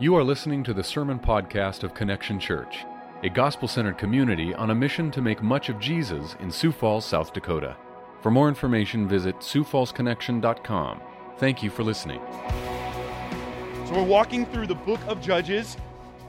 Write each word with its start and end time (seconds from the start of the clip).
You 0.00 0.16
are 0.16 0.24
listening 0.24 0.64
to 0.64 0.72
the 0.72 0.82
Sermon 0.82 1.18
Podcast 1.18 1.82
of 1.82 1.92
Connection 1.92 2.40
Church, 2.40 2.86
a 3.22 3.28
gospel 3.28 3.68
centered 3.68 3.98
community 3.98 4.54
on 4.54 4.70
a 4.70 4.74
mission 4.74 5.10
to 5.10 5.20
make 5.20 5.42
much 5.42 5.68
of 5.68 5.78
Jesus 5.78 6.36
in 6.40 6.50
Sioux 6.50 6.72
Falls, 6.72 7.04
South 7.04 7.34
Dakota. 7.34 7.76
For 8.22 8.30
more 8.30 8.48
information, 8.48 9.06
visit 9.06 9.36
SiouxFallsConnection.com. 9.40 11.02
Thank 11.36 11.62
you 11.62 11.68
for 11.68 11.82
listening. 11.82 12.22
So, 13.84 13.92
we're 13.92 14.04
walking 14.04 14.46
through 14.46 14.68
the 14.68 14.74
book 14.74 15.00
of 15.06 15.20
Judges, 15.20 15.76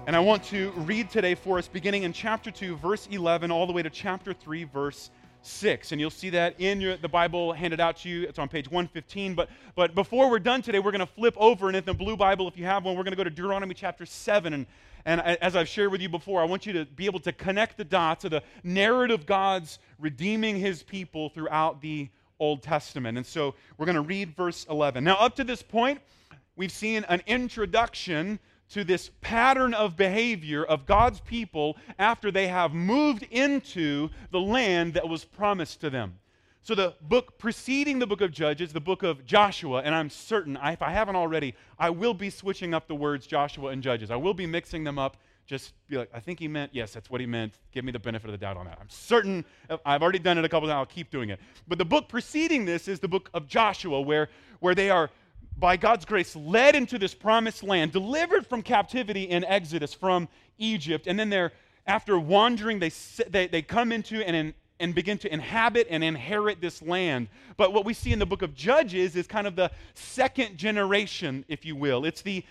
and 0.06 0.18
I 0.18 0.20
want 0.20 0.44
to 0.48 0.72
read 0.72 1.10
today 1.10 1.34
for 1.34 1.58
us, 1.58 1.70
beginning 1.70 2.04
in 2.04 2.12
chapter 2.12 2.52
2, 2.52 2.76
verse 2.76 3.08
11, 3.10 3.52
all 3.52 3.66
the 3.68 3.72
way 3.72 3.84
to 3.84 3.90
chapter 3.90 4.34
3, 4.34 4.66
verse 4.66 5.12
6. 5.42 5.92
And 5.92 6.00
you'll 6.00 6.10
see 6.10 6.30
that 6.32 6.60
in 6.60 6.82
your, 6.82 6.98
the 6.98 7.10
Bible 7.10 7.54
handed 7.54 7.80
out 7.80 7.98
to 7.98 8.10
you. 8.10 8.24
It's 8.24 8.39
on 8.39 8.48
page 8.48 8.70
115. 8.70 9.36
But, 9.36 9.50
but 9.75 9.96
before 9.96 10.30
we're 10.30 10.39
done 10.39 10.62
today, 10.62 10.80
we're 10.80 10.92
going 10.92 11.00
to 11.00 11.06
flip 11.06 11.36
over, 11.38 11.68
and 11.68 11.75
in 11.75 11.86
the 11.86 11.94
blue 11.94 12.16
Bible, 12.16 12.48
if 12.48 12.57
you 12.57 12.66
have 12.66 12.86
one, 12.86 12.96
we're 12.96 13.04
going 13.04 13.14
to 13.14 13.18
go 13.18 13.24
to 13.24 13.30
Deuteronomy 13.30 13.74
chapter 13.74 14.06
7. 14.06 14.54
And, 14.54 14.66
and 15.06 15.21
as 15.21 15.56
I've 15.56 15.68
shared 15.68 15.92
with 15.92 16.01
you 16.01 16.10
before, 16.10 16.42
I 16.42 16.46
want 16.46 16.65
you 16.65 16.74
to 16.74 16.86
be 16.86 17.06
able 17.06 17.20
to 17.21 17.32
connect 17.32 17.78
the 17.78 17.84
dots 17.84 18.25
of 18.25 18.32
the 18.32 18.43
narrative 18.64 19.25
God's 19.25 19.79
redeeming 20.00 20.60
his 20.60 20.84
people 20.84 21.29
throughout 21.29 21.82
the 21.82 22.10
Old 22.39 22.64
Testament. 22.64 23.18
And 23.18 23.26
so 23.26 23.56
we're 23.78 23.86
going 23.86 23.96
to 23.96 24.01
read 24.01 24.36
verse 24.36 24.65
11. 24.70 25.04
Now, 25.04 25.15
up 25.15 25.36
to 25.36 25.43
this 25.43 25.62
point, 25.62 26.01
we've 26.56 26.71
seen 26.71 27.06
an 27.07 27.21
introduction 27.28 28.39
to 28.71 28.84
this 28.84 29.11
pattern 29.21 29.74
of 29.74 29.96
behavior 29.96 30.64
of 30.64 30.86
God's 30.86 31.20
people 31.20 31.78
after 32.00 32.31
they 32.31 32.48
have 32.48 32.73
moved 32.73 33.23
into 33.31 34.09
the 34.31 34.39
land 34.39 34.94
that 34.94 35.08
was 35.08 35.25
promised 35.25 35.81
to 35.81 35.89
them. 35.89 36.17
So, 36.64 36.76
the 36.76 36.94
book 37.02 37.39
preceding 37.39 37.98
the 37.98 38.06
book 38.06 38.22
of 38.22 38.31
Judges, 38.31 38.72
the 38.72 38.80
book 38.80 39.02
of 39.02 39.26
Joshua, 39.26 39.81
and 39.84 39.95
I'm 39.95 40.12
certain, 40.12 40.59
if 40.64 40.84
I 40.84 40.92
haven't 40.92 41.16
already, 41.16 41.56
I 41.80 41.89
will 41.89 42.14
be 42.14 42.30
switching 42.30 42.76
up 42.76 42.88
the 42.88 42.94
words 42.94 43.26
Joshua 43.26 43.72
and 43.72 43.81
Judges. 43.81 44.12
I 44.12 44.16
will 44.16 44.36
be 44.36 44.45
mixing 44.45 44.84
them 44.84 45.00
up. 45.00 45.17
Just 45.48 45.73
be 45.90 45.98
like, 45.98 46.09
I 46.14 46.20
think 46.20 46.40
he 46.40 46.48
meant, 46.48 46.72
yes, 46.73 46.94
that's 46.94 47.09
what 47.09 47.20
he 47.20 47.26
meant. 47.26 47.56
Give 47.73 47.84
me 47.84 47.92
the 47.92 48.00
benefit 48.00 48.28
of 48.28 48.32
the 48.32 48.38
doubt 48.38 48.58
on 48.58 48.67
that. 48.67 48.78
I'm 48.80 48.90
certain, 48.90 49.44
I've 49.86 50.04
already 50.04 50.20
done 50.20 50.38
it 50.38 50.45
a 50.45 50.50
couple 50.50 50.70
times, 50.70 50.78
I'll 50.78 50.86
keep 50.86 51.10
doing 51.10 51.32
it. 51.32 51.40
But 51.67 51.80
the 51.80 51.84
book 51.84 52.08
preceding 52.08 52.64
this 52.64 52.88
is 52.88 53.00
the 53.00 53.08
book 53.08 53.30
of 53.34 53.48
Joshua, 53.48 54.00
where, 54.00 54.30
where 54.60 54.76
they 54.76 54.92
are 54.92 55.10
by 55.62 55.78
God's 55.78 56.04
grace, 56.04 56.36
led 56.36 56.76
into 56.76 56.98
this 56.98 57.14
promised 57.14 57.64
land, 57.64 57.94
delivered 57.94 58.45
from 58.45 58.64
captivity 58.64 59.23
in 59.23 59.45
Exodus 59.45 59.94
from 59.94 60.28
Egypt. 60.58 61.08
And 61.08 61.17
then 61.17 61.30
they're, 61.30 61.54
after 61.88 62.20
wandering, 62.20 62.80
they, 62.80 62.92
they, 63.30 63.48
they 63.48 63.62
come 63.62 63.94
into 63.94 64.28
and, 64.28 64.54
and 64.80 64.95
begin 64.95 65.20
to 65.20 65.32
inhabit 65.32 65.88
and 65.89 66.04
inherit 66.04 66.59
this 66.59 66.82
land. 66.82 67.30
But 67.56 67.72
what 67.72 67.86
we 67.86 67.94
see 67.94 68.12
in 68.12 68.20
the 68.20 68.26
book 68.26 68.42
of 68.42 68.56
Judges 68.56 69.16
is 69.16 69.28
kind 69.28 69.48
of 69.48 69.56
the 69.56 69.72
second 69.94 70.58
generation, 70.58 71.45
if 71.48 71.64
you 71.64 71.76
will. 71.76 72.04
It's 72.06 72.23
the 72.23 72.44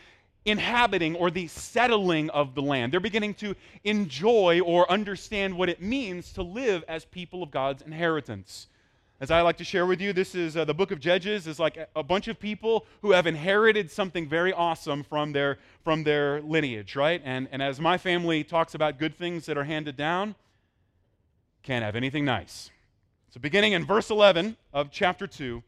inhabiting 0.45 1.17
or 1.17 1.31
the 1.31 1.49
settling 1.49 2.31
of 2.31 2.55
the 2.55 2.63
land. 2.63 2.93
They're 2.93 3.01
beginning 3.01 3.35
to 3.35 3.55
enjoy 3.85 4.61
or 4.61 4.91
understand 4.91 5.57
what 5.57 5.69
it 5.69 5.83
means 5.83 6.33
to 6.35 6.43
live 6.43 6.85
as 6.89 7.05
people 7.05 7.43
of 7.43 7.51
God's 7.51 7.83
inheritance. 7.83 8.69
As 9.21 9.31
I 9.31 9.43
like 9.43 9.59
to 9.59 9.65
share 9.65 9.85
with 9.85 10.01
you, 10.01 10.15
this 10.15 10.35
is 10.35 10.57
uh, 10.57 10.65
the 10.65 10.73
book 10.73 10.91
of 10.91 10.99
Judges 10.99 11.47
is 11.47 11.59
like 11.59 11.77
a, 11.95 12.03
bunch 12.03 12.27
of 12.27 12.41
people 12.41 12.87
who 13.03 13.13
have 13.13 13.27
inherited 13.27 13.91
something 13.91 14.27
very 14.27 14.51
awesome 14.51 15.03
from 15.03 15.33
their 15.33 15.59
from 15.85 16.05
their 16.05 16.41
lineage, 16.41 16.97
right? 16.97 17.21
And 17.23 17.47
and 17.53 17.63
as 17.63 17.79
my 17.79 17.99
family 17.99 18.43
talks 18.43 18.75
about 18.75 18.99
good 18.99 19.15
things 19.15 19.45
that 19.45 19.59
are 19.59 19.65
handed 19.65 19.95
down, 19.95 20.37
can't 21.63 21.85
have 21.85 21.97
anything 21.97 22.25
nice. 22.25 22.71
So 23.29 23.41
beginning 23.41 23.73
in 23.73 23.85
verse 23.85 24.09
11 24.09 24.57
of 24.73 24.91
chapter 24.91 25.27
2, 25.27 25.63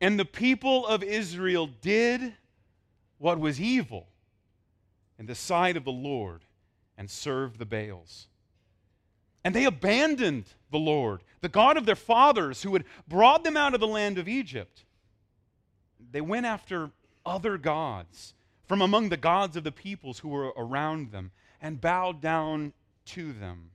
and 0.00 0.18
the 0.18 0.24
people 0.24 0.86
of 0.86 1.02
Israel 1.02 1.68
did 1.82 2.32
what 3.18 3.38
was 3.38 3.60
evil 3.60 4.06
in 5.18 5.26
the 5.26 5.34
sight 5.34 5.76
of 5.76 5.84
the 5.84 5.92
Lord 5.92 6.40
and 6.96 7.10
served 7.10 7.58
the 7.58 7.66
Baals. 7.66 8.28
And 9.48 9.56
they 9.56 9.64
abandoned 9.64 10.44
the 10.70 10.78
Lord, 10.78 11.22
the 11.40 11.48
God 11.48 11.78
of 11.78 11.86
their 11.86 11.96
fathers 11.96 12.62
who 12.62 12.74
had 12.74 12.84
brought 13.08 13.44
them 13.44 13.56
out 13.56 13.72
of 13.72 13.80
the 13.80 13.86
land 13.86 14.18
of 14.18 14.28
Egypt. 14.28 14.84
They 16.12 16.20
went 16.20 16.44
after 16.44 16.90
other 17.24 17.56
gods 17.56 18.34
from 18.66 18.82
among 18.82 19.08
the 19.08 19.16
gods 19.16 19.56
of 19.56 19.64
the 19.64 19.72
peoples 19.72 20.18
who 20.18 20.28
were 20.28 20.52
around 20.54 21.12
them 21.12 21.30
and 21.62 21.80
bowed 21.80 22.20
down 22.20 22.74
to 23.06 23.32
them. 23.32 23.70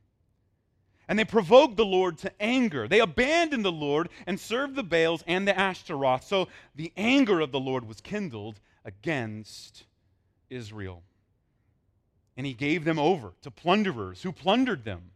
And 1.08 1.18
they 1.18 1.26
provoked 1.26 1.76
the 1.76 1.86
Lord 1.86 2.20
to 2.20 2.32
anger. 2.40 2.88
They 2.88 3.00
abandoned 3.00 3.66
the 3.66 3.72
Lord 3.72 4.10
and 4.28 4.40
served 4.40 4.76
the 4.76 4.84
Baals 4.84 5.24
and 5.26 5.48
the 5.48 5.58
Ashtaroth. 5.58 6.24
So 6.24 6.50
the 6.76 6.94
anger 6.96 7.40
of 7.40 7.52
the 7.52 7.60
Lord 7.60 7.88
was 7.88 8.00
kindled 8.00 8.60
against 8.86 9.86
Israel. 10.52 11.02
And 12.38 12.46
he 12.46 12.54
gave 12.54 12.84
them 12.84 13.00
over 13.00 13.34
to 13.42 13.50
plunderers 13.50 14.22
who 14.22 14.32
plundered 14.32 14.86
them 14.86 15.10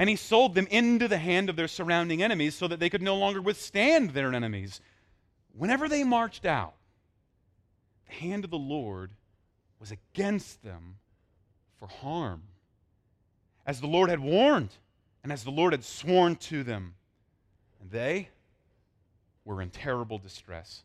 and 0.00 0.08
he 0.08 0.16
sold 0.16 0.54
them 0.54 0.66
into 0.70 1.06
the 1.08 1.18
hand 1.18 1.50
of 1.50 1.56
their 1.56 1.68
surrounding 1.68 2.22
enemies 2.22 2.54
so 2.54 2.66
that 2.66 2.80
they 2.80 2.88
could 2.88 3.02
no 3.02 3.16
longer 3.16 3.42
withstand 3.42 4.08
their 4.08 4.32
enemies. 4.32 4.80
Whenever 5.52 5.90
they 5.90 6.04
marched 6.04 6.46
out, 6.46 6.72
the 8.06 8.14
hand 8.14 8.46
of 8.46 8.50
the 8.50 8.56
Lord 8.56 9.10
was 9.78 9.90
against 9.90 10.62
them 10.62 10.96
for 11.78 11.86
harm. 11.86 12.44
As 13.66 13.82
the 13.82 13.88
Lord 13.88 14.08
had 14.08 14.20
warned, 14.20 14.70
and 15.22 15.30
as 15.30 15.44
the 15.44 15.50
Lord 15.50 15.74
had 15.74 15.84
sworn 15.84 16.36
to 16.36 16.62
them, 16.62 16.94
and 17.78 17.90
they 17.90 18.30
were 19.44 19.60
in 19.60 19.68
terrible 19.68 20.16
distress. 20.16 20.82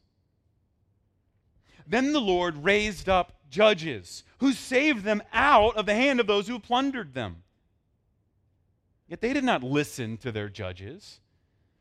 Then 1.87 2.11
the 2.11 2.19
Lord 2.19 2.65
raised 2.65 3.07
up 3.07 3.31
judges 3.49 4.25
who 4.39 4.51
saved 4.51 5.05
them 5.05 5.23
out 5.31 5.77
of 5.77 5.85
the 5.85 5.95
hand 5.95 6.19
of 6.19 6.27
those 6.27 6.49
who 6.49 6.59
plundered 6.59 7.13
them. 7.13 7.43
Yet 9.07 9.21
they 9.21 9.33
did 9.33 9.43
not 9.43 9.63
listen 9.63 10.17
to 10.17 10.31
their 10.31 10.49
judges, 10.49 11.19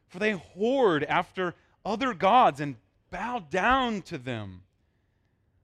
for 0.07 0.19
they 0.19 0.35
whored 0.35 1.05
after 1.09 1.55
other 1.85 2.13
gods 2.13 2.61
and 2.61 2.77
bowed 3.11 3.51
down 3.51 4.03
to 4.03 4.19
them. 4.19 4.63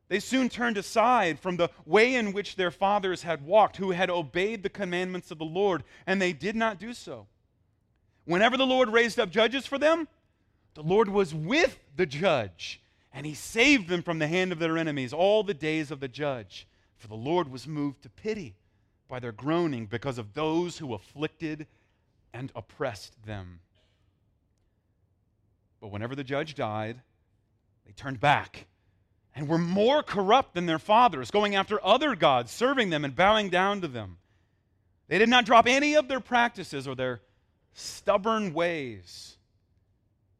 They 0.08 0.20
soon 0.20 0.48
turned 0.48 0.76
aside 0.76 1.38
from 1.38 1.56
the 1.56 1.68
way 1.84 2.14
in 2.14 2.32
which 2.32 2.56
their 2.56 2.70
fathers 2.70 3.22
had 3.22 3.44
walked, 3.44 3.76
who 3.76 3.92
had 3.92 4.10
obeyed 4.10 4.62
the 4.62 4.68
commandments 4.68 5.30
of 5.30 5.38
the 5.38 5.44
Lord, 5.44 5.84
and 6.06 6.20
they 6.20 6.32
did 6.32 6.56
not 6.56 6.80
do 6.80 6.94
so. 6.94 7.26
Whenever 8.24 8.56
the 8.56 8.66
Lord 8.66 8.88
raised 8.88 9.20
up 9.20 9.30
judges 9.30 9.66
for 9.66 9.78
them, 9.78 10.08
the 10.74 10.82
Lord 10.82 11.08
was 11.08 11.34
with 11.34 11.78
the 11.94 12.06
judge, 12.06 12.80
and 13.12 13.26
he 13.26 13.34
saved 13.34 13.88
them 13.88 14.02
from 14.02 14.18
the 14.18 14.26
hand 14.26 14.50
of 14.50 14.58
their 14.58 14.78
enemies 14.78 15.12
all 15.12 15.42
the 15.42 15.54
days 15.54 15.90
of 15.90 16.00
the 16.00 16.08
judge, 16.08 16.66
for 16.96 17.08
the 17.08 17.14
Lord 17.14 17.50
was 17.50 17.66
moved 17.66 18.02
to 18.02 18.08
pity 18.08 18.56
by 19.10 19.18
their 19.18 19.32
groaning 19.32 19.86
because 19.86 20.16
of 20.16 20.32
those 20.32 20.78
who 20.78 20.94
afflicted 20.94 21.66
and 22.32 22.52
oppressed 22.54 23.22
them. 23.26 23.60
But 25.80 25.88
whenever 25.88 26.14
the 26.14 26.24
judge 26.24 26.54
died, 26.54 27.00
they 27.84 27.92
turned 27.92 28.20
back 28.20 28.66
and 29.34 29.48
were 29.48 29.58
more 29.58 30.02
corrupt 30.02 30.54
than 30.54 30.66
their 30.66 30.78
fathers, 30.78 31.30
going 31.30 31.54
after 31.54 31.84
other 31.84 32.14
gods, 32.14 32.50
serving 32.50 32.90
them 32.90 33.04
and 33.04 33.14
bowing 33.14 33.48
down 33.48 33.80
to 33.80 33.88
them. 33.88 34.18
They 35.08 35.18
did 35.18 35.28
not 35.28 35.44
drop 35.44 35.66
any 35.66 35.94
of 35.94 36.08
their 36.08 36.20
practices 36.20 36.86
or 36.86 36.94
their 36.94 37.20
stubborn 37.72 38.54
ways. 38.54 39.36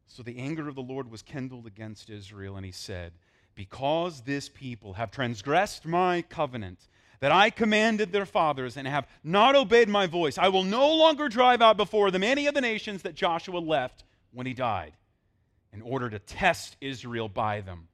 So 0.07 0.23
the 0.23 0.39
anger 0.39 0.67
of 0.67 0.75
the 0.75 0.81
Lord 0.81 1.09
was 1.09 1.21
kindled 1.21 1.65
against 1.65 2.09
Israel, 2.09 2.55
and 2.57 2.65
he 2.65 2.71
said, 2.71 3.13
Because 3.55 4.21
this 4.21 4.49
people 4.49 4.93
have 4.93 5.11
transgressed 5.11 5.85
my 5.85 6.21
covenant 6.21 6.79
that 7.21 7.31
I 7.31 7.51
commanded 7.51 8.11
their 8.11 8.25
fathers 8.25 8.75
and 8.77 8.87
have 8.87 9.07
not 9.23 9.55
obeyed 9.55 9.87
my 9.87 10.07
voice. 10.07 10.37
I 10.37 10.49
will 10.49 10.63
no 10.63 10.93
longer 10.95 11.29
drive 11.29 11.61
out 11.61 11.77
before 11.77 12.11
them 12.11 12.23
any 12.23 12.47
of 12.47 12.55
the 12.55 12.61
nations 12.61 13.03
that 13.03 13.15
Joshua 13.15 13.59
left 13.59 14.03
when 14.33 14.47
he 14.47 14.53
died, 14.53 14.93
in 15.71 15.81
order 15.81 16.09
to 16.09 16.19
test 16.19 16.75
Israel 16.81 17.29
by 17.29 17.61
them, 17.61 17.87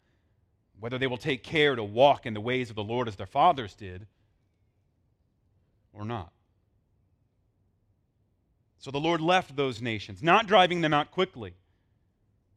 whether 0.79 0.97
they 0.97 1.07
will 1.07 1.17
take 1.17 1.43
care 1.43 1.75
to 1.75 1.83
walk 1.83 2.25
in 2.25 2.33
the 2.33 2.41
ways 2.41 2.69
of 2.69 2.75
the 2.75 2.83
Lord 2.83 3.07
as 3.07 3.17
their 3.17 3.27
fathers 3.27 3.75
did 3.75 4.07
or 5.93 6.05
not. 6.05 6.31
So 8.79 8.91
the 8.91 8.99
Lord 8.99 9.19
left 9.19 9.55
those 9.55 9.81
nations, 9.81 10.23
not 10.23 10.47
driving 10.47 10.81
them 10.81 10.93
out 10.93 11.11
quickly. 11.11 11.53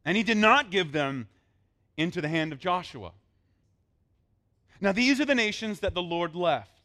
And 0.05 0.15
he 0.15 0.23
did 0.23 0.37
not 0.37 0.71
give 0.71 0.93
them 0.93 1.27
into 1.97 2.21
the 2.21 2.29
hand 2.29 2.53
of 2.53 2.59
Joshua. 2.59 3.11
Now, 4.81 4.91
these 4.91 5.21
are 5.21 5.25
the 5.25 5.35
nations 5.35 5.79
that 5.81 5.93
the 5.93 6.01
Lord 6.01 6.35
left 6.35 6.81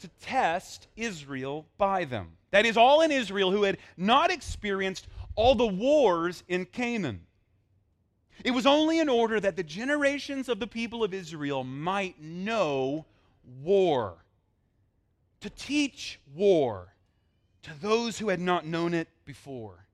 to 0.00 0.08
test 0.20 0.88
Israel 0.96 1.66
by 1.78 2.04
them. 2.04 2.32
That 2.50 2.66
is, 2.66 2.76
all 2.76 3.02
in 3.02 3.12
Israel 3.12 3.52
who 3.52 3.62
had 3.62 3.78
not 3.96 4.32
experienced 4.32 5.06
all 5.36 5.54
the 5.54 5.66
wars 5.66 6.42
in 6.48 6.66
Canaan. 6.66 7.26
It 8.44 8.50
was 8.50 8.66
only 8.66 8.98
in 8.98 9.08
order 9.08 9.38
that 9.38 9.56
the 9.56 9.62
generations 9.62 10.48
of 10.48 10.58
the 10.58 10.66
people 10.66 11.04
of 11.04 11.14
Israel 11.14 11.62
might 11.62 12.20
know 12.20 13.04
war, 13.62 14.24
to 15.40 15.50
teach 15.50 16.18
war 16.34 16.94
to 17.62 17.70
those 17.80 18.18
who 18.18 18.28
had 18.28 18.40
not 18.40 18.66
known 18.66 18.94
it 18.94 19.08
before. 19.24 19.86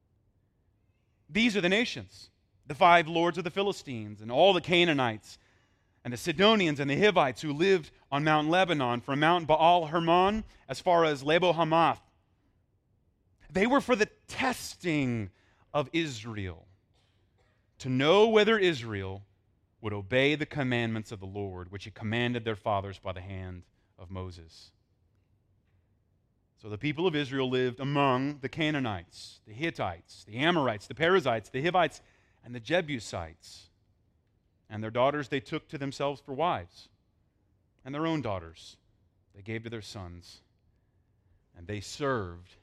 These 1.29 1.56
are 1.56 1.61
the 1.61 1.69
nations 1.69 2.31
the 2.69 2.75
five 2.75 3.06
lords 3.06 3.38
of 3.38 3.44
the 3.44 3.50
Philistines, 3.50 4.21
and 4.21 4.31
all 4.31 4.53
the 4.53 4.61
Canaanites 4.61 5.38
and 6.06 6.12
the 6.12 6.17
Sidonians 6.17 6.79
and 6.79 6.88
the 6.88 7.00
Hivites 7.00 7.43
who 7.43 7.53
lived 7.53 7.91
on 8.12 8.23
Mount 8.23 8.49
Lebanon, 8.49 9.00
from 9.00 9.19
Mount 9.19 9.49
Baal 9.49 9.87
Hermon 9.87 10.44
as 10.69 10.79
far 10.79 11.05
as 11.05 11.25
Lebo 11.25 11.53
Hamath. 11.53 12.00
They 13.50 13.67
were 13.67 13.81
for 13.81 13.97
the 13.97 14.08
testing 14.29 15.31
of 15.75 15.91
Israel, 15.93 16.69
to 17.81 17.88
know 17.88 18.29
whether 18.29 18.56
Israel 18.56 19.25
would 19.81 19.93
obey 19.93 20.37
the 20.37 20.47
commandments 20.47 21.11
of 21.11 21.19
the 21.19 21.26
Lord, 21.26 21.73
which 21.73 21.82
he 21.82 21.91
commanded 21.91 22.44
their 22.44 22.55
fathers 22.55 23.00
by 23.00 23.11
the 23.11 23.20
hand 23.20 23.64
of 23.99 24.09
Moses. 24.09 24.70
So 26.62 26.69
the 26.69 26.79
people 26.79 27.09
of 27.09 27.17
Israel 27.17 27.50
lived 27.50 27.81
among 27.81 28.38
the 28.43 28.49
Canaanites, 28.49 29.41
the 29.44 29.55
Hittites, 29.55 30.23
the 30.23 30.37
Amorites, 30.37 30.87
the 30.87 30.94
Perizzites, 30.94 31.49
the 31.49 31.64
Hivites, 31.64 32.00
and 32.44 32.55
the 32.55 32.61
Jebusites. 32.61 33.70
And 34.68 34.82
their 34.82 34.90
daughters 34.90 35.28
they 35.28 35.40
took 35.40 35.68
to 35.68 35.78
themselves 35.78 36.20
for 36.20 36.32
wives, 36.32 36.88
and 37.84 37.94
their 37.94 38.06
own 38.06 38.20
daughters 38.20 38.76
they 39.34 39.42
gave 39.42 39.64
to 39.64 39.70
their 39.70 39.82
sons, 39.82 40.40
and 41.56 41.66
they 41.66 41.80
served 41.80 42.56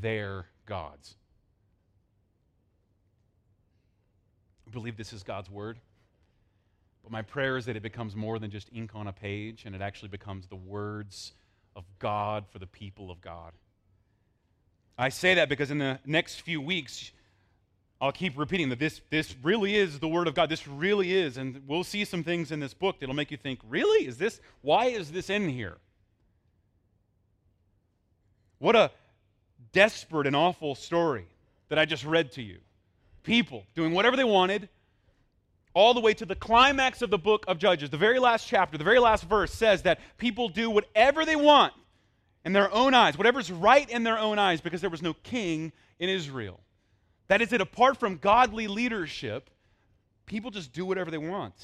their 0.00 0.46
gods. 0.66 1.16
I 4.66 4.70
believe 4.70 4.96
this 4.96 5.12
is 5.12 5.24
God's 5.24 5.50
word. 5.50 5.78
But 7.02 7.10
my 7.10 7.22
prayer 7.22 7.56
is 7.56 7.66
that 7.66 7.76
it 7.76 7.82
becomes 7.82 8.14
more 8.14 8.38
than 8.38 8.50
just 8.50 8.68
ink 8.72 8.92
on 8.94 9.08
a 9.08 9.12
page 9.12 9.64
and 9.64 9.74
it 9.74 9.80
actually 9.80 10.10
becomes 10.10 10.46
the 10.46 10.56
words 10.56 11.32
of 11.74 11.84
God 11.98 12.44
for 12.52 12.58
the 12.58 12.66
people 12.66 13.10
of 13.10 13.20
God. 13.20 13.52
I 14.98 15.08
say 15.08 15.34
that 15.34 15.48
because 15.48 15.70
in 15.70 15.78
the 15.78 15.98
next 16.04 16.42
few 16.42 16.60
weeks, 16.60 17.10
I'll 18.00 18.12
keep 18.12 18.38
repeating 18.38 18.70
that 18.70 18.78
this, 18.78 19.02
this 19.10 19.34
really 19.42 19.76
is 19.76 19.98
the 19.98 20.08
Word 20.08 20.26
of 20.26 20.34
God. 20.34 20.48
This 20.48 20.66
really 20.66 21.12
is. 21.12 21.36
And 21.36 21.62
we'll 21.66 21.84
see 21.84 22.04
some 22.06 22.24
things 22.24 22.50
in 22.50 22.58
this 22.58 22.72
book 22.72 22.98
that'll 22.98 23.14
make 23.14 23.30
you 23.30 23.36
think, 23.36 23.60
really? 23.68 24.06
Is 24.06 24.16
this, 24.16 24.40
why 24.62 24.86
is 24.86 25.12
this 25.12 25.28
in 25.28 25.48
here? 25.48 25.76
What 28.58 28.74
a 28.74 28.90
desperate 29.72 30.26
and 30.26 30.34
awful 30.34 30.74
story 30.74 31.26
that 31.68 31.78
I 31.78 31.84
just 31.84 32.04
read 32.04 32.32
to 32.32 32.42
you. 32.42 32.58
People 33.22 33.64
doing 33.74 33.92
whatever 33.92 34.16
they 34.16 34.24
wanted, 34.24 34.70
all 35.74 35.94
the 35.94 36.00
way 36.00 36.14
to 36.14 36.24
the 36.24 36.34
climax 36.34 37.02
of 37.02 37.10
the 37.10 37.18
book 37.18 37.44
of 37.46 37.58
Judges. 37.58 37.90
The 37.90 37.98
very 37.98 38.18
last 38.18 38.48
chapter, 38.48 38.78
the 38.78 38.84
very 38.84 38.98
last 38.98 39.24
verse 39.24 39.52
says 39.52 39.82
that 39.82 40.00
people 40.16 40.48
do 40.48 40.70
whatever 40.70 41.24
they 41.24 41.36
want 41.36 41.74
in 42.44 42.52
their 42.54 42.72
own 42.72 42.94
eyes, 42.94 43.16
whatever's 43.16 43.52
right 43.52 43.88
in 43.88 44.02
their 44.02 44.18
own 44.18 44.38
eyes, 44.38 44.60
because 44.60 44.80
there 44.80 44.90
was 44.90 45.02
no 45.02 45.14
king 45.22 45.72
in 45.98 46.08
Israel. 46.08 46.60
That 47.30 47.40
is, 47.40 47.50
that 47.50 47.60
apart 47.60 47.96
from 47.96 48.16
godly 48.16 48.66
leadership, 48.66 49.50
people 50.26 50.50
just 50.50 50.72
do 50.72 50.84
whatever 50.84 51.12
they 51.12 51.18
want. 51.18 51.54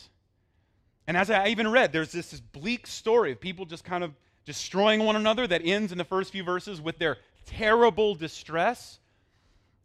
And 1.09 1.17
as 1.17 1.29
I 1.29 1.49
even 1.49 1.67
read, 1.67 1.93
there's 1.93 2.13
this, 2.13 2.31
this 2.31 2.39
bleak 2.39 2.87
story 2.87 3.33
of 3.33 3.41
people 3.41 3.65
just 3.65 3.83
kind 3.83 4.05
of 4.05 4.13
destroying 4.45 5.05
one 5.05 5.17
another 5.17 5.45
that 5.45 5.63
ends 5.65 5.91
in 5.91 5.99
the 5.99 6.05
first 6.05 6.31
few 6.31 6.45
verses 6.45 6.81
with 6.81 7.01
their 7.01 7.17
terrible 7.47 8.15
distress. 8.15 9.01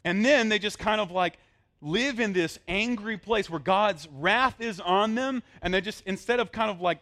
And 0.03 0.23
then 0.23 0.49
they 0.49 0.59
just 0.59 0.77
kind 0.77 1.01
of 1.01 1.09
like 1.09 1.39
live 1.81 2.19
in 2.19 2.31
this 2.31 2.59
angry 2.67 3.17
place 3.17 3.49
where 3.49 3.59
God's 3.59 4.07
wrath 4.13 4.61
is 4.61 4.79
on 4.79 5.15
them, 5.15 5.41
and 5.63 5.73
they 5.73 5.81
just, 5.81 6.03
instead 6.05 6.39
of 6.39 6.51
kind 6.51 6.69
of 6.69 6.79
like, 6.79 6.99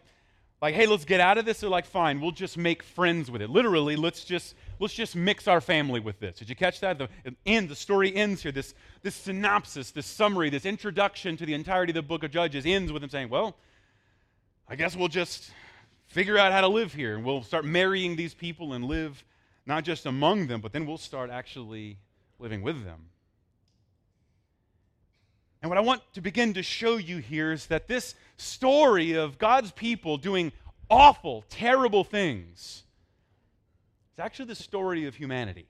like, 0.62 0.74
hey, 0.74 0.86
let's 0.86 1.04
get 1.04 1.20
out 1.20 1.36
of 1.36 1.44
this, 1.44 1.60
they're 1.60 1.68
like, 1.68 1.84
fine, 1.84 2.18
we'll 2.18 2.30
just 2.30 2.56
make 2.56 2.82
friends 2.82 3.30
with 3.30 3.42
it. 3.42 3.50
Literally, 3.50 3.96
let's 3.96 4.24
just 4.24 4.54
let's 4.80 4.94
just 4.94 5.14
mix 5.14 5.46
our 5.46 5.60
family 5.60 6.00
with 6.00 6.18
this. 6.18 6.38
Did 6.38 6.48
you 6.48 6.56
catch 6.56 6.80
that? 6.80 6.98
The 6.98 7.08
end, 7.46 7.68
the 7.68 7.76
story 7.76 8.14
ends 8.16 8.42
here. 8.42 8.50
This 8.50 8.74
this 9.02 9.14
synopsis, 9.14 9.92
this 9.92 10.06
summary, 10.06 10.50
this 10.50 10.66
introduction 10.66 11.36
to 11.36 11.46
the 11.46 11.54
entirety 11.54 11.92
of 11.92 11.94
the 11.94 12.02
book 12.02 12.24
of 12.24 12.32
Judges 12.32 12.66
ends 12.66 12.90
with 12.90 13.02
them 13.02 13.10
saying, 13.10 13.28
Well, 13.28 13.56
I 14.66 14.74
guess 14.74 14.96
we'll 14.96 15.08
just 15.08 15.52
figure 16.08 16.36
out 16.36 16.50
how 16.50 16.62
to 16.62 16.68
live 16.68 16.92
here, 16.92 17.14
and 17.14 17.24
we'll 17.24 17.44
start 17.44 17.64
marrying 17.64 18.16
these 18.16 18.34
people 18.34 18.72
and 18.72 18.86
live 18.86 19.22
not 19.66 19.84
just 19.84 20.06
among 20.06 20.48
them, 20.48 20.60
but 20.60 20.72
then 20.72 20.86
we'll 20.86 20.98
start 20.98 21.30
actually 21.30 21.98
living 22.38 22.62
with 22.62 22.84
them. 22.84 23.10
And 25.62 25.68
what 25.68 25.76
I 25.76 25.82
want 25.82 26.02
to 26.14 26.22
begin 26.22 26.54
to 26.54 26.62
show 26.62 26.96
you 26.96 27.18
here 27.18 27.52
is 27.52 27.66
that 27.66 27.86
this 27.86 28.14
story 28.38 29.12
of 29.12 29.38
God's 29.38 29.70
people 29.70 30.16
doing 30.16 30.52
awful, 30.88 31.44
terrible 31.50 32.02
things 32.02 32.84
is 34.12 34.18
actually 34.18 34.46
the 34.46 34.54
story 34.54 35.06
of 35.06 35.14
humanity. 35.14 35.66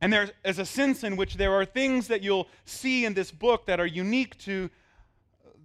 And 0.00 0.12
there 0.12 0.30
is 0.44 0.58
a 0.58 0.64
sense 0.64 1.02
in 1.02 1.16
which 1.16 1.34
there 1.34 1.52
are 1.52 1.64
things 1.64 2.08
that 2.08 2.22
you'll 2.22 2.48
see 2.64 3.04
in 3.04 3.14
this 3.14 3.30
book 3.30 3.66
that 3.66 3.80
are 3.80 3.86
unique 3.86 4.38
to 4.38 4.70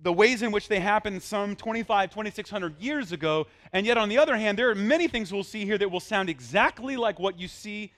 the 0.01 0.11
ways 0.11 0.41
in 0.41 0.51
which 0.51 0.67
they 0.67 0.79
happened 0.79 1.21
some 1.23 1.55
25, 1.55 2.09
2600 2.09 2.79
years 2.79 3.11
ago. 3.11 3.47
And 3.71 3.85
yet, 3.85 3.97
on 3.97 4.09
the 4.09 4.17
other 4.17 4.35
hand, 4.35 4.57
there 4.57 4.69
are 4.69 4.75
many 4.75 5.07
things 5.07 5.31
we'll 5.31 5.43
see 5.43 5.65
here 5.65 5.77
that 5.77 5.89
will 5.89 5.99
sound 5.99 6.29
exactly 6.29 6.97
like 6.97 7.19
what 7.19 7.39
you 7.39 7.47
see 7.47 7.93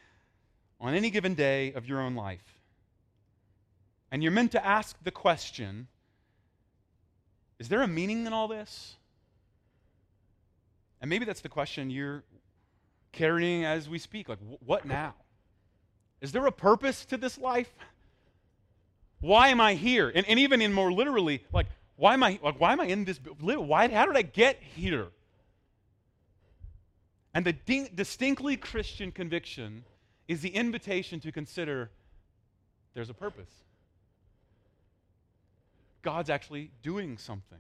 on 0.80 0.94
any 0.94 1.10
given 1.10 1.34
day 1.34 1.72
of 1.74 1.88
your 1.88 2.02
own 2.02 2.16
life. 2.16 2.60
And 4.12 4.22
you're 4.22 4.32
meant 4.32 4.52
to 4.52 4.66
ask 4.66 4.96
the 5.04 5.12
question 5.12 5.88
is 7.58 7.70
there 7.70 7.82
a 7.82 7.88
meaning 7.88 8.26
in 8.26 8.34
all 8.34 8.50
this? 8.50 8.96
And 11.00 11.10
maybe 11.10 11.24
that's 11.24 11.42
the 11.42 11.50
question 11.50 11.90
you're 11.90 12.24
carrying 13.16 13.66
as 13.66 13.90
we 13.90 13.98
speak. 13.98 14.30
Like, 14.30 14.40
what 14.64 14.86
now? 14.86 15.16
Is 16.22 16.32
there 16.32 16.46
a 16.46 16.52
purpose 16.52 17.06
to 17.06 17.18
this 17.18 17.38
life? 17.38 17.74
Why 19.22 19.48
am 19.48 19.60
I 19.60 19.74
here? 19.74 20.12
And, 20.14 20.28
and 20.28 20.40
even 20.40 20.62
in 20.62 20.72
more 20.74 20.92
literally, 20.92 21.44
like, 21.52 21.68
why 21.96 22.14
am 22.14 22.24
I 22.24 22.40
like, 22.44 22.60
why 22.60 22.74
am 22.74 22.80
I 22.80 22.86
in 22.86 23.06
this? 23.06 23.20
Why? 23.40 23.88
How 23.88 24.06
did 24.06 24.18
I 24.18 24.22
get 24.22 24.62
here? 24.76 25.08
And 27.34 27.46
the 27.46 27.54
di- 27.54 27.90
distinctly 27.94 28.58
Christian 28.58 29.12
conviction 29.12 29.84
is 30.28 30.42
the 30.42 30.50
invitation 30.50 31.20
to 31.22 31.32
consider 31.32 31.90
there's 32.94 33.10
a 33.10 33.14
purpose. 33.14 33.50
God's 36.02 36.30
actually 36.30 36.72
doing 36.84 37.18
something. 37.18 37.60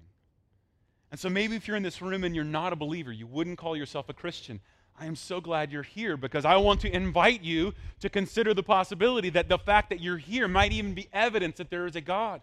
And 1.12 1.19
so 1.19 1.30
maybe 1.30 1.56
if 1.56 1.68
you're 1.68 1.78
in 1.78 1.84
this 1.84 2.01
room 2.01 2.24
and 2.24 2.36
you're 2.36 2.44
not 2.44 2.74
a 2.74 2.75
believer, 2.75 3.12
you 3.12 3.28
wouldn't 3.28 3.58
call 3.58 3.75
yourself 3.75 4.10
a 4.10 4.13
Christian. 4.13 4.60
I 4.97 5.06
am 5.06 5.15
so 5.15 5.42
glad 5.42 5.71
you're 5.71 5.83
here 5.83 6.15
because 6.15 6.45
I 6.45 6.56
want 6.56 6.81
to 6.81 6.94
invite 6.94 7.42
you 7.42 7.74
to 8.00 8.09
consider 8.09 8.53
the 8.53 8.63
possibility 8.63 9.30
that 9.31 9.50
the 9.50 9.57
fact 9.57 9.89
that 9.89 10.00
you're 10.00 10.18
here 10.18 10.47
might 10.47 10.71
even 10.71 10.94
be 10.94 11.09
evidence 11.12 11.57
that 11.57 11.69
there 11.69 11.86
is 11.86 11.95
a 11.95 12.01
God 12.01 12.42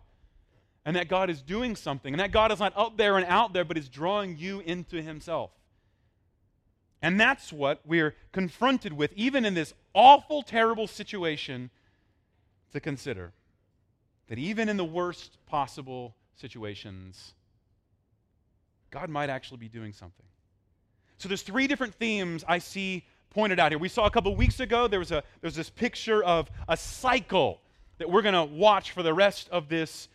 and 0.85 0.97
that 0.97 1.09
God 1.09 1.31
is 1.31 1.41
doing 1.41 1.77
something 1.77 2.13
and 2.13 2.21
that 2.21 2.31
God 2.31 2.53
is 2.53 2.59
not 2.59 2.75
up 2.77 2.97
there 2.99 3.17
and 3.17 3.25
out 3.27 3.53
there 3.53 3.65
but 3.65 3.79
is 3.79 3.89
drawing 3.89 4.37
you 4.37 4.61
into 4.61 5.01
Himself. 5.01 5.51
And 7.01 7.19
that's 7.19 7.53
what 7.53 7.81
we're 7.85 8.15
confronted 8.33 8.93
with, 8.93 9.13
even 9.15 9.45
in 9.45 9.55
this 9.55 9.75
awful, 9.95 10.43
terrible 10.43 10.87
situation, 10.87 11.71
to 12.73 12.81
consider 12.81 13.33
that 14.29 14.39
even 14.39 14.69
in 14.69 14.77
the 14.77 14.85
worst 14.85 15.37
possible 15.47 16.15
situations, 16.37 17.35
God 18.91 19.11
might 19.11 19.31
actually 19.31 19.59
be 19.59 19.69
doing 19.69 19.93
something. 19.93 20.27
So 21.23 21.29
there's 21.29 21.43
three 21.43 21.69
different 21.69 21.95
themes 21.95 22.45
I 22.49 22.59
see 22.59 23.05
pointed 23.31 23.61
out 23.61 23.71
here. 23.71 23.79
We 23.79 23.89
saw 23.89 24.07
a 24.07 24.11
couple 24.11 24.35
weeks 24.35 24.59
ago 24.59 24.89
there 24.89 24.99
was 24.99 25.13
a 25.13 25.23
there's 25.41 25.55
this 25.55 25.71
picture 25.71 26.25
of 26.25 26.51
a 26.69 26.77
cycle 26.77 27.61
that 27.99 28.11
we're 28.11 28.23
going 28.23 28.35
to 28.35 28.43
watch 28.43 28.91
for 28.91 29.05
the 29.05 29.15
rest 29.15 29.49
of 29.51 29.69
this 29.69 30.09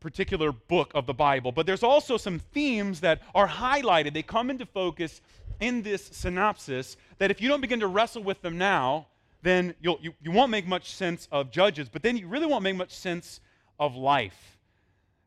particular 0.00 0.50
book 0.50 0.92
of 0.94 1.04
the 1.04 1.12
Bible. 1.12 1.52
But 1.52 1.66
there's 1.66 1.82
also 1.82 2.16
some 2.16 2.38
themes 2.38 3.00
that 3.00 3.20
are 3.34 3.46
highlighted. 3.46 4.14
They 4.14 4.22
come 4.22 4.48
into 4.48 4.64
focus 4.64 5.20
in 5.60 5.82
this 5.82 6.06
synopsis 6.06 6.96
that 7.18 7.30
if 7.30 7.42
you 7.42 7.50
don't 7.50 7.60
begin 7.60 7.80
to 7.80 7.86
wrestle 7.86 8.22
with 8.22 8.40
them 8.40 8.56
now, 8.56 9.08
then 9.42 9.74
you'll, 9.82 9.98
you, 10.00 10.14
you 10.22 10.30
won't 10.30 10.50
make 10.50 10.66
much 10.66 10.94
sense 10.94 11.28
of 11.30 11.50
Judges, 11.50 11.90
but 11.90 12.02
then 12.02 12.16
you 12.16 12.28
really 12.28 12.46
won't 12.46 12.64
make 12.64 12.76
much 12.76 12.92
sense 12.92 13.42
of 13.78 13.94
life. 13.94 14.56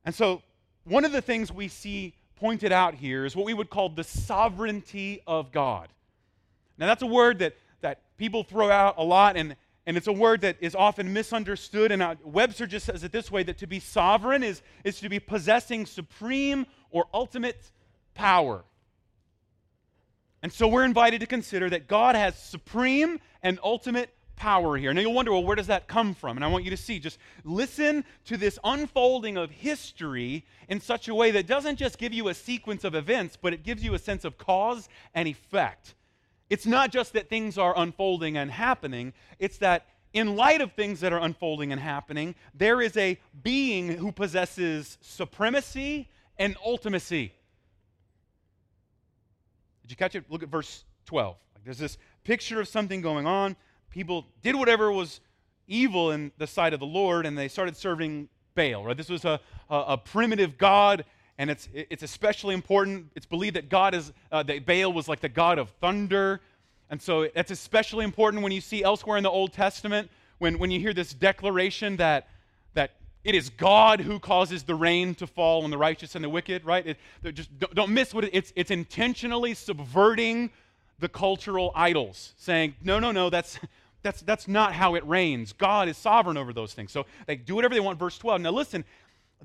And 0.05 0.15
so, 0.15 0.41
one 0.85 1.05
of 1.05 1.11
the 1.11 1.21
things 1.21 1.51
we 1.51 1.67
see 1.67 2.15
pointed 2.43 2.73
out 2.73 2.93
here 2.93 3.23
is 3.23 3.37
what 3.37 3.45
we 3.45 3.53
would 3.53 3.69
call 3.69 3.87
the 3.87 4.03
sovereignty 4.03 5.21
of 5.25 5.53
God. 5.53 5.87
Now, 6.77 6.87
that's 6.87 7.01
a 7.01 7.07
word 7.07 7.39
that, 7.39 7.55
that 7.79 8.01
people 8.17 8.43
throw 8.43 8.69
out 8.69 8.95
a 8.97 9.03
lot, 9.03 9.37
and, 9.37 9.55
and 9.85 9.95
it's 9.95 10.07
a 10.07 10.11
word 10.11 10.41
that 10.41 10.57
is 10.59 10.75
often 10.75 11.13
misunderstood. 11.13 11.93
And 11.93 12.03
uh, 12.03 12.15
Webster 12.21 12.67
just 12.67 12.85
says 12.85 13.01
it 13.05 13.13
this 13.13 13.31
way 13.31 13.43
that 13.43 13.59
to 13.59 13.65
be 13.65 13.79
sovereign 13.79 14.43
is, 14.43 14.61
is 14.83 14.99
to 14.99 15.07
be 15.07 15.21
possessing 15.21 15.85
supreme 15.85 16.65
or 16.91 17.05
ultimate 17.13 17.71
power. 18.13 18.65
And 20.41 20.51
so 20.51 20.67
we're 20.67 20.83
invited 20.83 21.21
to 21.21 21.27
consider 21.27 21.69
that 21.69 21.87
God 21.87 22.17
has 22.17 22.37
supreme 22.37 23.21
and 23.41 23.57
ultimate 23.63 24.09
power 24.35 24.77
here. 24.77 24.93
Now 24.93 25.01
you'll 25.01 25.13
wonder, 25.13 25.31
well, 25.31 25.43
where 25.43 25.55
does 25.55 25.67
that 25.67 25.87
come 25.87 26.13
from? 26.13 26.37
And 26.37 26.43
I 26.43 26.47
want 26.47 26.63
you 26.63 26.69
to 26.71 26.77
see, 26.77 26.99
just 26.99 27.17
listen 27.43 28.03
to 28.25 28.37
this 28.37 28.59
unfolding 28.63 29.37
of 29.37 29.51
history 29.51 30.45
in 30.67 30.79
such 30.79 31.07
a 31.07 31.15
way 31.15 31.31
that 31.31 31.47
doesn't 31.47 31.77
just 31.77 31.97
give 31.97 32.13
you 32.13 32.27
a 32.27 32.33
sequence 32.33 32.83
of 32.83 32.95
events, 32.95 33.37
but 33.41 33.53
it 33.53 33.63
gives 33.63 33.83
you 33.83 33.93
a 33.93 33.99
sense 33.99 34.25
of 34.25 34.37
cause 34.37 34.89
and 35.13 35.27
effect. 35.27 35.95
It's 36.49 36.65
not 36.65 36.91
just 36.91 37.13
that 37.13 37.29
things 37.29 37.57
are 37.57 37.73
unfolding 37.75 38.37
and 38.37 38.51
happening, 38.51 39.13
it's 39.39 39.57
that 39.57 39.87
in 40.13 40.35
light 40.35 40.61
of 40.61 40.73
things 40.73 40.99
that 40.99 41.11
are 41.11 41.19
unfolding 41.19 41.71
and 41.71 41.81
happening, 41.81 42.35
there 42.53 42.81
is 42.81 42.95
a 42.97 43.19
being 43.41 43.87
who 43.89 44.11
possesses 44.11 44.97
supremacy 45.01 46.09
and 46.37 46.55
ultimacy. 46.57 47.31
Did 49.81 49.91
you 49.91 49.97
catch 49.97 50.15
it? 50.15 50.25
Look 50.29 50.43
at 50.43 50.49
verse 50.49 50.85
12. 51.05 51.35
Like 51.55 51.63
there's 51.65 51.77
this 51.77 51.97
picture 52.23 52.59
of 52.59 52.67
something 52.67 53.01
going 53.01 53.25
on. 53.25 53.55
People 53.93 54.25
did 54.41 54.55
whatever 54.55 54.91
was 54.91 55.21
evil 55.67 56.09
in 56.09 56.31
the 56.39 56.47
sight 56.47 56.73
of 56.73 56.79
the 56.79 56.85
Lord, 56.85 57.27
and 57.27 57.37
they 57.37 57.47
started 57.47 57.77
serving 57.77 58.27
Baal. 58.55 58.83
Right? 58.83 58.97
This 58.97 59.07
was 59.07 59.23
a, 59.23 59.39
a, 59.69 59.75
a 59.89 59.97
primitive 59.97 60.57
god, 60.57 61.05
and 61.37 61.51
it's 61.51 61.69
it's 61.73 62.01
especially 62.01 62.55
important. 62.55 63.11
It's 63.15 63.27
believed 63.27 63.55
that 63.55 63.69
God 63.69 63.93
is 63.93 64.11
uh, 64.31 64.41
that 64.43 64.65
Baal 64.65 64.91
was 64.91 65.07
like 65.07 65.19
the 65.19 65.29
god 65.29 65.59
of 65.59 65.69
thunder, 65.79 66.41
and 66.89 66.99
so 66.99 67.29
that's 67.35 67.51
especially 67.51 68.03
important 68.03 68.41
when 68.41 68.51
you 68.51 68.61
see 68.61 68.83
elsewhere 68.83 69.17
in 69.17 69.23
the 69.23 69.29
Old 69.29 69.53
Testament 69.53 70.09
when 70.39 70.57
when 70.57 70.71
you 70.71 70.79
hear 70.79 70.93
this 70.93 71.13
declaration 71.13 71.97
that 71.97 72.27
that 72.73 72.95
it 73.23 73.35
is 73.35 73.51
God 73.51 74.01
who 74.01 74.17
causes 74.17 74.63
the 74.63 74.73
rain 74.73 75.13
to 75.15 75.27
fall 75.27 75.63
on 75.63 75.69
the 75.69 75.77
righteous 75.77 76.15
and 76.15 76.23
the 76.23 76.29
wicked, 76.29 76.65
right? 76.65 76.87
It, 76.87 77.35
just 77.35 77.57
don't, 77.59 77.75
don't 77.75 77.91
miss 77.91 78.11
what 78.11 78.23
it, 78.23 78.31
it's. 78.33 78.51
It's 78.55 78.71
intentionally 78.71 79.53
subverting 79.53 80.49
the 80.99 81.09
cultural 81.09 81.71
idols, 81.75 82.33
saying, 82.37 82.75
no, 82.81 82.99
no, 82.99 83.11
no, 83.11 83.29
that's 83.29 83.59
that's 84.03 84.21
that's 84.21 84.47
not 84.47 84.73
how 84.73 84.95
it 84.95 85.05
rains. 85.07 85.53
God 85.53 85.87
is 85.87 85.97
sovereign 85.97 86.37
over 86.37 86.53
those 86.53 86.73
things. 86.73 86.91
So 86.91 87.05
they 87.25 87.35
do 87.35 87.55
whatever 87.55 87.73
they 87.73 87.79
want. 87.79 87.97
Verse 87.97 88.17
12. 88.17 88.41
Now 88.41 88.51
listen, 88.51 88.85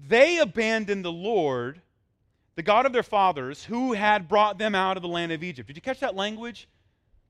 they 0.09 0.39
abandoned 0.39 1.05
the 1.05 1.13
Lord, 1.13 1.81
the 2.57 2.63
God 2.63 2.85
of 2.85 2.93
their 2.93 3.03
fathers, 3.03 3.65
who 3.65 3.93
had 3.93 4.29
brought 4.29 4.59
them 4.59 4.75
out 4.75 4.97
of 4.97 5.03
the 5.03 5.09
land 5.09 5.33
of 5.33 5.43
Egypt. 5.43 5.69
Did 5.69 5.77
you 5.77 5.83
catch 5.83 6.01
that 6.01 6.15
language? 6.15 6.69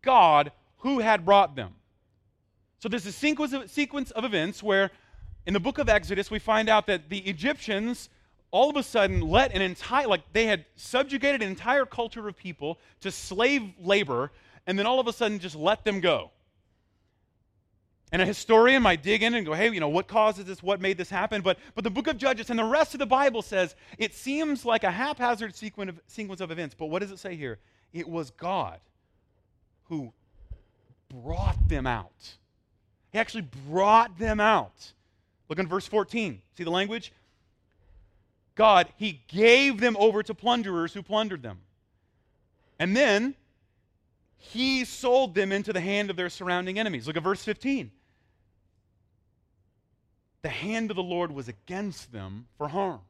God 0.03 0.53
who 0.79 0.99
had 0.99 1.25
brought 1.25 1.55
them. 1.55 1.75
So 2.81 2.89
there's 2.89 3.07
a 3.07 3.13
sequence 3.13 3.53
of, 3.53 3.71
sequence 3.71 4.11
of 4.13 4.25
events 4.25 4.63
where 4.63 4.91
in 5.47 5.55
the 5.55 5.61
book 5.61 5.79
of 5.79 5.89
Exodus, 5.89 6.31
we 6.31 6.39
find 6.39 6.69
out 6.69 6.87
that 6.87 7.09
the 7.09 7.19
Egyptians 7.21 8.09
all 8.51 8.71
of 8.71 8.77
a 8.77 8.83
sudden 8.83 9.21
let 9.21 9.55
an 9.55 9.63
entire, 9.63 10.07
like 10.07 10.23
they 10.33 10.47
had 10.47 10.65
subjugated 10.77 11.43
an 11.43 11.49
entire 11.49 11.85
culture 11.85 12.27
of 12.29 12.37
people 12.37 12.79
to 13.01 13.11
slave 13.11 13.63
labor, 13.81 14.31
and 14.67 14.79
then 14.79 14.87
all 14.87 15.01
of 15.01 15.07
a 15.07 15.13
sudden 15.13 15.39
just 15.39 15.57
let 15.57 15.85
them 15.85 16.01
go. 16.01 16.31
And 18.11 18.23
a 18.23 18.27
historian 18.27 18.83
might 18.83 19.03
dig 19.03 19.23
in 19.23 19.35
and 19.35 19.45
go, 19.45 19.53
hey, 19.53 19.71
you 19.71 19.81
know, 19.81 19.89
what 19.89 20.09
causes 20.09 20.47
this? 20.47 20.63
What 20.63 20.81
made 20.81 20.97
this 20.97 21.11
happen? 21.11 21.43
But, 21.43 21.59
but 21.75 21.85
the 21.85 21.91
book 21.91 22.07
of 22.07 22.17
Judges 22.17 22.49
and 22.49 22.59
the 22.59 22.65
rest 22.65 22.95
of 22.95 23.01
the 23.01 23.07
Bible 23.07 23.43
says 23.43 23.77
it 23.99 24.15
seems 24.15 24.65
like 24.65 24.83
a 24.83 24.91
haphazard 24.91 25.55
sequence 25.55 25.91
of, 25.91 26.01
sequence 26.07 26.41
of 26.41 26.51
events. 26.51 26.75
But 26.79 26.87
what 26.87 27.01
does 27.01 27.11
it 27.11 27.19
say 27.19 27.37
here? 27.37 27.59
It 27.93 28.09
was 28.09 28.31
God 28.31 28.81
who 29.85 30.13
brought 31.23 31.69
them 31.69 31.87
out. 31.87 32.37
He 33.11 33.19
actually 33.19 33.47
brought 33.69 34.19
them 34.19 34.41
out. 34.41 34.93
Look 35.49 35.59
in 35.59 35.67
verse 35.67 35.87
14. 35.87 36.41
See 36.57 36.65
the 36.65 36.71
language? 36.71 37.13
God, 38.55 38.89
He 38.97 39.23
gave 39.29 39.81
them 39.81 39.97
over 39.99 40.23
to 40.23 40.35
plunderers 40.35 40.93
who 40.93 41.03
plundered 41.03 41.43
them. 41.43 41.61
And 42.79 42.97
then 42.97 43.35
He 44.37 44.85
sold 44.85 45.35
them 45.35 45.53
into 45.53 45.73
the 45.73 45.81
hand 45.81 46.11
of 46.11 46.17
their 46.17 46.31
surrounding 46.31 46.79
enemies. 46.79 47.07
Look 47.07 47.17
at 47.17 47.23
verse 47.23 47.45
15. 47.45 47.91
The 50.43 50.49
hand 50.49 50.91
of 50.91 50.97
the 50.97 51.03
Lord 51.03 51.33
was 51.33 51.49
against 51.49 52.13
them 52.13 52.47
for 52.57 52.69
harm. 52.69 53.01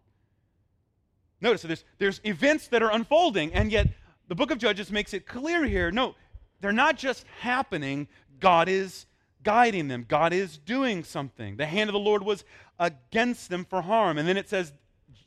Notice 1.41 1.63
there's, 1.63 1.85
there's 1.99 2.21
events 2.25 2.69
that 2.69 2.83
are 2.83 2.91
unfolding, 2.91 3.53
and 3.53 3.71
yet 3.71 3.89
the 4.29 4.35
book 4.35 4.51
of 4.51 4.59
Judges 4.59 4.91
makes 4.91 5.15
it 5.15 5.27
clear 5.27 5.65
here 5.65 5.91
no, 5.91 6.15
they're 6.61 6.73
not 6.73 6.97
just 6.97 7.25
happening, 7.41 8.09
God 8.41 8.69
is 8.69 9.07
guiding 9.43 9.89
them. 9.89 10.05
God 10.09 10.33
is 10.33 10.59
doing 10.59 11.05
something. 11.05 11.57
The 11.57 11.67
hand 11.67 11.89
of 11.89 11.95
the 11.95 12.01
Lord 12.01 12.23
was 12.23 12.45
against 12.79 13.51
them 13.51 13.65
for 13.65 13.83
harm. 13.83 14.19
And 14.19 14.29
then 14.29 14.37
it 14.37 14.49
says, 14.49 14.73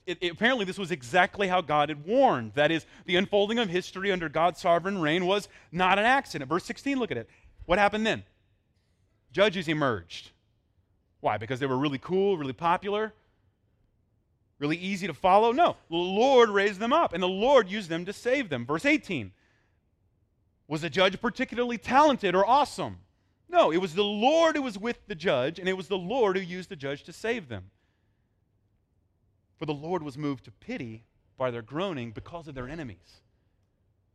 it, 0.06 0.18
it, 0.22 0.32
apparently, 0.34 0.66
this 0.66 0.78
was 0.78 0.92
exactly 0.92 1.48
how 1.48 1.62
God 1.62 1.90
had 1.90 2.06
warned. 2.06 2.54
That 2.56 2.72
is, 2.72 2.86
the 3.06 3.16
unfolding 3.16 3.60
of 3.60 3.70
history 3.70 4.12
under 4.12 4.30
God's 4.30 4.60
sovereign 4.60 5.00
reign 5.00 5.26
was 5.26 5.48
not 5.72 6.00
an 6.00 6.06
accident. 6.06 6.50
Verse 6.50 6.66
16, 6.66 7.00
look 7.00 7.12
at 7.12 7.18
it. 7.18 7.30
What 7.66 7.80
happened 7.80 8.06
then? 8.06 8.24
Judges 9.32 9.68
emerged. 9.68 10.32
Why? 11.22 11.38
Because 11.38 11.60
they 11.60 11.66
were 11.66 11.78
really 11.78 12.00
cool, 12.00 12.38
really 12.38 12.54
popular, 12.54 13.14
really 14.60 14.78
easy 14.78 15.08
to 15.08 15.14
follow? 15.14 15.52
No. 15.52 15.78
The 15.90 15.96
Lord 15.96 16.50
raised 16.50 16.80
them 16.80 16.92
up, 16.92 17.14
and 17.14 17.24
the 17.24 17.28
Lord 17.28 17.70
used 17.70 17.90
them 17.90 18.06
to 18.06 18.14
save 18.14 18.50
them. 18.50 18.66
Verse 18.66 18.86
18. 18.86 19.32
Was 20.68 20.82
the 20.82 20.90
judge 20.90 21.20
particularly 21.22 21.78
talented 21.78 22.36
or 22.36 22.46
awesome? 22.46 22.98
No, 23.50 23.72
it 23.72 23.78
was 23.78 23.94
the 23.94 24.04
Lord 24.04 24.56
who 24.56 24.62
was 24.62 24.78
with 24.78 25.06
the 25.08 25.16
judge, 25.16 25.60
and 25.60 25.68
it 25.68 25.76
was 25.76 25.88
the 25.88 25.98
Lord 25.98 26.38
who 26.38 26.44
used 26.44 26.70
the 26.70 26.76
judge 26.76 27.04
to 27.04 27.14
save 27.14 27.50
them. 27.50 27.72
For 29.58 29.66
the 29.66 29.74
Lord 29.74 30.02
was 30.02 30.18
moved 30.18 30.46
to 30.46 30.52
pity 30.52 31.04
by 31.38 31.52
their 31.52 31.62
groaning 31.62 32.12
because 32.12 32.48
of 32.48 32.56
their 32.56 32.70
enemies. 32.70 33.22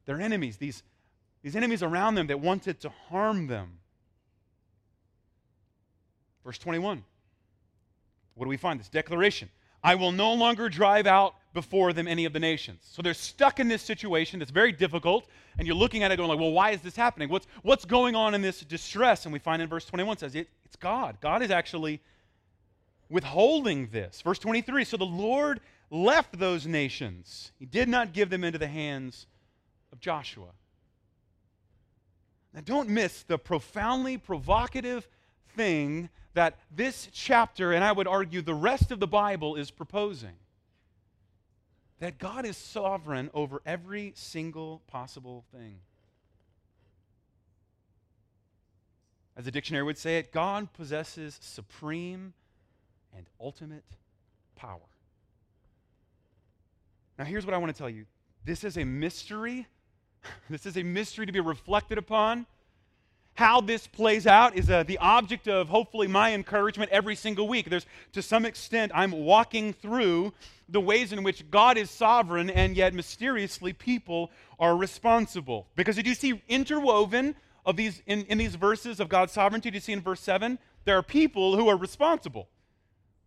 Their 0.07 0.21
enemies, 0.21 0.57
these, 0.57 0.83
these 1.43 1.55
enemies 1.55 1.83
around 1.83 2.15
them 2.15 2.29
that 2.29 2.41
wanted 2.41 2.81
to 2.81 2.89
harm 2.89 3.47
them. 3.49 3.79
Verse 6.47 6.59
21. 6.59 7.03
What 8.37 8.45
do 8.45 8.49
we 8.49 8.57
find? 8.57 8.79
This 8.79 8.89
declaration 8.89 9.51
I 9.83 9.97
will 9.97 10.13
no 10.13 10.33
longer 10.33 10.69
drive 10.69 11.07
out 11.07 11.35
before 11.53 11.93
them 11.93 12.07
any 12.07 12.25
of 12.25 12.33
the 12.33 12.41
nations. 12.41 12.81
So 12.91 13.03
they're 13.03 13.15
stuck 13.15 13.61
in 13.61 13.69
this 13.69 13.83
situation 13.83 14.39
that's 14.39 14.51
very 14.51 14.73
difficult, 14.73 15.29
and 15.59 15.67
you're 15.67 15.77
looking 15.77 16.03
at 16.03 16.13
it 16.13 16.17
going 16.17 16.29
like, 16.29 16.39
well, 16.39 16.53
why 16.53 16.71
is 16.71 16.81
this 16.81 16.97
happening? 16.97 17.29
What's, 17.29 17.47
what's 17.63 17.85
going 17.85 18.15
on 18.15 18.35
in 18.35 18.43
this 18.43 18.61
distress? 18.61 19.27
And 19.27 19.33
we 19.33 19.39
find 19.39 19.61
in 19.61 19.69
verse 19.69 19.85
21 19.85 20.19
says 20.19 20.35
it, 20.35 20.49
it's 20.65 20.77
God. 20.77 21.19
God 21.21 21.43
is 21.43 21.51
actually 21.51 22.01
withholding 23.09 23.89
this. 23.89 24.23
Verse 24.23 24.39
23, 24.39 24.85
so 24.85 24.97
the 24.97 25.05
Lord 25.05 25.61
left 25.91 26.39
those 26.39 26.67
nations. 26.67 27.53
He 27.59 27.67
did 27.67 27.89
not 27.89 28.13
give 28.13 28.31
them 28.31 28.45
into 28.45 28.59
the 28.59 28.69
hands 28.69 29.27
of 29.93 30.01
Joshua. 30.01 30.49
Now 32.55 32.61
don't 32.65 32.89
miss 32.89 33.23
the 33.25 33.39
profoundly 33.39 34.17
provocative 34.17 35.09
thing 35.57 36.11
that 36.37 36.59
this 36.71 37.09
chapter, 37.13 37.73
and 37.73 37.83
I 37.83 37.91
would 37.93 38.07
argue 38.07 38.43
the 38.43 38.55
rest 38.55 38.93
of 38.93 39.01
the 39.01 39.07
Bible, 39.07 39.57
is 39.57 39.71
proposing 39.71 40.35
that 41.99 42.19
God 42.19 42.45
is 42.45 42.59
sovereign 42.59 43.31
over 43.33 43.63
every 43.65 44.13
single 44.15 44.83
possible 44.87 45.47
thing. 45.51 45.79
As 49.35 49.47
the 49.47 49.51
dictionary 49.51 49.83
would 49.85 49.97
say 49.97 50.19
it, 50.19 50.31
God 50.31 50.71
possesses 50.75 51.39
supreme 51.41 52.35
and 53.17 53.25
ultimate 53.41 53.85
power. 54.57 54.79
Now, 57.19 57.25
here's 57.25 57.47
what 57.47 57.55
I 57.55 57.59
want 57.59 57.75
to 57.75 57.79
tell 57.79 57.89
you 57.89 58.05
this 58.45 58.63
is 58.63 58.77
a 58.77 58.85
mystery. 58.85 59.67
this 60.51 60.67
is 60.67 60.77
a 60.77 60.83
mystery 60.83 61.25
to 61.25 61.33
be 61.33 61.41
reflected 61.41 61.97
upon. 61.97 62.45
How 63.37 63.61
this 63.61 63.87
plays 63.87 64.27
out 64.27 64.57
is 64.57 64.71
uh, 64.71 64.83
the 64.83 64.97
object 64.97 65.47
of 65.47 65.69
hopefully 65.69 66.07
my 66.07 66.33
encouragement 66.33 66.91
every 66.91 67.15
single 67.15 67.47
week. 67.47 67.69
There's, 67.69 67.85
to 68.13 68.23
some 68.23 68.47
extent, 68.47 68.93
I'm 68.95 69.13
walking 69.13 69.75
through 69.75 70.33
the 70.71 70.81
ways 70.81 71.13
in 71.13 71.23
which 71.23 71.51
God 71.51 71.77
is 71.77 71.91
sovereign 71.91 72.49
and 72.49 72.75
yet 72.75 72.95
mysteriously 72.95 73.75
people 73.75 74.31
are 74.59 74.75
responsible. 74.75 75.67
Because 75.77 75.97
did 75.97 76.07
you 76.07 76.15
see 76.15 76.43
interwoven 76.49 77.37
of 77.67 77.77
these 77.77 78.03
in, 78.07 78.25
in 78.25 78.39
these 78.39 78.55
verses 78.55 79.01
of 79.01 79.11
God's 79.11 79.35
sovereignty? 79.35 79.71
Do 79.71 79.77
you 79.77 79.81
see 79.81 79.93
in 79.93 80.01
verse 80.01 80.21
7? 80.21 80.59
There 80.87 80.97
are 80.97 81.03
people 81.03 81.57
who 81.57 81.69
are 81.69 81.77
responsible. 81.77 82.49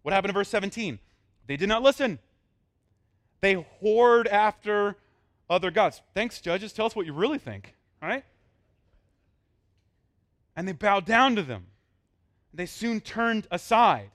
What 0.01 0.13
happened 0.13 0.31
in 0.31 0.33
verse 0.33 0.49
17? 0.49 0.97
They 1.45 1.55
did 1.55 1.69
not 1.69 1.83
listen. 1.83 2.17
They 3.41 3.63
whored 3.83 4.25
after 4.25 4.95
other 5.51 5.69
gods. 5.69 6.01
Thanks, 6.15 6.41
judges. 6.41 6.73
Tell 6.73 6.87
us 6.87 6.95
what 6.95 7.05
you 7.05 7.13
really 7.13 7.37
think, 7.37 7.75
right? 8.01 8.23
And 10.55 10.67
they 10.67 10.73
bowed 10.73 11.05
down 11.05 11.35
to 11.35 11.43
them. 11.43 11.67
They 12.53 12.65
soon 12.65 13.01
turned 13.01 13.47
aside. 13.51 14.09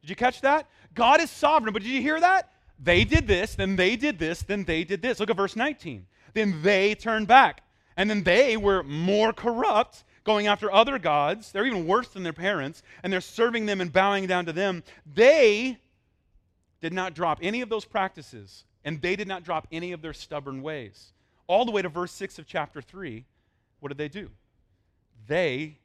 Did 0.00 0.10
you 0.10 0.16
catch 0.16 0.40
that? 0.42 0.68
God 0.94 1.20
is 1.20 1.30
sovereign, 1.30 1.72
but 1.72 1.82
did 1.82 1.90
you 1.90 2.00
hear 2.00 2.20
that? 2.20 2.52
They 2.82 3.04
did 3.04 3.26
this, 3.26 3.54
then 3.54 3.76
they 3.76 3.96
did 3.96 4.18
this, 4.18 4.42
then 4.42 4.64
they 4.64 4.84
did 4.84 5.02
this. 5.02 5.20
Look 5.20 5.30
at 5.30 5.36
verse 5.36 5.56
19. 5.56 6.06
Then 6.32 6.62
they 6.62 6.94
turned 6.94 7.26
back. 7.26 7.62
And 7.96 8.08
then 8.08 8.22
they 8.22 8.56
were 8.56 8.82
more 8.82 9.32
corrupt, 9.32 10.04
going 10.24 10.46
after 10.46 10.72
other 10.72 10.98
gods. 10.98 11.52
They're 11.52 11.66
even 11.66 11.86
worse 11.86 12.08
than 12.08 12.22
their 12.22 12.32
parents, 12.32 12.82
and 13.02 13.12
they're 13.12 13.20
serving 13.20 13.66
them 13.66 13.80
and 13.80 13.92
bowing 13.92 14.26
down 14.26 14.46
to 14.46 14.52
them. 14.52 14.82
They 15.12 15.78
did 16.80 16.92
not 16.92 17.14
drop 17.14 17.38
any 17.42 17.60
of 17.60 17.68
those 17.68 17.84
practices, 17.84 18.64
and 18.84 19.02
they 19.02 19.16
did 19.16 19.28
not 19.28 19.44
drop 19.44 19.66
any 19.70 19.92
of 19.92 20.02
their 20.02 20.12
stubborn 20.12 20.62
ways. 20.62 21.12
All 21.46 21.64
the 21.64 21.72
way 21.72 21.82
to 21.82 21.88
verse 21.88 22.12
6 22.12 22.38
of 22.38 22.46
chapter 22.46 22.80
3, 22.80 23.24
what 23.80 23.88
did 23.88 23.98
they 23.98 24.08
do? 24.08 24.30
They 25.26 25.79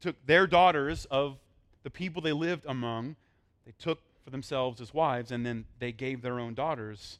took 0.00 0.26
their 0.26 0.46
daughters 0.46 1.06
of 1.10 1.38
the 1.82 1.90
people 1.90 2.22
they 2.22 2.32
lived 2.32 2.64
among, 2.66 3.16
they 3.64 3.72
took 3.78 4.00
for 4.24 4.30
themselves 4.30 4.80
as 4.80 4.92
wives, 4.92 5.30
and 5.30 5.44
then 5.44 5.64
they 5.78 5.92
gave 5.92 6.22
their 6.22 6.38
own 6.38 6.54
daughters 6.54 7.18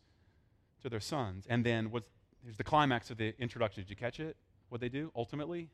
to 0.83 0.89
their 0.89 1.01
sons. 1.01 1.47
And 1.49 1.65
then 1.65 1.91
what's 1.91 2.09
here's 2.43 2.57
the 2.57 2.65
climax 2.65 3.11
of 3.11 3.19
the 3.19 3.35
introduction. 3.39 3.83
Did 3.83 3.91
you 3.91 3.97
catch 3.97 4.21
it? 4.21 4.37
What 4.69 4.81
they 4.81 4.89
do 4.89 5.11
ultimately? 5.15 5.69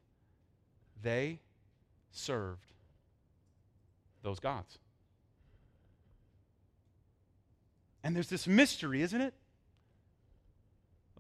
They 1.02 1.40
served 2.10 2.72
those 4.22 4.40
gods. 4.40 4.78
And 8.02 8.14
there's 8.14 8.28
this 8.28 8.46
mystery, 8.46 9.02
isn't 9.02 9.20
it? 9.20 9.34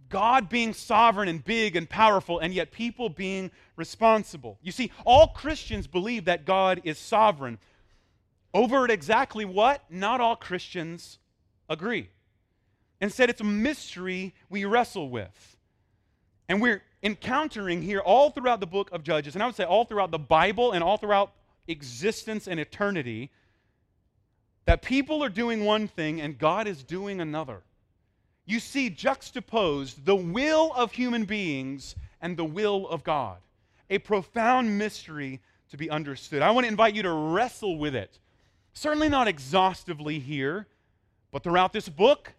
God 0.08 0.48
being 0.48 0.72
sovereign 0.72 1.28
and 1.28 1.44
big 1.44 1.76
and 1.76 1.88
powerful, 1.88 2.38
and 2.38 2.54
yet 2.54 2.72
people 2.72 3.08
being 3.08 3.50
responsible. 3.76 4.58
You 4.62 4.72
see, 4.72 4.92
all 5.04 5.28
Christians 5.28 5.86
believe 5.86 6.26
that 6.26 6.44
God 6.44 6.80
is 6.84 6.98
sovereign. 6.98 7.58
Over 8.54 8.84
at 8.84 8.90
exactly 8.90 9.44
what? 9.44 9.82
Not 9.90 10.20
all 10.20 10.36
Christians 10.36 11.18
agree. 11.68 12.08
Instead, 13.00 13.30
it's 13.30 13.40
a 13.40 13.44
mystery 13.44 14.34
we 14.48 14.64
wrestle 14.64 15.10
with. 15.10 15.56
And 16.48 16.62
we're 16.62 16.82
encountering 17.02 17.82
here 17.82 18.00
all 18.00 18.30
throughout 18.30 18.60
the 18.60 18.66
book 18.66 18.90
of 18.92 19.02
Judges, 19.02 19.34
and 19.34 19.42
I 19.42 19.46
would 19.46 19.56
say 19.56 19.64
all 19.64 19.84
throughout 19.84 20.10
the 20.10 20.18
Bible 20.18 20.72
and 20.72 20.82
all 20.82 20.96
throughout 20.96 21.32
existence 21.66 22.46
and 22.46 22.60
eternity, 22.60 23.30
that 24.64 24.82
people 24.82 25.22
are 25.22 25.28
doing 25.28 25.64
one 25.64 25.88
thing 25.88 26.20
and 26.20 26.38
God 26.38 26.66
is 26.66 26.82
doing 26.82 27.20
another. 27.20 27.62
You 28.46 28.60
see 28.60 28.88
juxtaposed 28.88 30.04
the 30.04 30.16
will 30.16 30.72
of 30.74 30.92
human 30.92 31.24
beings 31.24 31.96
and 32.22 32.36
the 32.36 32.44
will 32.44 32.88
of 32.88 33.02
God. 33.04 33.38
A 33.90 33.98
profound 33.98 34.78
mystery 34.78 35.40
to 35.70 35.76
be 35.76 35.90
understood. 35.90 36.42
I 36.42 36.52
want 36.52 36.64
to 36.64 36.68
invite 36.70 36.94
you 36.94 37.02
to 37.02 37.12
wrestle 37.12 37.76
with 37.76 37.94
it. 37.94 38.18
Certainly 38.72 39.08
not 39.08 39.26
exhaustively 39.26 40.20
here, 40.20 40.66
but 41.32 41.42
throughout 41.42 41.72
this 41.72 41.88
book 41.88 42.32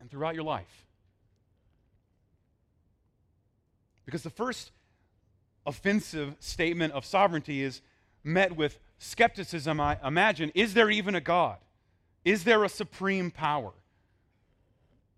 and 0.00 0.10
throughout 0.10 0.34
your 0.34 0.44
life. 0.44 0.86
Because 4.04 4.22
the 4.22 4.30
first 4.30 4.70
offensive 5.66 6.36
statement 6.38 6.92
of 6.92 7.04
sovereignty 7.04 7.62
is 7.62 7.80
met 8.24 8.56
with 8.56 8.78
skepticism, 8.98 9.80
I 9.80 9.98
imagine. 10.04 10.52
Is 10.54 10.74
there 10.74 10.90
even 10.90 11.14
a 11.14 11.20
God? 11.20 11.58
Is 12.24 12.44
there 12.44 12.64
a 12.64 12.68
supreme 12.68 13.30
power? 13.30 13.72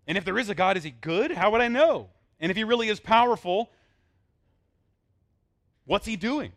And 0.07 0.17
if 0.17 0.25
there 0.25 0.37
is 0.37 0.49
a 0.49 0.55
God, 0.55 0.77
is 0.77 0.83
he 0.83 0.91
good? 0.91 1.31
How 1.31 1.51
would 1.51 1.61
I 1.61 1.67
know? 1.67 2.09
And 2.39 2.51
if 2.51 2.57
he 2.57 2.63
really 2.63 2.89
is 2.89 2.99
powerful, 2.99 3.71
what's 5.85 6.05
he 6.05 6.15
doing? 6.15 6.51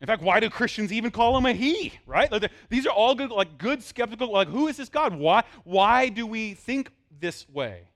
In 0.00 0.06
fact, 0.06 0.22
why 0.22 0.40
do 0.40 0.50
Christians 0.50 0.92
even 0.92 1.10
call 1.10 1.38
him 1.38 1.46
a 1.46 1.52
he, 1.52 1.92
right? 2.04 2.30
These 2.68 2.86
are 2.86 2.92
all 2.92 3.14
good, 3.14 3.30
like 3.30 3.56
good 3.56 3.82
skeptical, 3.82 4.30
like 4.30 4.48
who 4.48 4.68
is 4.68 4.76
this 4.76 4.90
God? 4.90 5.14
Why, 5.14 5.44
why 5.64 6.10
do 6.10 6.26
we 6.26 6.54
think 6.54 6.90
this 7.18 7.48
way? 7.48 7.88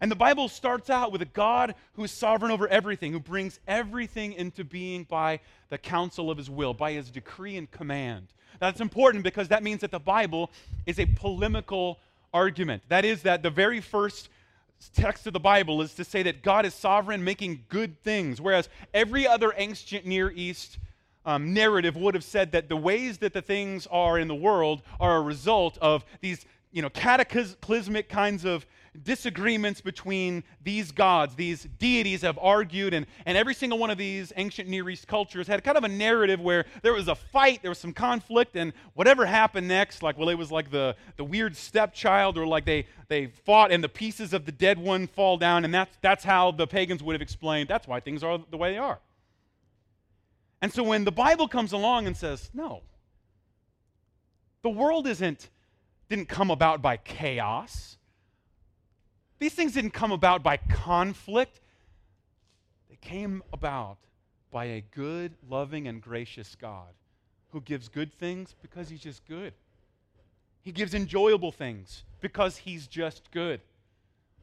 And 0.00 0.10
the 0.10 0.16
Bible 0.16 0.48
starts 0.48 0.88
out 0.88 1.12
with 1.12 1.22
a 1.22 1.26
God 1.26 1.74
who 1.94 2.04
is 2.04 2.12
sovereign 2.12 2.52
over 2.52 2.68
everything, 2.68 3.12
who 3.12 3.20
brings 3.20 3.58
everything 3.66 4.32
into 4.32 4.64
being 4.64 5.04
by 5.04 5.40
the 5.68 5.76
counsel 5.76 6.30
of 6.30 6.38
his 6.38 6.48
will, 6.48 6.72
by 6.72 6.92
his 6.92 7.10
decree 7.10 7.56
and 7.56 7.70
command. 7.70 8.28
That's 8.60 8.80
important 8.80 9.24
because 9.24 9.48
that 9.48 9.62
means 9.62 9.80
that 9.80 9.90
the 9.90 9.98
Bible 9.98 10.50
is 10.86 11.00
a 11.00 11.06
polemical 11.06 11.98
argument. 12.32 12.82
That 12.88 13.04
is, 13.04 13.22
that 13.22 13.42
the 13.42 13.50
very 13.50 13.80
first 13.80 14.28
text 14.94 15.26
of 15.26 15.32
the 15.32 15.40
Bible 15.40 15.82
is 15.82 15.94
to 15.94 16.04
say 16.04 16.22
that 16.22 16.42
God 16.42 16.64
is 16.64 16.74
sovereign, 16.74 17.24
making 17.24 17.64
good 17.68 18.00
things, 18.02 18.40
whereas 18.40 18.68
every 18.94 19.26
other 19.26 19.52
ancient 19.56 20.06
Near 20.06 20.30
East 20.30 20.78
um, 21.26 21.52
narrative 21.52 21.96
would 21.96 22.14
have 22.14 22.24
said 22.24 22.52
that 22.52 22.68
the 22.68 22.76
ways 22.76 23.18
that 23.18 23.32
the 23.32 23.42
things 23.42 23.86
are 23.90 24.18
in 24.18 24.28
the 24.28 24.34
world 24.34 24.82
are 24.98 25.16
a 25.16 25.20
result 25.20 25.76
of 25.82 26.04
these 26.20 26.46
you 26.72 26.82
know, 26.82 26.90
cataclysmic 26.90 28.08
kinds 28.08 28.44
of 28.44 28.64
disagreements 29.02 29.80
between 29.80 30.42
these 30.62 30.92
gods. 30.92 31.34
These 31.34 31.68
deities 31.78 32.22
have 32.22 32.38
argued, 32.40 32.92
and, 32.94 33.06
and 33.26 33.38
every 33.38 33.54
single 33.54 33.78
one 33.78 33.90
of 33.90 33.98
these 33.98 34.32
ancient 34.36 34.68
Near 34.68 34.88
East 34.90 35.06
cultures 35.06 35.46
had 35.46 35.62
kind 35.62 35.78
of 35.78 35.84
a 35.84 35.88
narrative 35.88 36.40
where 36.40 36.66
there 36.82 36.92
was 36.92 37.08
a 37.08 37.14
fight, 37.14 37.62
there 37.62 37.70
was 37.70 37.78
some 37.78 37.92
conflict, 37.92 38.56
and 38.56 38.72
whatever 38.94 39.24
happened 39.24 39.68
next, 39.68 40.02
like, 40.02 40.18
well, 40.18 40.28
it 40.28 40.34
was 40.34 40.50
like 40.50 40.70
the, 40.70 40.96
the 41.16 41.24
weird 41.24 41.56
stepchild, 41.56 42.36
or 42.36 42.46
like 42.46 42.64
they, 42.64 42.86
they 43.08 43.26
fought 43.26 43.70
and 43.72 43.82
the 43.82 43.88
pieces 43.88 44.32
of 44.32 44.44
the 44.44 44.52
dead 44.52 44.78
one 44.78 45.06
fall 45.06 45.36
down, 45.36 45.64
and 45.64 45.72
that's, 45.72 45.96
that's 46.00 46.24
how 46.24 46.50
the 46.50 46.66
pagans 46.66 47.02
would 47.02 47.14
have 47.14 47.22
explained 47.22 47.68
that's 47.68 47.86
why 47.86 48.00
things 48.00 48.22
are 48.22 48.38
the 48.50 48.56
way 48.56 48.72
they 48.72 48.78
are. 48.78 48.98
And 50.62 50.72
so 50.72 50.82
when 50.82 51.04
the 51.04 51.12
Bible 51.12 51.48
comes 51.48 51.72
along 51.72 52.06
and 52.06 52.16
says, 52.16 52.50
no, 52.52 52.82
the 54.62 54.68
world 54.68 55.06
isn't, 55.06 55.48
didn't 56.08 56.28
come 56.28 56.50
about 56.50 56.82
by 56.82 56.96
chaos. 56.98 57.96
These 59.40 59.54
things 59.54 59.72
didn't 59.72 59.90
come 59.90 60.12
about 60.12 60.42
by 60.42 60.58
conflict, 60.58 61.60
they 62.88 62.96
came 62.96 63.42
about 63.52 63.96
by 64.50 64.66
a 64.66 64.82
good, 64.82 65.32
loving, 65.48 65.88
and 65.88 66.00
gracious 66.00 66.54
God 66.60 66.88
who 67.48 67.60
gives 67.62 67.88
good 67.88 68.12
things 68.12 68.54
because 68.62 68.88
he's 68.90 69.00
just 69.00 69.26
good. 69.26 69.54
He 70.60 70.72
gives 70.72 70.94
enjoyable 70.94 71.52
things 71.52 72.04
because 72.20 72.58
he's 72.58 72.86
just 72.86 73.30
good. 73.30 73.62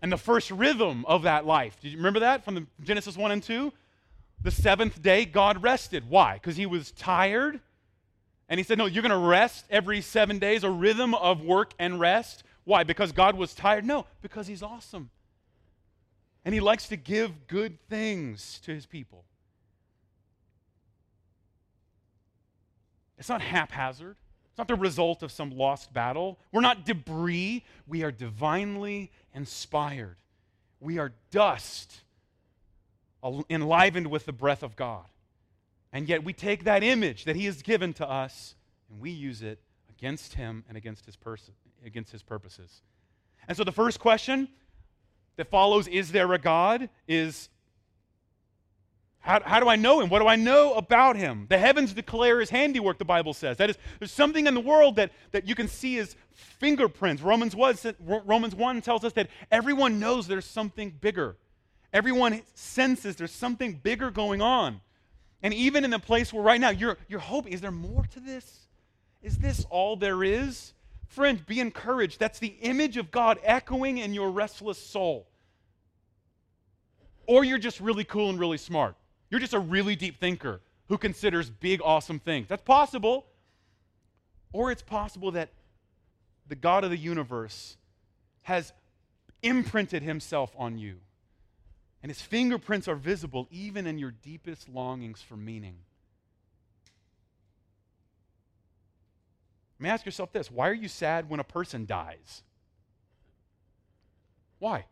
And 0.02 0.12
the 0.12 0.18
first 0.18 0.50
rhythm 0.50 1.06
of 1.06 1.24
that 1.24 1.46
life, 1.46 1.80
did 1.80 1.92
you 1.92 1.98
remember 1.98 2.22
that 2.22 2.44
from 2.44 2.56
the 2.56 2.66
Genesis 2.82 3.16
1 3.16 3.32
and 3.32 3.44
2? 3.44 3.72
The 4.42 4.52
seventh 4.52 5.02
day, 5.02 5.26
God 5.26 5.62
rested. 5.62 6.10
Why? 6.10 6.34
Because 6.34 6.56
he 6.56 6.66
was 6.66 6.92
tired. 6.92 7.60
And 8.50 8.60
he 8.60 8.64
said, 8.64 8.78
No, 8.78 8.86
you're 8.88 9.04
going 9.04 9.12
to 9.12 9.28
rest 9.28 9.66
every 9.70 10.02
seven 10.02 10.40
days, 10.40 10.64
a 10.64 10.70
rhythm 10.70 11.14
of 11.14 11.42
work 11.42 11.74
and 11.78 12.00
rest. 12.00 12.44
Why? 12.68 12.84
Because 12.84 13.14
God 13.14 13.38
was 13.38 13.54
tired? 13.54 13.86
No, 13.86 14.06
because 14.22 14.46
He's 14.46 14.62
awesome. 14.62 15.10
And 16.44 16.54
He 16.54 16.60
likes 16.60 16.90
to 16.90 16.98
give 16.98 17.48
good 17.48 17.80
things 17.88 18.60
to 18.66 18.74
His 18.74 18.86
people. 18.86 19.24
It's 23.18 23.30
not 23.30 23.42
haphazard. 23.42 24.18
It's 24.50 24.58
not 24.58 24.68
the 24.68 24.76
result 24.76 25.24
of 25.24 25.32
some 25.32 25.52
lost 25.52 25.94
battle. 25.94 26.40
We're 26.52 26.60
not 26.60 26.86
debris. 26.86 27.64
We 27.88 28.04
are 28.04 28.12
divinely 28.12 29.12
inspired. 29.34 30.18
We 30.82 30.98
are 30.98 31.14
dust 31.32 32.02
enlivened 33.50 34.08
with 34.08 34.26
the 34.26 34.34
breath 34.34 34.62
of 34.62 34.76
God. 34.76 35.06
And 35.94 36.10
yet 36.10 36.26
we 36.26 36.34
take 36.34 36.66
that 36.66 36.84
image 36.84 37.24
that 37.24 37.38
He 37.38 37.46
has 37.46 37.62
given 37.62 37.94
to 37.94 38.10
us 38.10 38.56
and 38.90 39.00
we 39.00 39.10
use 39.10 39.42
it 39.42 39.60
against 39.90 40.34
Him 40.34 40.66
and 40.68 40.76
against 40.76 41.06
His 41.06 41.16
person 41.16 41.54
against 41.88 42.12
his 42.12 42.24
purposes. 42.24 42.82
And 43.48 43.58
so 43.58 43.64
the 43.64 43.72
first 43.72 44.00
question 44.00 44.50
that 45.38 45.50
follows, 45.50 45.88
is 45.88 46.12
there 46.12 46.32
a 46.34 46.38
God, 46.38 46.90
is 47.08 47.50
how, 49.20 49.42
how, 49.44 49.60
do 49.60 49.68
I 49.68 49.76
know 49.76 50.00
him? 50.00 50.10
What 50.10 50.20
do 50.20 50.28
I 50.28 50.36
know 50.36 50.74
about 50.76 51.18
him? 51.18 51.48
The 51.50 51.58
heavens 51.58 51.94
declare 51.94 52.40
his 52.40 52.50
handiwork, 52.50 52.98
the 52.98 53.06
Bible 53.06 53.34
says. 53.34 53.58
That 53.58 53.70
is, 53.70 53.78
there's 54.00 54.12
something 54.12 54.48
in 54.48 54.54
the 54.54 54.62
world 54.62 54.96
that, 54.96 55.12
that 55.32 55.48
you 55.48 55.54
can 55.54 55.68
see 55.68 55.98
as 55.98 56.16
fingerprints. 56.34 57.22
Romans 57.22 57.56
1, 57.56 57.78
Romans 58.00 58.56
1 58.56 58.82
tells 58.82 59.04
us 59.04 59.14
that 59.14 59.30
everyone 59.52 60.00
knows 60.00 60.28
there's 60.28 60.46
something 60.46 60.92
bigger. 61.02 61.36
Everyone 61.92 62.42
senses 62.54 63.16
there's 63.16 63.32
something 63.32 63.74
bigger 63.74 64.12
going 64.12 64.42
on. 64.42 64.82
And 65.44 65.54
even 65.54 65.84
in 65.84 65.92
the 65.92 66.00
place 66.00 66.34
where 66.34 66.44
right 66.44 66.60
now 66.60 66.70
you're, 66.70 66.98
you're 67.08 67.20
hoping, 67.20 67.54
is 67.54 67.62
there 67.62 67.72
more 67.72 68.06
to 68.12 68.20
this? 68.20 68.68
Is 69.22 69.38
this 69.38 69.66
all 69.70 69.96
there 69.96 70.24
is? 70.24 70.74
Friend, 71.08 71.46
be 71.46 71.60
encouraged. 71.60 72.20
That's 72.20 72.40
the 72.40 72.56
image 72.62 72.98
of 72.98 73.12
God 73.12 73.40
echoing 73.44 73.98
in 73.98 74.14
your 74.14 74.30
restless 74.30 74.78
soul. 74.78 75.28
Or 77.26 77.44
you're 77.44 77.58
just 77.58 77.80
really 77.80 78.04
cool 78.04 78.30
and 78.30 78.40
really 78.40 78.58
smart. 78.58 78.96
You're 79.30 79.40
just 79.40 79.54
a 79.54 79.60
really 79.60 79.96
deep 79.96 80.20
thinker 80.20 80.62
who 80.88 80.98
considers 80.98 81.50
big, 81.50 81.82
awesome 81.84 82.20
things. 82.20 82.48
That's 82.48 82.64
possible. 82.64 83.26
Or 84.54 84.72
it's 84.72 84.82
possible 84.82 85.32
that 85.32 85.50
the 86.48 86.56
God 86.56 86.84
of 86.84 86.90
the 86.90 86.98
universe 86.98 87.78
has 88.44 88.72
imprinted 89.44 90.04
himself 90.04 90.54
on 90.58 90.78
you, 90.78 90.96
and 92.02 92.10
his 92.10 92.22
fingerprints 92.22 92.88
are 92.88 92.96
visible 92.96 93.48
even 93.52 93.86
in 93.86 94.00
your 94.00 94.12
deepest 94.12 94.70
longings 94.70 95.22
for 95.22 95.36
meaning. 95.36 95.76
Let 99.80 99.84
me 99.84 99.90
ask 99.90 100.06
yourself 100.06 100.32
this 100.32 100.50
why 100.50 100.70
are 100.70 100.74
you 100.74 100.88
sad 100.88 101.30
when 101.30 101.40
a 101.40 101.44
person 101.44 101.86
dies? 101.86 102.44
Why? 104.60 104.86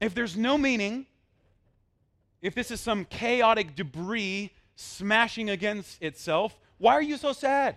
If 0.00 0.14
there's 0.14 0.36
no 0.36 0.58
meaning, 0.58 1.06
if 2.42 2.54
this 2.54 2.70
is 2.70 2.80
some 2.80 3.06
chaotic 3.06 3.74
debris 3.74 4.52
smashing 4.74 5.48
against 5.48 6.02
itself, 6.02 6.58
why 6.78 6.92
are 6.92 7.02
you 7.02 7.16
so 7.16 7.32
sad? 7.32 7.76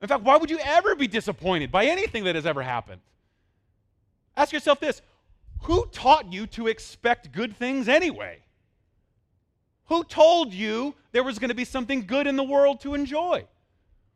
In 0.00 0.08
fact, 0.08 0.22
why 0.22 0.36
would 0.36 0.50
you 0.50 0.58
ever 0.58 0.94
be 0.94 1.08
disappointed 1.08 1.72
by 1.72 1.86
anything 1.86 2.24
that 2.24 2.36
has 2.36 2.46
ever 2.46 2.62
happened? 2.62 3.00
Ask 4.36 4.52
yourself 4.52 4.80
this 4.80 5.02
who 5.62 5.86
taught 5.92 6.32
you 6.32 6.46
to 6.48 6.66
expect 6.68 7.32
good 7.32 7.56
things 7.56 7.88
anyway? 7.88 8.38
Who 9.86 10.04
told 10.04 10.52
you 10.52 10.94
there 11.12 11.22
was 11.22 11.38
going 11.38 11.50
to 11.50 11.54
be 11.54 11.64
something 11.64 12.06
good 12.06 12.26
in 12.26 12.36
the 12.36 12.42
world 12.42 12.80
to 12.80 12.94
enjoy? 12.94 13.46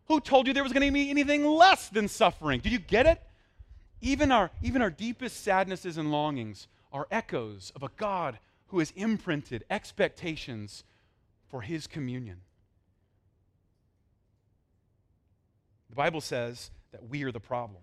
Who 0.09 0.21
told 0.21 0.47
you 0.47 0.53
there 0.53 0.62
was 0.62 0.73
going 0.73 0.87
to 0.87 0.92
be 0.92 1.11
anything 1.11 1.45
less 1.45 1.88
than 1.88 2.09
suffering? 2.09 2.61
Did 2.61 2.73
you 2.73 2.79
get 2.79 3.07
it? 3.07 3.21
Even 4.01 4.31
our, 4.31 4.51
even 4.62 4.83
our 4.83 4.90
deepest 4.90 5.42
sadnesses 5.42 5.99
and 5.99 6.12
longings 6.12 6.69
are 6.92 7.09
echoes 7.11 7.73
of 7.75 7.83
a 7.83 7.90
God 7.97 8.38
who 8.69 8.79
has 8.79 8.92
imprinted 8.92 9.64
expectations 9.71 10.85
for 11.49 11.62
his 11.62 11.87
communion. 11.87 12.40
The 15.90 15.97
Bible 15.97 16.21
says 16.21 16.71
that 16.92 17.09
we 17.09 17.25
are 17.25 17.33
the 17.33 17.40
problem. 17.40 17.83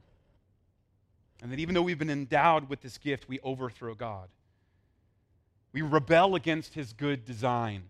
And 1.41 1.51
that 1.51 1.59
even 1.59 1.75
though 1.75 1.81
we've 1.81 1.99
been 1.99 2.09
endowed 2.09 2.69
with 2.69 2.81
this 2.81 2.97
gift, 2.97 3.27
we 3.27 3.39
overthrow 3.41 3.95
God. 3.95 4.29
We 5.73 5.81
rebel 5.81 6.35
against 6.35 6.73
his 6.73 6.93
good 6.93 7.25
design. 7.25 7.83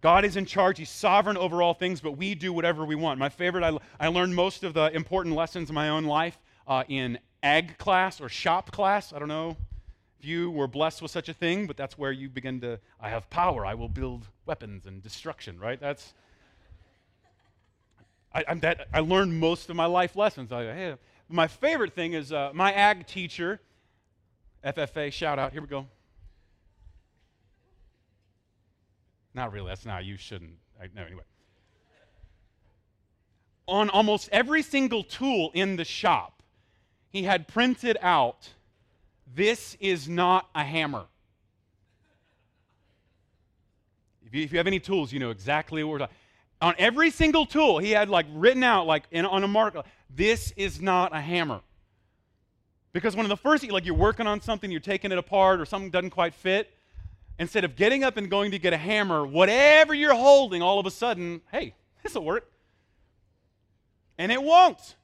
God 0.00 0.24
is 0.24 0.36
in 0.36 0.46
charge. 0.46 0.78
He's 0.78 0.90
sovereign 0.90 1.36
over 1.36 1.60
all 1.60 1.74
things, 1.74 2.00
but 2.00 2.12
we 2.12 2.34
do 2.34 2.52
whatever 2.52 2.84
we 2.84 2.94
want. 2.94 3.18
My 3.18 3.28
favorite, 3.28 3.64
I, 3.64 3.76
I 3.98 4.08
learned 4.08 4.34
most 4.34 4.62
of 4.62 4.74
the 4.74 4.94
important 4.94 5.34
lessons 5.34 5.70
in 5.70 5.74
my 5.74 5.88
own 5.88 6.04
life 6.04 6.38
uh, 6.68 6.84
in 6.88 7.18
ag 7.42 7.78
class 7.78 8.20
or 8.20 8.28
shop 8.28 8.70
class. 8.70 9.12
I 9.12 9.18
don't 9.18 9.28
know 9.28 9.56
if 10.20 10.24
you 10.24 10.50
were 10.50 10.68
blessed 10.68 11.02
with 11.02 11.10
such 11.10 11.28
a 11.28 11.34
thing, 11.34 11.66
but 11.66 11.76
that's 11.76 11.98
where 11.98 12.12
you 12.12 12.28
begin 12.28 12.60
to, 12.60 12.78
I 13.00 13.08
have 13.08 13.28
power. 13.30 13.66
I 13.66 13.74
will 13.74 13.88
build 13.88 14.28
weapons 14.46 14.86
and 14.86 15.02
destruction, 15.02 15.58
right? 15.58 15.80
That's, 15.80 16.14
I, 18.32 18.44
I'm 18.46 18.60
that, 18.60 18.86
I 18.92 19.00
learned 19.00 19.38
most 19.38 19.68
of 19.68 19.74
my 19.74 19.86
life 19.86 20.14
lessons. 20.14 20.52
I, 20.52 20.62
hey, 20.64 20.94
my 21.28 21.48
favorite 21.48 21.94
thing 21.94 22.12
is 22.12 22.32
uh, 22.32 22.50
my 22.54 22.72
ag 22.72 23.06
teacher, 23.06 23.60
FFA, 24.64 25.12
shout 25.12 25.40
out, 25.40 25.52
here 25.52 25.60
we 25.60 25.68
go. 25.68 25.86
Not 29.34 29.52
really. 29.52 29.68
That's 29.68 29.86
not. 29.86 30.04
You 30.04 30.16
shouldn't. 30.16 30.54
I, 30.80 30.88
no, 30.94 31.04
anyway. 31.04 31.22
On 33.66 33.90
almost 33.90 34.28
every 34.32 34.62
single 34.62 35.04
tool 35.04 35.50
in 35.54 35.76
the 35.76 35.84
shop, 35.84 36.42
he 37.10 37.22
had 37.22 37.48
printed 37.48 37.98
out 38.00 38.48
this 39.34 39.76
is 39.80 40.08
not 40.08 40.48
a 40.54 40.64
hammer. 40.64 41.04
If 44.26 44.34
you, 44.34 44.42
if 44.42 44.52
you 44.52 44.58
have 44.58 44.66
any 44.66 44.80
tools, 44.80 45.12
you 45.12 45.18
know 45.18 45.30
exactly 45.30 45.82
what 45.82 45.92
we're 45.92 45.98
talking 45.98 46.16
On 46.60 46.74
every 46.78 47.10
single 47.10 47.46
tool, 47.46 47.78
he 47.78 47.90
had 47.90 48.08
like 48.08 48.26
written 48.32 48.62
out, 48.62 48.86
like 48.86 49.04
in, 49.10 49.24
on 49.24 49.44
a 49.44 49.48
marker, 49.48 49.82
this 50.14 50.52
is 50.56 50.80
not 50.80 51.14
a 51.14 51.20
hammer. 51.20 51.60
Because 52.92 53.14
one 53.14 53.24
of 53.24 53.30
the 53.30 53.36
first, 53.36 53.68
like 53.70 53.84
you're 53.84 53.94
working 53.94 54.26
on 54.26 54.40
something, 54.40 54.70
you're 54.70 54.80
taking 54.80 55.12
it 55.12 55.18
apart, 55.18 55.60
or 55.60 55.66
something 55.66 55.90
doesn't 55.90 56.10
quite 56.10 56.34
fit, 56.34 56.70
instead 57.38 57.64
of 57.64 57.76
getting 57.76 58.04
up 58.04 58.16
and 58.16 58.30
going 58.30 58.50
to 58.50 58.58
get 58.58 58.72
a 58.72 58.76
hammer, 58.76 59.26
whatever 59.26 59.94
you're 59.94 60.14
holding, 60.14 60.62
all 60.62 60.78
of 60.78 60.86
a 60.86 60.90
sudden, 60.90 61.40
hey, 61.52 61.74
this 62.02 62.14
will 62.14 62.24
work. 62.24 62.50
And 64.18 64.32
it 64.32 64.42
won't. 64.42 64.96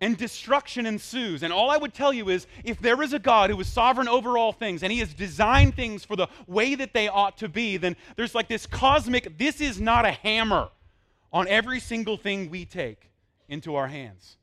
And 0.00 0.16
destruction 0.16 0.84
ensues. 0.84 1.42
And 1.42 1.52
all 1.52 1.70
I 1.70 1.76
would 1.76 1.94
tell 1.94 2.12
you 2.12 2.28
is 2.28 2.46
if 2.64 2.80
there 2.80 3.00
is 3.02 3.12
a 3.12 3.18
God 3.18 3.50
who 3.50 3.58
is 3.60 3.68
sovereign 3.68 4.08
over 4.08 4.36
all 4.36 4.52
things 4.52 4.82
and 4.82 4.92
he 4.92 4.98
has 4.98 5.14
designed 5.14 5.74
things 5.74 6.04
for 6.04 6.16
the 6.16 6.28
way 6.46 6.74
that 6.74 6.92
they 6.92 7.08
ought 7.08 7.38
to 7.38 7.48
be, 7.48 7.76
then 7.76 7.96
there's 8.16 8.34
like 8.34 8.48
this 8.48 8.66
cosmic, 8.66 9.38
this 9.38 9.60
is 9.60 9.80
not 9.80 10.04
a 10.04 10.10
hammer 10.10 10.68
on 11.32 11.48
every 11.48 11.80
single 11.80 12.16
thing 12.16 12.50
we 12.50 12.64
take 12.64 13.10
into 13.48 13.76
our 13.76 13.88
hands. 13.88 14.36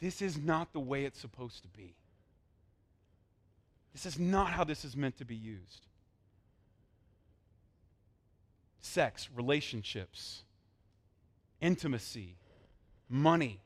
This 0.00 0.22
is 0.22 0.38
not 0.38 0.72
the 0.72 0.80
way 0.80 1.04
it's 1.04 1.20
supposed 1.20 1.62
to 1.62 1.68
be. 1.68 1.94
This 3.96 4.04
is 4.04 4.18
not 4.18 4.50
how 4.50 4.62
this 4.62 4.84
is 4.84 4.94
meant 4.94 5.16
to 5.16 5.24
be 5.24 5.34
used. 5.34 5.86
Sex, 8.82 9.30
relationships, 9.34 10.42
intimacy, 11.62 12.36
money. 13.08 13.62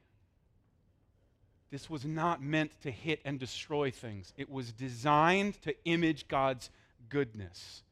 This 1.73 1.91
was 1.91 2.05
not 2.05 2.41
meant 2.41 2.71
to 2.83 2.93
hit 2.93 3.21
and 3.25 3.41
destroy 3.41 3.91
things. 3.91 4.33
It 4.37 4.49
was 4.49 4.71
designed 4.71 5.61
to 5.63 5.75
image 5.85 6.29
God's 6.29 6.71
goodness. 7.09 7.83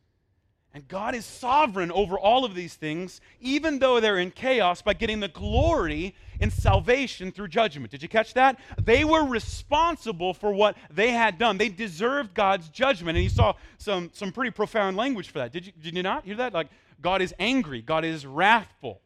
And 0.74 0.87
God 0.87 1.14
is 1.14 1.24
sovereign 1.24 1.90
over 1.90 2.18
all 2.18 2.44
of 2.44 2.54
these 2.54 2.74
things, 2.74 3.20
even 3.40 3.78
though 3.78 4.00
they're 4.00 4.18
in 4.18 4.31
chaos, 4.31 4.83
by 4.83 4.92
getting 4.92 5.20
the 5.20 5.28
glory 5.28 6.14
in 6.40 6.50
salvation 6.50 7.33
through 7.33 7.48
judgment. 7.48 7.90
Did 7.90 8.02
you 8.02 8.09
catch 8.09 8.35
that? 8.35 8.61
They 8.81 9.04
were 9.04 9.24
responsible 9.24 10.35
for 10.35 10.52
what 10.52 10.76
they 10.90 11.11
had 11.11 11.38
done. 11.38 11.59
They 11.59 11.70
deserved 11.70 12.35
God's 12.35 12.68
judgment. 12.68 13.16
And 13.16 13.24
you 13.24 13.31
saw 13.31 13.54
some, 13.78 14.11
some 14.12 14.31
pretty 14.31 14.50
profound 14.50 14.96
language 14.96 15.31
for 15.31 15.38
that. 15.38 15.52
Did 15.52 15.66
you, 15.66 15.72
did 15.83 15.96
you 15.96 16.02
not 16.02 16.24
hear 16.24 16.37
that? 16.37 16.52
Like, 16.52 16.68
God 17.00 17.22
is 17.22 17.35
angry, 17.38 17.81
God 17.81 18.04
is 18.04 18.26
wrathful. 18.26 19.00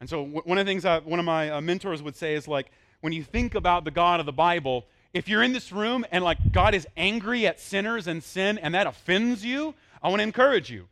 And 0.00 0.08
so, 0.08 0.22
one 0.22 0.58
of 0.58 0.66
the 0.66 0.70
things 0.70 0.84
I, 0.84 0.98
one 0.98 1.18
of 1.18 1.24
my 1.24 1.50
uh, 1.50 1.60
mentors 1.60 2.02
would 2.02 2.16
say 2.16 2.34
is 2.34 2.46
like, 2.46 2.70
when 3.00 3.12
you 3.12 3.22
think 3.22 3.54
about 3.54 3.84
the 3.84 3.90
God 3.90 4.20
of 4.20 4.26
the 4.26 4.32
Bible, 4.32 4.86
if 5.12 5.28
you're 5.28 5.42
in 5.42 5.52
this 5.52 5.72
room 5.72 6.04
and 6.10 6.24
like 6.24 6.52
God 6.52 6.74
is 6.74 6.86
angry 6.96 7.46
at 7.46 7.60
sinners 7.60 8.06
and 8.06 8.22
sin 8.22 8.58
and 8.58 8.74
that 8.74 8.86
offends 8.86 9.44
you, 9.44 9.74
I 10.04 10.08
want 10.08 10.20
to 10.20 10.24
encourage 10.24 10.70
you. 10.70 10.86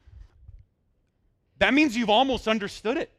That 1.58 1.74
means 1.74 1.94
you've 1.94 2.10
almost 2.10 2.48
understood 2.48 2.96
it. 2.96 3.10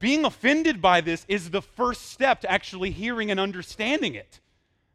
Being 0.00 0.24
offended 0.24 0.82
by 0.82 1.00
this 1.00 1.24
is 1.28 1.50
the 1.50 1.62
first 1.62 2.10
step 2.10 2.40
to 2.40 2.50
actually 2.50 2.90
hearing 2.90 3.30
and 3.30 3.38
understanding 3.38 4.16
it. 4.16 4.40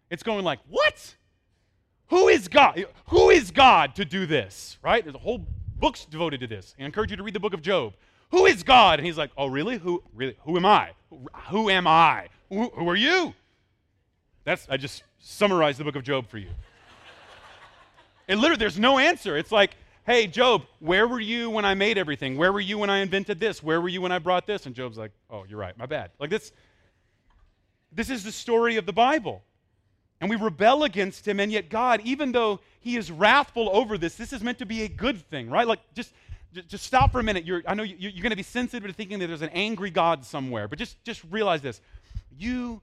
It's 0.09 0.21
going 0.21 0.43
like, 0.43 0.59
"What? 0.67 1.15
Who 2.07 2.27
is 2.27 2.47
God? 2.49 2.85
Who 3.07 3.29
is 3.29 3.51
God 3.51 3.95
to 3.95 4.05
do 4.05 4.25
this?" 4.25 4.77
Right? 4.83 5.03
There's 5.03 5.15
a 5.15 5.19
whole 5.19 5.47
book's 5.77 6.05
devoted 6.05 6.41
to 6.41 6.47
this. 6.47 6.75
I 6.77 6.83
encourage 6.83 7.11
you 7.11 7.17
to 7.17 7.23
read 7.23 7.33
the 7.33 7.39
book 7.39 7.53
of 7.53 7.61
Job. 7.61 7.93
Who 8.31 8.45
is 8.45 8.63
God? 8.63 8.99
And 8.99 9.05
he's 9.05 9.17
like, 9.17 9.31
"Oh, 9.37 9.47
really? 9.47 9.77
Who 9.77 10.03
really 10.13 10.35
who 10.41 10.57
am 10.57 10.65
I? 10.65 10.91
Who 11.49 11.69
am 11.69 11.87
I? 11.87 12.27
Who, 12.49 12.69
who 12.69 12.89
are 12.89 12.95
you?" 12.97 13.33
That's 14.43 14.67
I 14.69 14.77
just 14.77 15.03
summarized 15.19 15.79
the 15.79 15.85
book 15.85 15.95
of 15.95 16.03
Job 16.03 16.27
for 16.27 16.37
you. 16.37 16.49
And 18.27 18.39
literally, 18.39 18.59
there's 18.59 18.79
no 18.79 18.97
answer. 18.97 19.37
It's 19.37 19.51
like, 19.51 19.77
hey, 20.05 20.27
Job, 20.27 20.63
where 20.79 21.07
were 21.07 21.19
you 21.19 21.49
when 21.49 21.65
I 21.65 21.73
made 21.73 21.97
everything? 21.97 22.37
Where 22.37 22.53
were 22.53 22.59
you 22.59 22.77
when 22.77 22.89
I 22.89 22.99
invented 22.99 23.39
this? 23.39 23.63
Where 23.63 23.81
were 23.81 23.89
you 23.89 24.01
when 24.01 24.11
I 24.11 24.19
brought 24.19 24.45
this? 24.45 24.65
And 24.65 24.75
Job's 24.75 24.97
like, 24.97 25.11
oh, 25.29 25.45
you're 25.47 25.59
right, 25.59 25.77
my 25.77 25.85
bad. 25.85 26.11
Like 26.19 26.29
this, 26.29 26.51
this 27.91 28.09
is 28.09 28.23
the 28.23 28.31
story 28.31 28.77
of 28.77 28.85
the 28.85 28.93
Bible. 28.93 29.43
And 30.21 30.29
we 30.29 30.37
rebel 30.37 30.83
against 30.85 31.27
him, 31.27 31.39
and 31.39 31.51
yet 31.51 31.69
God, 31.69 32.01
even 32.03 32.31
though 32.31 32.61
he 32.79 32.95
is 32.95 33.11
wrathful 33.11 33.69
over 33.73 33.97
this, 33.97 34.15
this 34.15 34.31
is 34.31 34.41
meant 34.41 34.59
to 34.59 34.65
be 34.65 34.83
a 34.83 34.87
good 34.87 35.27
thing, 35.29 35.49
right? 35.49 35.67
Like 35.67 35.79
just 35.93 36.13
just 36.67 36.85
stop 36.85 37.11
for 37.11 37.19
a 37.19 37.23
minute. 37.23 37.43
You're, 37.45 37.63
I 37.67 37.73
know 37.73 37.83
you're, 37.83 38.11
you're 38.11 38.21
going 38.23 38.29
to 38.29 38.37
be 38.37 38.43
sensitive 38.43 38.87
to 38.87 38.93
thinking 38.93 39.19
that 39.19 39.27
there's 39.27 39.41
an 39.41 39.49
angry 39.49 39.89
God 39.89 40.23
somewhere, 40.23 40.69
but 40.69 40.79
just, 40.79 41.03
just 41.03 41.21
realize 41.29 41.61
this. 41.61 41.81
You, 42.37 42.81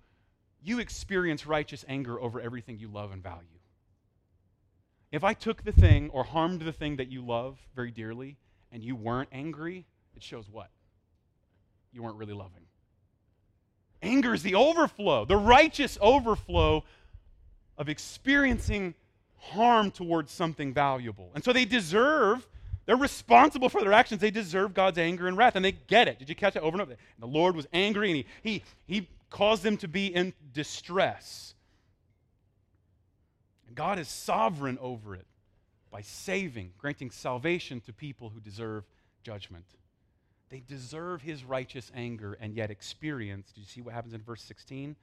you 0.62 0.78
experience 0.78 1.46
righteous 1.46 1.82
anger 1.88 2.20
over 2.20 2.38
everything 2.40 2.78
you 2.78 2.88
love 2.88 3.12
and 3.12 3.22
value. 3.22 3.46
If 5.12 5.22
I 5.24 5.34
took 5.34 5.62
the 5.62 5.72
thing 5.72 6.08
or 6.10 6.24
harmed 6.24 6.62
the 6.62 6.72
thing 6.72 6.96
that 6.96 7.08
you 7.08 7.24
love 7.24 7.58
very 7.76 7.90
dearly 7.90 8.38
and 8.72 8.82
you 8.82 8.96
weren't 8.96 9.28
angry, 9.30 9.84
it 10.16 10.22
shows 10.22 10.48
what? 10.50 10.70
You 11.92 12.02
weren't 12.02 12.16
really 12.16 12.32
loving. 12.32 12.64
Anger 14.02 14.32
is 14.32 14.42
the 14.42 14.54
overflow, 14.54 15.26
the 15.26 15.36
righteous 15.36 15.98
overflow 16.00 16.82
of 17.76 17.88
experiencing 17.90 18.94
harm 19.38 19.90
towards 19.90 20.32
something 20.32 20.72
valuable. 20.72 21.30
And 21.34 21.44
so 21.44 21.52
they 21.52 21.66
deserve, 21.66 22.48
they're 22.86 22.96
responsible 22.96 23.68
for 23.68 23.82
their 23.82 23.92
actions. 23.92 24.20
They 24.20 24.30
deserve 24.30 24.72
God's 24.72 24.98
anger 24.98 25.28
and 25.28 25.36
wrath, 25.36 25.56
and 25.56 25.64
they 25.64 25.72
get 25.72 26.08
it. 26.08 26.18
Did 26.18 26.28
you 26.28 26.34
catch 26.34 26.54
that 26.54 26.62
over 26.62 26.74
and 26.74 26.82
over? 26.82 26.96
The 27.18 27.26
Lord 27.26 27.54
was 27.54 27.66
angry, 27.72 28.10
and 28.10 28.16
he, 28.16 28.26
he, 28.42 28.62
he 28.86 29.08
caused 29.30 29.62
them 29.62 29.76
to 29.78 29.88
be 29.88 30.06
in 30.06 30.32
distress. 30.52 31.54
God 33.74 33.98
is 33.98 34.08
sovereign 34.08 34.78
over 34.80 35.14
it 35.14 35.26
by 35.90 36.00
saving, 36.00 36.72
granting 36.78 37.10
salvation 37.10 37.80
to 37.82 37.92
people 37.92 38.30
who 38.30 38.40
deserve 38.40 38.84
judgment. 39.22 39.66
They 40.48 40.60
deserve 40.60 41.22
his 41.22 41.44
righteous 41.44 41.90
anger 41.94 42.36
and 42.40 42.54
yet 42.54 42.70
experience, 42.70 43.52
do 43.54 43.60
you 43.60 43.66
see 43.66 43.80
what 43.80 43.94
happens 43.94 44.14
in 44.14 44.22
verse 44.22 44.42
16? 44.42 44.96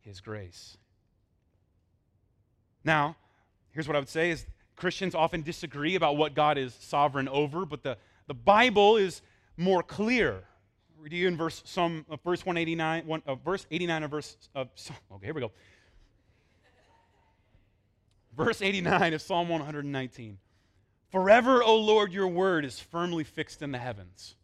His 0.00 0.20
grace. 0.20 0.76
Now, 2.84 3.16
here's 3.70 3.86
what 3.86 3.96
I 3.96 4.00
would 4.00 4.08
say 4.08 4.30
is 4.30 4.46
Christians 4.76 5.14
often 5.14 5.42
disagree 5.42 5.94
about 5.94 6.16
what 6.16 6.34
God 6.34 6.58
is 6.58 6.74
sovereign 6.74 7.28
over, 7.28 7.64
but 7.64 7.82
the, 7.82 7.96
the 8.26 8.34
Bible 8.34 8.96
is 8.96 9.22
more 9.56 9.82
clear. 9.82 10.42
Read 10.98 11.12
you 11.12 11.28
in 11.28 11.36
verse 11.36 11.62
some 11.64 12.06
uh, 12.10 12.16
verse 12.24 12.46
189, 12.46 13.06
one, 13.06 13.22
uh, 13.26 13.34
verse 13.34 13.66
89 13.70 14.02
of 14.04 14.10
verse 14.10 14.36
uh, 14.54 14.64
okay, 15.12 15.26
here 15.26 15.34
we 15.34 15.40
go. 15.40 15.52
Verse 18.36 18.62
89 18.62 19.14
of 19.14 19.22
Psalm 19.22 19.48
119 19.48 20.38
Forever, 21.10 21.62
O 21.62 21.76
Lord, 21.76 22.12
your 22.12 22.28
word 22.28 22.64
is 22.64 22.80
firmly 22.80 23.22
fixed 23.22 23.60
in 23.60 23.70
the 23.70 23.78
heavens. 23.78 24.34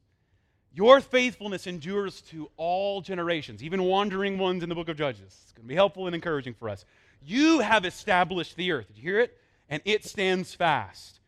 Your 0.70 1.00
faithfulness 1.00 1.66
endures 1.66 2.20
to 2.22 2.50
all 2.58 3.00
generations, 3.00 3.64
even 3.64 3.84
wandering 3.84 4.36
ones 4.36 4.62
in 4.62 4.68
the 4.68 4.74
book 4.74 4.90
of 4.90 4.98
Judges. 4.98 5.22
It's 5.42 5.52
going 5.52 5.64
to 5.64 5.68
be 5.68 5.74
helpful 5.74 6.06
and 6.06 6.14
encouraging 6.14 6.52
for 6.52 6.68
us. 6.68 6.84
You 7.22 7.60
have 7.60 7.86
established 7.86 8.56
the 8.56 8.70
earth. 8.72 8.88
Did 8.88 8.98
you 8.98 9.02
hear 9.02 9.20
it? 9.20 9.38
And 9.70 9.80
it 9.86 10.04
stands 10.04 10.54
fast. 10.54 11.20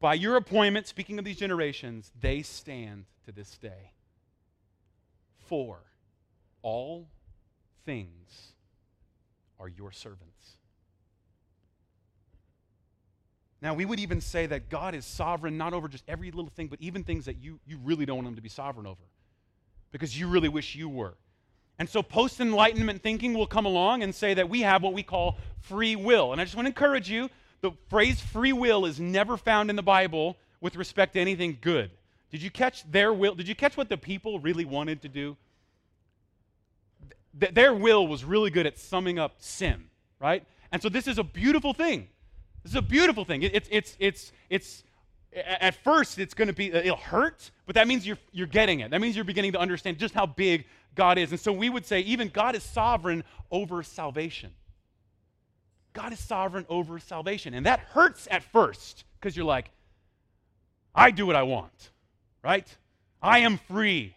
By 0.00 0.14
your 0.14 0.36
appointment, 0.36 0.86
speaking 0.86 1.18
of 1.18 1.24
these 1.24 1.38
generations, 1.38 2.12
they 2.20 2.42
stand 2.42 3.06
to 3.24 3.32
this 3.32 3.58
day. 3.58 3.92
For 5.40 5.78
all 6.62 7.08
things 7.84 8.52
are 9.58 9.68
your 9.68 9.92
servants. 9.92 10.58
Now, 13.64 13.72
we 13.72 13.86
would 13.86 13.98
even 13.98 14.20
say 14.20 14.44
that 14.44 14.68
God 14.68 14.94
is 14.94 15.06
sovereign 15.06 15.56
not 15.56 15.72
over 15.72 15.88
just 15.88 16.04
every 16.06 16.30
little 16.30 16.50
thing, 16.50 16.66
but 16.66 16.78
even 16.82 17.02
things 17.02 17.24
that 17.24 17.38
you, 17.38 17.58
you 17.66 17.78
really 17.82 18.04
don't 18.04 18.18
want 18.18 18.28
Him 18.28 18.34
to 18.36 18.42
be 18.42 18.50
sovereign 18.50 18.86
over. 18.86 19.00
because 19.90 20.18
you 20.18 20.28
really 20.28 20.50
wish 20.50 20.74
you 20.74 20.86
were. 20.88 21.14
And 21.78 21.88
so 21.88 22.02
post 22.02 22.40
enlightenment 22.40 23.02
thinking 23.02 23.32
will 23.32 23.46
come 23.46 23.64
along 23.64 24.02
and 24.02 24.14
say 24.14 24.34
that 24.34 24.50
we 24.50 24.60
have 24.60 24.82
what 24.82 24.92
we 24.92 25.02
call 25.02 25.38
free 25.62 25.96
will. 25.96 26.32
And 26.32 26.40
I 26.40 26.44
just 26.44 26.56
want 26.56 26.66
to 26.66 26.70
encourage 26.70 27.08
you 27.08 27.30
the 27.62 27.70
phrase 27.88 28.20
free 28.20 28.52
will 28.52 28.84
is 28.84 29.00
never 29.00 29.36
found 29.36 29.70
in 29.70 29.76
the 29.76 29.82
Bible 29.82 30.36
with 30.60 30.76
respect 30.76 31.14
to 31.14 31.20
anything 31.20 31.56
good. 31.60 31.90
Did 32.30 32.42
you 32.42 32.50
catch 32.50 32.84
their 32.90 33.12
will? 33.12 33.34
Did 33.34 33.48
you 33.48 33.54
catch 33.54 33.76
what 33.76 33.88
the 33.88 33.96
people 33.96 34.40
really 34.40 34.66
wanted 34.66 35.00
to 35.02 35.08
do? 35.08 35.36
Th- 37.40 37.54
their 37.54 37.72
will 37.72 38.06
was 38.06 38.24
really 38.24 38.50
good 38.50 38.66
at 38.66 38.78
summing 38.78 39.18
up 39.18 39.36
sin, 39.38 39.84
right? 40.20 40.44
And 40.70 40.82
so 40.82 40.90
this 40.90 41.06
is 41.06 41.18
a 41.18 41.24
beautiful 41.24 41.72
thing. 41.72 42.08
This 42.64 42.72
is 42.72 42.76
a 42.76 42.82
beautiful 42.82 43.24
thing. 43.24 43.42
It's, 43.42 43.68
it's, 43.70 43.94
it's, 44.00 44.32
it's, 44.48 44.84
at 45.34 45.74
first 45.84 46.18
it's 46.18 46.32
going 46.34 46.48
to 46.48 46.54
be, 46.54 46.72
it'll 46.72 46.96
hurt, 46.96 47.50
but 47.66 47.74
that 47.74 47.86
means 47.86 48.06
you're, 48.06 48.18
you're 48.32 48.46
getting 48.46 48.80
it. 48.80 48.90
That 48.90 49.00
means 49.00 49.14
you're 49.14 49.24
beginning 49.24 49.52
to 49.52 49.60
understand 49.60 49.98
just 49.98 50.14
how 50.14 50.26
big 50.26 50.64
God 50.94 51.18
is. 51.18 51.30
And 51.30 51.38
so 51.38 51.52
we 51.52 51.68
would 51.68 51.84
say 51.84 52.00
even 52.00 52.28
God 52.28 52.56
is 52.56 52.62
sovereign 52.62 53.22
over 53.50 53.82
salvation. 53.82 54.50
God 55.92 56.12
is 56.12 56.18
sovereign 56.18 56.64
over 56.68 56.98
salvation. 56.98 57.52
And 57.54 57.66
that 57.66 57.80
hurts 57.80 58.26
at 58.30 58.42
first 58.42 59.04
because 59.20 59.36
you're 59.36 59.46
like, 59.46 59.70
I 60.94 61.10
do 61.10 61.26
what 61.26 61.36
I 61.36 61.42
want, 61.42 61.90
right? 62.42 62.66
I 63.22 63.40
am 63.40 63.58
free, 63.58 64.16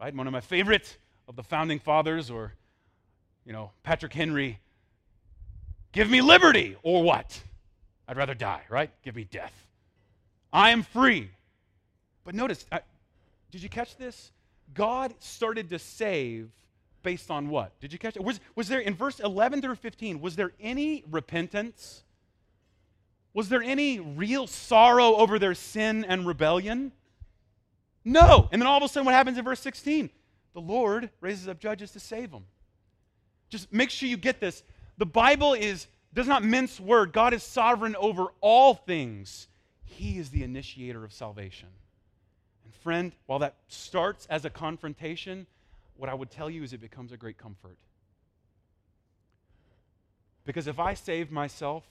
right? 0.00 0.14
One 0.14 0.26
of 0.26 0.32
my 0.32 0.40
favorite 0.40 0.98
of 1.26 1.36
the 1.36 1.42
founding 1.42 1.78
fathers, 1.78 2.30
or, 2.30 2.52
you 3.46 3.52
know, 3.52 3.70
Patrick 3.82 4.12
Henry, 4.12 4.58
give 5.92 6.10
me 6.10 6.20
liberty 6.20 6.76
or 6.82 7.02
what? 7.02 7.40
I'd 8.08 8.16
rather 8.16 8.34
die, 8.34 8.62
right? 8.68 8.90
Give 9.02 9.14
me 9.14 9.24
death. 9.24 9.54
I 10.52 10.70
am 10.70 10.82
free. 10.82 11.30
But 12.24 12.34
notice, 12.34 12.66
I, 12.72 12.80
did 13.50 13.62
you 13.62 13.68
catch 13.68 13.96
this? 13.96 14.32
God 14.74 15.14
started 15.18 15.70
to 15.70 15.78
save 15.78 16.50
based 17.02 17.30
on 17.30 17.48
what? 17.48 17.78
Did 17.80 17.92
you 17.92 17.98
catch 17.98 18.16
it? 18.16 18.24
Was, 18.24 18.40
was 18.54 18.68
there, 18.68 18.80
in 18.80 18.94
verse 18.94 19.20
11 19.20 19.62
through 19.62 19.76
15, 19.76 20.20
was 20.20 20.36
there 20.36 20.52
any 20.60 21.04
repentance? 21.10 22.02
Was 23.32 23.48
there 23.48 23.62
any 23.62 24.00
real 24.00 24.46
sorrow 24.46 25.14
over 25.16 25.38
their 25.38 25.54
sin 25.54 26.04
and 26.04 26.26
rebellion? 26.26 26.92
No. 28.04 28.48
And 28.52 28.60
then 28.60 28.66
all 28.66 28.78
of 28.78 28.82
a 28.82 28.88
sudden, 28.88 29.06
what 29.06 29.14
happens 29.14 29.38
in 29.38 29.44
verse 29.44 29.60
16? 29.60 30.10
The 30.52 30.60
Lord 30.60 31.10
raises 31.20 31.48
up 31.48 31.60
judges 31.60 31.92
to 31.92 32.00
save 32.00 32.30
them. 32.30 32.44
Just 33.48 33.72
make 33.72 33.90
sure 33.90 34.08
you 34.08 34.16
get 34.16 34.40
this. 34.40 34.62
The 35.00 35.06
Bible 35.06 35.54
is 35.54 35.86
does 36.12 36.28
not 36.28 36.44
mince 36.44 36.78
word. 36.78 37.14
God 37.14 37.32
is 37.32 37.42
sovereign 37.42 37.96
over 37.96 38.26
all 38.42 38.74
things. 38.74 39.48
He 39.82 40.18
is 40.18 40.28
the 40.28 40.44
initiator 40.44 41.02
of 41.02 41.12
salvation. 41.14 41.68
And 42.66 42.74
friend, 42.74 43.12
while 43.24 43.38
that 43.38 43.54
starts 43.68 44.26
as 44.26 44.44
a 44.44 44.50
confrontation, 44.50 45.46
what 45.96 46.10
I 46.10 46.14
would 46.14 46.30
tell 46.30 46.50
you 46.50 46.62
is 46.62 46.74
it 46.74 46.82
becomes 46.82 47.12
a 47.12 47.16
great 47.16 47.38
comfort. 47.38 47.78
Because 50.44 50.66
if 50.66 50.78
I 50.78 50.92
save 50.92 51.30
myself, 51.30 51.84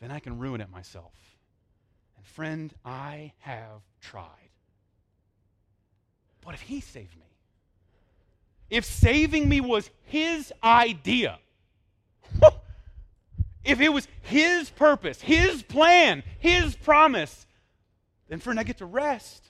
then 0.00 0.10
I 0.10 0.18
can 0.18 0.36
ruin 0.36 0.60
it 0.60 0.68
myself. 0.68 1.14
And 2.16 2.26
friend, 2.26 2.74
I 2.84 3.34
have 3.38 3.82
tried. 4.00 4.50
But 6.44 6.54
if 6.54 6.60
He 6.62 6.80
saved 6.80 7.16
me, 7.16 7.27
if 8.70 8.84
saving 8.84 9.48
me 9.48 9.60
was 9.60 9.90
His 10.04 10.52
idea, 10.62 11.38
if 13.64 13.80
it 13.80 13.88
was 13.90 14.08
His 14.22 14.70
purpose, 14.70 15.20
His 15.20 15.62
plan, 15.62 16.22
His 16.38 16.76
promise, 16.76 17.46
then 18.28 18.40
friend, 18.40 18.60
I 18.60 18.62
get 18.62 18.78
to 18.78 18.86
rest. 18.86 19.44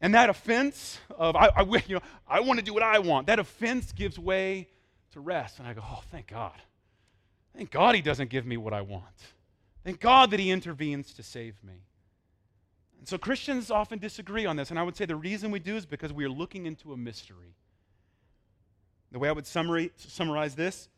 And 0.00 0.14
that 0.14 0.28
offense 0.28 0.98
of, 1.16 1.36
I, 1.36 1.48
I, 1.48 1.62
you 1.62 1.94
know, 1.94 2.02
I 2.28 2.40
want 2.40 2.58
to 2.58 2.64
do 2.64 2.74
what 2.74 2.82
I 2.82 2.98
want, 2.98 3.28
that 3.28 3.38
offense 3.38 3.92
gives 3.92 4.18
way 4.18 4.68
to 5.12 5.20
rest. 5.20 5.58
And 5.58 5.66
I 5.66 5.72
go, 5.72 5.82
oh, 5.82 6.02
thank 6.10 6.28
God. 6.28 6.52
Thank 7.56 7.70
God 7.70 7.94
he 7.94 8.02
doesn't 8.02 8.28
give 8.28 8.44
me 8.44 8.56
what 8.56 8.74
I 8.74 8.82
want. 8.82 9.04
Thank 9.82 10.00
God 10.00 10.30
that 10.32 10.40
he 10.40 10.50
intervenes 10.50 11.14
to 11.14 11.22
save 11.22 11.62
me. 11.64 11.86
And 12.98 13.08
so 13.08 13.16
Christians 13.16 13.70
often 13.70 13.98
disagree 13.98 14.44
on 14.44 14.56
this. 14.56 14.70
And 14.70 14.78
I 14.78 14.82
would 14.82 14.96
say 14.96 15.06
the 15.06 15.16
reason 15.16 15.50
we 15.50 15.60
do 15.60 15.76
is 15.76 15.86
because 15.86 16.12
we 16.12 16.24
are 16.24 16.30
looking 16.30 16.66
into 16.66 16.92
a 16.92 16.96
mystery. 16.96 17.54
The 19.16 19.20
way 19.20 19.30
I 19.30 19.32
would 19.32 19.46
summary, 19.46 19.92
summarize 19.96 20.56
this 20.56 20.90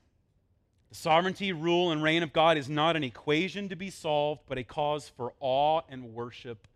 the 0.88 0.96
sovereignty, 0.96 1.52
rule, 1.52 1.92
and 1.92 2.02
reign 2.02 2.24
of 2.24 2.32
God 2.32 2.56
is 2.56 2.68
not 2.68 2.96
an 2.96 3.04
equation 3.04 3.68
to 3.68 3.76
be 3.76 3.90
solved, 3.90 4.40
but 4.48 4.58
a 4.58 4.64
cause 4.64 5.08
for 5.08 5.34
awe 5.38 5.82
and 5.88 6.14
worship 6.14 6.66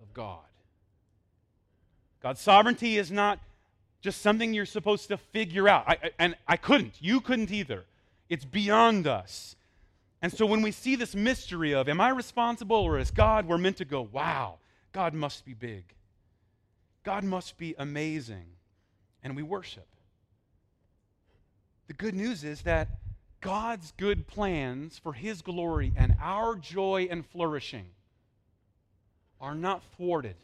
of 0.00 0.14
God. 0.14 0.46
God's 2.22 2.40
sovereignty 2.40 2.98
is 2.98 3.10
not 3.10 3.40
just 4.00 4.22
something 4.22 4.54
you're 4.54 4.64
supposed 4.64 5.08
to 5.08 5.16
figure 5.16 5.68
out. 5.68 5.88
I, 5.88 6.12
and 6.20 6.36
I 6.46 6.56
couldn't. 6.56 6.94
You 7.00 7.20
couldn't 7.20 7.50
either. 7.50 7.84
It's 8.28 8.44
beyond 8.44 9.08
us. 9.08 9.56
And 10.22 10.32
so 10.32 10.46
when 10.46 10.62
we 10.62 10.70
see 10.70 10.94
this 10.94 11.16
mystery 11.16 11.74
of, 11.74 11.88
am 11.88 12.00
I 12.00 12.10
responsible 12.10 12.76
or 12.76 13.00
is 13.00 13.10
God, 13.10 13.48
we're 13.48 13.58
meant 13.58 13.78
to 13.78 13.84
go, 13.84 14.02
wow, 14.02 14.58
God 14.92 15.14
must 15.14 15.44
be 15.44 15.52
big. 15.52 15.82
God 17.02 17.24
must 17.24 17.58
be 17.58 17.74
amazing. 17.76 18.44
And 19.24 19.34
we 19.34 19.42
worship. 19.42 19.88
The 21.86 21.94
good 21.94 22.14
news 22.14 22.44
is 22.44 22.62
that 22.62 22.88
God's 23.40 23.92
good 23.98 24.26
plans 24.26 24.98
for 24.98 25.12
His 25.12 25.42
glory 25.42 25.92
and 25.96 26.16
our 26.20 26.56
joy 26.56 27.08
and 27.10 27.26
flourishing 27.26 27.86
are 29.40 29.54
not 29.54 29.82
thwarted 29.96 30.36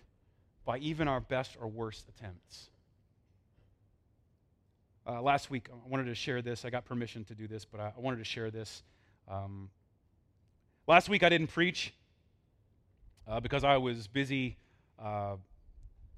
by 0.67 0.79
even 0.79 1.09
our 1.09 1.21
best 1.21 1.57
or 1.61 1.67
worst 1.67 2.07
attempts. 2.09 2.69
Uh, 5.07 5.23
last 5.23 5.51
week, 5.51 5.69
I 5.73 5.89
wanted 5.89 6.05
to 6.05 6.15
share 6.15 6.43
this. 6.43 6.65
I 6.65 6.71
got 6.71 6.85
permission 6.85 7.25
to 7.25 7.35
do 7.35 7.49
this, 7.49 7.65
but 7.65 7.81
I, 7.81 7.93
wanted 7.97 8.19
to 8.19 8.25
share 8.25 8.51
this. 8.51 8.83
Um, 9.27 9.71
last 10.87 11.09
week, 11.09 11.23
I 11.23 11.31
didn't 11.31 11.49
preach 11.49 11.95
uh, 13.27 13.41
because 13.41 13.65
I 13.65 13.79
was 13.79 14.07
busy 14.07 14.59
uh, 15.03 15.37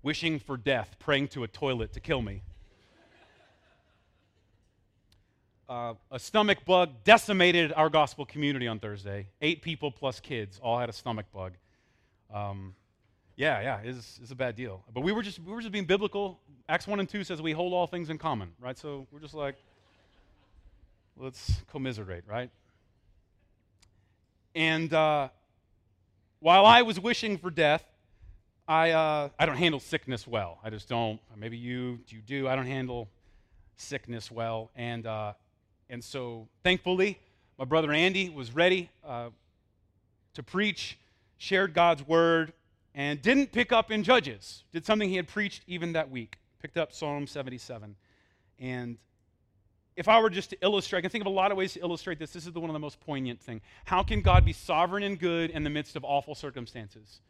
wishing 0.03 0.41
for 0.41 0.57
death, 0.57 0.97
praying 0.99 1.29
to 1.29 1.45
a 1.45 1.49
toilet 1.49 1.93
to 1.93 2.01
kill 2.01 2.21
me. 2.21 2.43
Uh, 5.68 5.94
a 6.11 6.18
stomach 6.18 6.64
bug 6.64 6.90
decimated 7.05 7.72
our 7.72 7.88
gospel 7.88 8.27
community 8.27 8.66
on 8.66 8.79
Thursday. 8.79 9.29
Eight 9.40 9.62
people 9.62 9.90
plus 9.90 10.20
kids 10.20 10.59
all 10.62 10.79
had 10.79 10.88
a 10.88 10.92
stomach 10.92 11.27
bug. 11.33 11.53
Um, 12.33 12.75
yeah, 13.37 13.61
yeah, 13.61 13.81
it's, 13.83 14.18
it's 14.20 14.33
a 14.33 14.35
bad 14.35 14.57
deal. 14.57 14.83
But 14.92 15.03
we 15.03 15.12
were 15.12 15.22
just 15.22 15.38
we 15.38 15.53
were 15.53 15.61
just 15.61 15.72
being 15.72 15.85
biblical. 15.85 16.40
Acts 16.68 16.87
1 16.87 17.01
and 17.01 17.09
2 17.09 17.25
says 17.25 17.40
we 17.40 17.53
hold 17.53 17.72
all 17.72 17.87
things 17.87 18.11
in 18.11 18.18
common, 18.18 18.53
right? 18.61 18.79
So 18.79 19.07
we're 19.11 19.20
just 19.20 19.35
like, 19.35 19.57
let's 21.16 21.62
commiserate, 21.70 22.25
right? 22.27 22.51
And 24.55 24.92
uh, 24.92 25.29
while 26.40 26.66
I 26.66 26.83
was 26.83 27.01
wishing 27.01 27.38
for 27.38 27.51
death, 27.51 27.85
I, 28.68 28.90
uh, 28.90 29.29
I 29.38 29.46
don't 29.46 29.57
handle 29.57 29.81
sickness 29.81 30.27
well. 30.27 30.59
I 30.62 30.70
just 30.70 30.88
don't. 30.88 31.20
Maybe 31.37 31.57
you, 31.57 32.01
you 32.09 32.20
do. 32.20 32.48
I 32.48 32.57
don't 32.57 32.66
handle 32.66 33.09
sickness 33.77 34.31
well. 34.31 34.70
And, 34.77 35.07
uh, 35.07 35.33
and 35.92 36.02
so 36.02 36.48
thankfully, 36.64 37.20
my 37.59 37.66
brother 37.66 37.92
Andy 37.92 38.31
was 38.31 38.55
ready 38.55 38.88
uh, 39.07 39.28
to 40.33 40.42
preach, 40.42 40.98
shared 41.37 41.74
God's 41.74 42.09
word, 42.09 42.55
and 42.94 43.20
didn't 43.20 43.52
pick 43.52 43.72
up 43.72 43.90
in 43.90 44.02
Judges. 44.02 44.64
Did 44.72 44.87
something 44.87 45.11
he 45.11 45.16
had 45.16 45.28
preached 45.28 45.64
even 45.66 45.92
that 45.92 46.11
week. 46.11 46.38
Picked 46.62 46.78
up 46.78 46.94
Psalm 46.94 47.26
77. 47.26 47.94
And 48.59 48.96
if 49.94 50.09
I 50.09 50.18
were 50.18 50.31
just 50.31 50.48
to 50.50 50.57
illustrate, 50.62 51.00
I 51.00 51.02
can 51.02 51.11
think 51.11 51.22
of 51.22 51.26
a 51.26 51.35
lot 51.35 51.52
of 51.52 51.59
ways 51.59 51.74
to 51.74 51.81
illustrate 51.81 52.18
this. 52.18 52.33
This 52.33 52.46
is 52.46 52.52
the 52.55 52.61
one 52.61 52.70
of 52.70 52.74
the 52.74 52.81
most 52.81 52.98
poignant 53.00 53.42
thing. 53.42 53.61
How 53.85 54.02
can 54.02 54.22
God 54.22 54.46
be 54.46 54.55
sovereign 54.55 55.02
and 55.02 55.18
good 55.18 55.50
in 55.50 55.62
the 55.62 55.70
midst 55.70 55.94
of 55.94 56.05
awful 56.07 56.35
circumstances? 56.35 57.20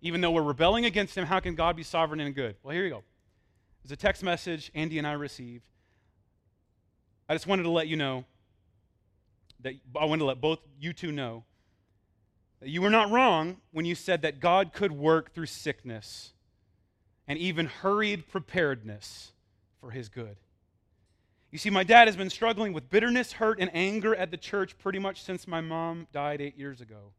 Even 0.00 0.20
though 0.22 0.32
we're 0.32 0.42
rebelling 0.42 0.86
against 0.86 1.16
him, 1.16 1.24
how 1.24 1.38
can 1.38 1.54
God 1.54 1.76
be 1.76 1.84
sovereign 1.84 2.18
and 2.18 2.34
good? 2.34 2.56
Well, 2.64 2.74
here 2.74 2.82
you 2.82 2.90
go. 2.90 3.04
There's 3.84 3.92
a 3.92 3.96
text 3.96 4.24
message 4.24 4.72
Andy 4.74 4.98
and 4.98 5.06
I 5.06 5.12
received. 5.12 5.68
I 7.28 7.34
just 7.34 7.46
wanted 7.46 7.64
to 7.64 7.70
let 7.70 7.88
you 7.88 7.96
know 7.96 8.24
that 9.60 9.74
I 9.98 10.04
wanted 10.04 10.20
to 10.20 10.26
let 10.26 10.40
both 10.40 10.60
you 10.80 10.92
two 10.92 11.12
know 11.12 11.44
that 12.60 12.68
you 12.68 12.80
were 12.82 12.90
not 12.90 13.10
wrong 13.10 13.58
when 13.72 13.84
you 13.84 13.94
said 13.94 14.22
that 14.22 14.40
God 14.40 14.72
could 14.72 14.92
work 14.92 15.34
through 15.34 15.46
sickness 15.46 16.32
and 17.26 17.38
even 17.38 17.66
hurried 17.66 18.28
preparedness 18.28 19.32
for 19.80 19.90
his 19.90 20.08
good. 20.08 20.36
You 21.50 21.58
see, 21.58 21.70
my 21.70 21.84
dad 21.84 22.08
has 22.08 22.16
been 22.16 22.30
struggling 22.30 22.72
with 22.72 22.90
bitterness, 22.90 23.32
hurt, 23.32 23.58
and 23.60 23.70
anger 23.72 24.14
at 24.14 24.30
the 24.30 24.36
church 24.36 24.76
pretty 24.78 24.98
much 24.98 25.22
since 25.22 25.46
my 25.46 25.60
mom 25.60 26.06
died 26.12 26.40
eight 26.40 26.58
years 26.58 26.80
ago. 26.80 27.12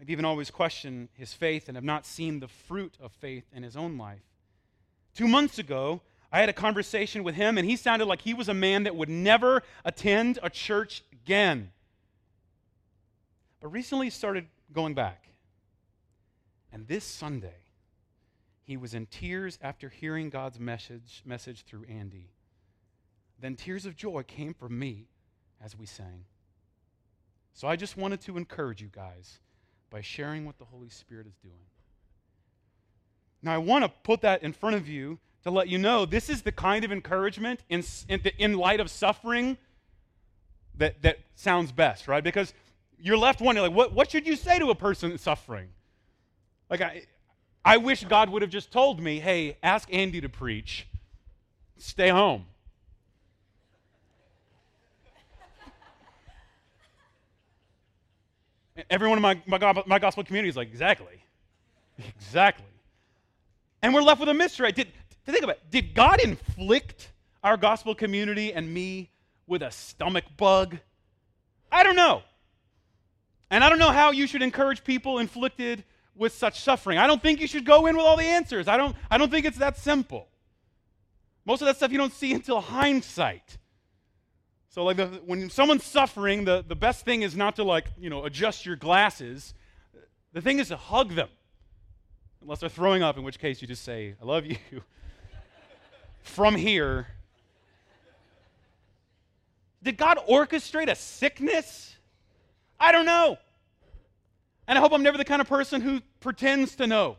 I've 0.00 0.10
even 0.10 0.24
always 0.24 0.50
questioned 0.50 1.08
his 1.12 1.34
faith 1.34 1.68
and 1.68 1.76
have 1.76 1.84
not 1.84 2.06
seen 2.06 2.40
the 2.40 2.48
fruit 2.48 2.96
of 3.00 3.12
faith 3.12 3.44
in 3.54 3.62
his 3.62 3.76
own 3.76 3.98
life. 3.98 4.22
Two 5.14 5.28
months 5.28 5.58
ago, 5.58 6.00
I 6.32 6.40
had 6.40 6.48
a 6.48 6.52
conversation 6.54 7.24
with 7.24 7.34
him, 7.34 7.58
and 7.58 7.68
he 7.68 7.76
sounded 7.76 8.06
like 8.06 8.22
he 8.22 8.34
was 8.34 8.48
a 8.48 8.54
man 8.54 8.84
that 8.84 8.94
would 8.94 9.08
never 9.08 9.62
attend 9.84 10.38
a 10.42 10.50
church 10.50 11.02
again. 11.12 11.72
But 13.60 13.68
recently 13.68 14.10
started 14.10 14.46
going 14.72 14.94
back. 14.94 15.28
And 16.72 16.86
this 16.86 17.04
Sunday, 17.04 17.66
he 18.62 18.76
was 18.76 18.94
in 18.94 19.06
tears 19.06 19.58
after 19.60 19.88
hearing 19.88 20.30
God's 20.30 20.60
message, 20.60 21.22
message 21.24 21.64
through 21.64 21.84
Andy. 21.88 22.30
Then 23.40 23.56
tears 23.56 23.84
of 23.84 23.96
joy 23.96 24.22
came 24.22 24.54
from 24.54 24.78
me 24.78 25.08
as 25.60 25.76
we 25.76 25.86
sang. 25.86 26.24
So 27.54 27.66
I 27.66 27.74
just 27.74 27.96
wanted 27.96 28.20
to 28.22 28.36
encourage 28.36 28.80
you 28.80 28.88
guys 28.92 29.40
by 29.90 30.00
sharing 30.00 30.46
what 30.46 30.58
the 30.58 30.64
Holy 30.64 30.88
Spirit 30.88 31.26
is 31.26 31.34
doing. 31.42 31.66
Now, 33.42 33.54
I 33.54 33.58
want 33.58 33.84
to 33.84 33.90
put 34.04 34.20
that 34.20 34.42
in 34.42 34.52
front 34.52 34.76
of 34.76 34.86
you 34.86 35.18
to 35.44 35.50
let 35.50 35.68
you 35.68 35.78
know 35.78 36.04
this 36.04 36.28
is 36.28 36.42
the 36.42 36.52
kind 36.52 36.84
of 36.84 36.92
encouragement 36.92 37.60
in, 37.68 37.82
in, 38.08 38.20
in 38.38 38.54
light 38.54 38.80
of 38.80 38.90
suffering 38.90 39.56
that, 40.76 41.02
that 41.02 41.18
sounds 41.34 41.72
best, 41.72 42.08
right? 42.08 42.22
Because 42.22 42.52
you're 42.98 43.16
left 43.16 43.40
wondering, 43.40 43.68
like, 43.68 43.76
what, 43.76 43.92
what 43.92 44.10
should 44.10 44.26
you 44.26 44.36
say 44.36 44.58
to 44.58 44.70
a 44.70 44.74
person 44.74 45.16
suffering? 45.18 45.68
Like, 46.68 46.80
I, 46.80 47.02
I 47.64 47.76
wish 47.78 48.04
God 48.04 48.30
would 48.30 48.42
have 48.42 48.50
just 48.50 48.70
told 48.70 49.00
me, 49.00 49.18
hey, 49.20 49.56
ask 49.62 49.88
Andy 49.92 50.20
to 50.20 50.28
preach, 50.28 50.86
stay 51.78 52.08
home. 52.08 52.46
Everyone 58.88 59.18
in 59.18 59.22
my, 59.22 59.40
my, 59.46 59.82
my 59.86 59.98
gospel 59.98 60.24
community 60.24 60.48
is 60.48 60.56
like, 60.56 60.68
exactly. 60.68 61.22
Exactly. 62.16 62.64
And 63.82 63.92
we're 63.92 64.02
left 64.02 64.20
with 64.20 64.28
a 64.28 64.34
mystery. 64.34 64.72
Did, 64.72 64.88
think 65.32 65.44
about 65.44 65.56
it, 65.56 65.70
did 65.70 65.94
God 65.94 66.20
inflict 66.20 67.12
our 67.42 67.56
gospel 67.56 67.94
community 67.94 68.52
and 68.52 68.72
me 68.72 69.10
with 69.46 69.62
a 69.62 69.70
stomach 69.70 70.24
bug? 70.36 70.78
I 71.70 71.82
don't 71.82 71.96
know. 71.96 72.22
And 73.50 73.64
I 73.64 73.68
don't 73.68 73.78
know 73.78 73.90
how 73.90 74.12
you 74.12 74.26
should 74.26 74.42
encourage 74.42 74.84
people 74.84 75.18
inflicted 75.18 75.84
with 76.14 76.32
such 76.32 76.60
suffering. 76.60 76.98
I 76.98 77.06
don't 77.06 77.22
think 77.22 77.40
you 77.40 77.46
should 77.46 77.64
go 77.64 77.86
in 77.86 77.96
with 77.96 78.04
all 78.04 78.16
the 78.16 78.24
answers. 78.24 78.68
I 78.68 78.76
don't, 78.76 78.94
I 79.10 79.18
don't 79.18 79.30
think 79.30 79.46
it's 79.46 79.58
that 79.58 79.76
simple. 79.78 80.28
Most 81.44 81.62
of 81.62 81.66
that 81.66 81.76
stuff 81.76 81.90
you 81.90 81.98
don't 81.98 82.12
see 82.12 82.32
until 82.32 82.60
hindsight. 82.60 83.58
So, 84.68 84.84
like, 84.84 84.98
the, 84.98 85.06
when 85.24 85.50
someone's 85.50 85.82
suffering, 85.82 86.44
the, 86.44 86.64
the 86.66 86.76
best 86.76 87.04
thing 87.04 87.22
is 87.22 87.34
not 87.34 87.56
to, 87.56 87.64
like, 87.64 87.86
you 87.98 88.08
know, 88.08 88.24
adjust 88.24 88.64
your 88.64 88.76
glasses. 88.76 89.52
The 90.32 90.40
thing 90.40 90.60
is 90.60 90.68
to 90.68 90.76
hug 90.76 91.14
them. 91.14 91.28
Unless 92.42 92.60
they're 92.60 92.68
throwing 92.68 93.02
up, 93.02 93.18
in 93.18 93.24
which 93.24 93.38
case 93.38 93.60
you 93.60 93.66
just 93.66 93.82
say, 93.82 94.14
I 94.22 94.24
love 94.24 94.46
you. 94.46 94.56
From 96.22 96.54
here. 96.56 97.06
Did 99.82 99.96
God 99.96 100.18
orchestrate 100.28 100.90
a 100.90 100.94
sickness? 100.94 101.94
I 102.78 102.92
don't 102.92 103.06
know. 103.06 103.38
And 104.68 104.78
I 104.78 104.80
hope 104.80 104.92
I'm 104.92 105.02
never 105.02 105.18
the 105.18 105.24
kind 105.24 105.40
of 105.40 105.48
person 105.48 105.80
who 105.80 106.00
pretends 106.20 106.76
to 106.76 106.86
know. 106.86 107.16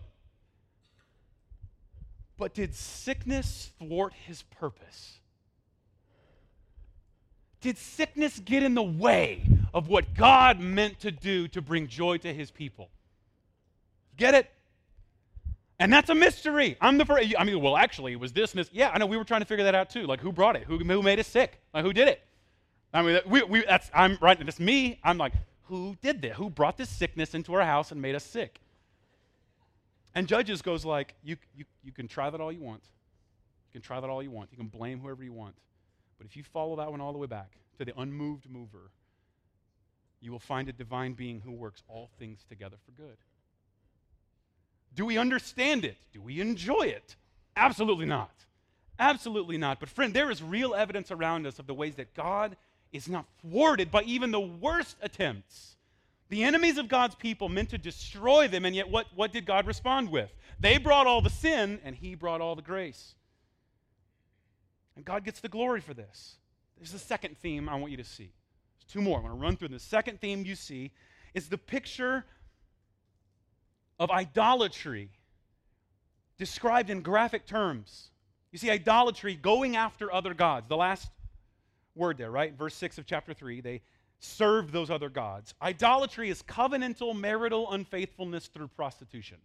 But 2.37 2.53
did 2.53 2.73
sickness 2.73 3.71
thwart 3.77 4.13
his 4.13 4.43
purpose? 4.43 5.19
Did 7.61 7.77
sickness 7.77 8.39
get 8.39 8.63
in 8.63 8.73
the 8.73 8.81
way 8.81 9.43
of 9.73 9.87
what 9.87 10.15
God 10.15 10.59
meant 10.59 10.99
to 11.01 11.11
do 11.11 11.47
to 11.49 11.61
bring 11.61 11.87
joy 11.87 12.17
to 12.17 12.33
his 12.33 12.49
people? 12.49 12.89
Get 14.17 14.33
it? 14.33 14.49
And 15.81 15.91
that's 15.91 16.09
a 16.09 16.15
mystery. 16.15 16.77
I'm 16.79 16.97
the 16.97 17.05
first. 17.05 17.33
I 17.37 17.43
mean, 17.43 17.59
well, 17.61 17.75
actually, 17.75 18.13
it 18.13 18.19
was 18.19 18.31
this 18.31 18.51
and 18.51 18.59
this. 18.59 18.69
Yeah, 18.71 18.91
I 18.93 18.97
know. 18.97 19.05
We 19.05 19.17
were 19.17 19.23
trying 19.23 19.41
to 19.41 19.47
figure 19.47 19.65
that 19.65 19.75
out 19.75 19.89
too. 19.89 20.05
Like, 20.05 20.19
who 20.19 20.31
brought 20.31 20.55
it? 20.55 20.63
Who, 20.63 20.77
who 20.77 21.01
made 21.01 21.19
us 21.19 21.27
sick? 21.27 21.59
Like, 21.73 21.83
who 21.83 21.93
did 21.93 22.07
it? 22.07 22.21
I 22.93 23.01
mean, 23.01 23.19
we, 23.25 23.43
we, 23.43 23.65
that's, 23.65 23.89
I'm 23.93 24.17
right. 24.21 24.37
That's 24.37 24.59
me. 24.59 24.99
I'm 25.03 25.17
like, 25.17 25.33
who 25.63 25.95
did 26.01 26.21
this? 26.21 26.35
Who 26.35 26.49
brought 26.49 26.77
this 26.77 26.89
sickness 26.89 27.33
into 27.33 27.53
our 27.53 27.63
house 27.63 27.91
and 27.91 28.01
made 28.01 28.15
us 28.15 28.23
sick? 28.23 28.59
And 30.13 30.27
Judges 30.27 30.61
goes 30.61 30.83
like, 30.83 31.15
you, 31.23 31.37
you, 31.55 31.65
you 31.83 31.91
can 31.91 32.07
try 32.07 32.29
that 32.29 32.41
all 32.41 32.51
you 32.51 32.61
want. 32.61 32.83
You 33.69 33.79
can 33.79 33.81
try 33.81 33.99
that 33.99 34.09
all 34.09 34.21
you 34.21 34.31
want. 34.31 34.49
You 34.51 34.57
can 34.57 34.67
blame 34.67 34.99
whoever 34.99 35.23
you 35.23 35.33
want. 35.33 35.55
But 36.17 36.27
if 36.27 36.35
you 36.35 36.43
follow 36.43 36.75
that 36.75 36.91
one 36.91 36.99
all 36.99 37.13
the 37.13 37.17
way 37.17 37.27
back 37.27 37.53
to 37.77 37.85
the 37.85 37.97
unmoved 37.99 38.49
mover, 38.49 38.91
you 40.19 40.31
will 40.31 40.39
find 40.39 40.67
a 40.67 40.73
divine 40.73 41.13
being 41.13 41.39
who 41.39 41.51
works 41.51 41.81
all 41.87 42.09
things 42.19 42.45
together 42.47 42.75
for 42.85 42.91
good. 42.91 43.17
Do 44.93 45.05
we 45.05 45.17
understand 45.17 45.85
it? 45.85 45.97
Do 46.13 46.21
we 46.21 46.41
enjoy 46.41 46.83
it? 46.83 47.15
Absolutely 47.55 48.05
not. 48.05 48.31
Absolutely 48.99 49.57
not. 49.57 49.79
But, 49.79 49.89
friend, 49.89 50.13
there 50.13 50.29
is 50.29 50.43
real 50.43 50.75
evidence 50.75 51.11
around 51.11 51.47
us 51.47 51.59
of 51.59 51.67
the 51.67 51.73
ways 51.73 51.95
that 51.95 52.13
God 52.13 52.57
is 52.91 53.07
not 53.07 53.25
thwarted 53.41 53.89
by 53.89 54.03
even 54.03 54.31
the 54.31 54.39
worst 54.39 54.97
attempts. 55.01 55.75
The 56.29 56.43
enemies 56.43 56.77
of 56.77 56.87
God's 56.87 57.15
people 57.15 57.49
meant 57.49 57.69
to 57.69 57.77
destroy 57.77 58.47
them, 58.47 58.65
and 58.65 58.75
yet 58.75 58.89
what, 58.89 59.07
what 59.15 59.33
did 59.33 59.45
God 59.45 59.65
respond 59.65 60.09
with? 60.09 60.29
They 60.59 60.77
brought 60.77 61.07
all 61.07 61.21
the 61.21 61.29
sin, 61.29 61.79
and 61.83 61.95
He 61.95 62.15
brought 62.15 62.41
all 62.41 62.55
the 62.55 62.61
grace. 62.61 63.15
And 64.95 65.03
God 65.03 65.23
gets 65.23 65.39
the 65.39 65.49
glory 65.49 65.81
for 65.81 65.93
this. 65.93 66.35
There's 66.77 66.91
the 66.91 66.99
second 66.99 67.37
theme 67.37 67.67
I 67.67 67.75
want 67.75 67.91
you 67.91 67.97
to 67.97 68.03
see. 68.03 68.31
There's 68.79 68.91
two 68.91 69.01
more. 69.01 69.19
I 69.19 69.21
want 69.21 69.35
to 69.35 69.41
run 69.41 69.57
through. 69.57 69.69
The 69.69 69.79
second 69.79 70.21
theme 70.21 70.45
you 70.45 70.55
see 70.55 70.91
is 71.33 71.49
the 71.49 71.57
picture 71.57 72.25
of 74.01 74.09
idolatry 74.09 75.11
described 76.39 76.89
in 76.89 77.01
graphic 77.01 77.45
terms. 77.45 78.09
You 78.51 78.57
see, 78.57 78.71
idolatry, 78.71 79.35
going 79.35 79.75
after 79.75 80.11
other 80.11 80.33
gods. 80.33 80.67
The 80.67 80.75
last 80.75 81.07
word 81.93 82.17
there, 82.17 82.31
right? 82.31 82.51
Verse 82.57 82.73
6 82.73 82.97
of 82.97 83.05
chapter 83.05 83.31
3, 83.35 83.61
they 83.61 83.81
served 84.19 84.73
those 84.73 84.89
other 84.89 85.07
gods. 85.07 85.53
Idolatry 85.61 86.31
is 86.31 86.41
covenantal 86.41 87.15
marital 87.15 87.71
unfaithfulness 87.71 88.47
through 88.47 88.69
prostitution. 88.69 89.37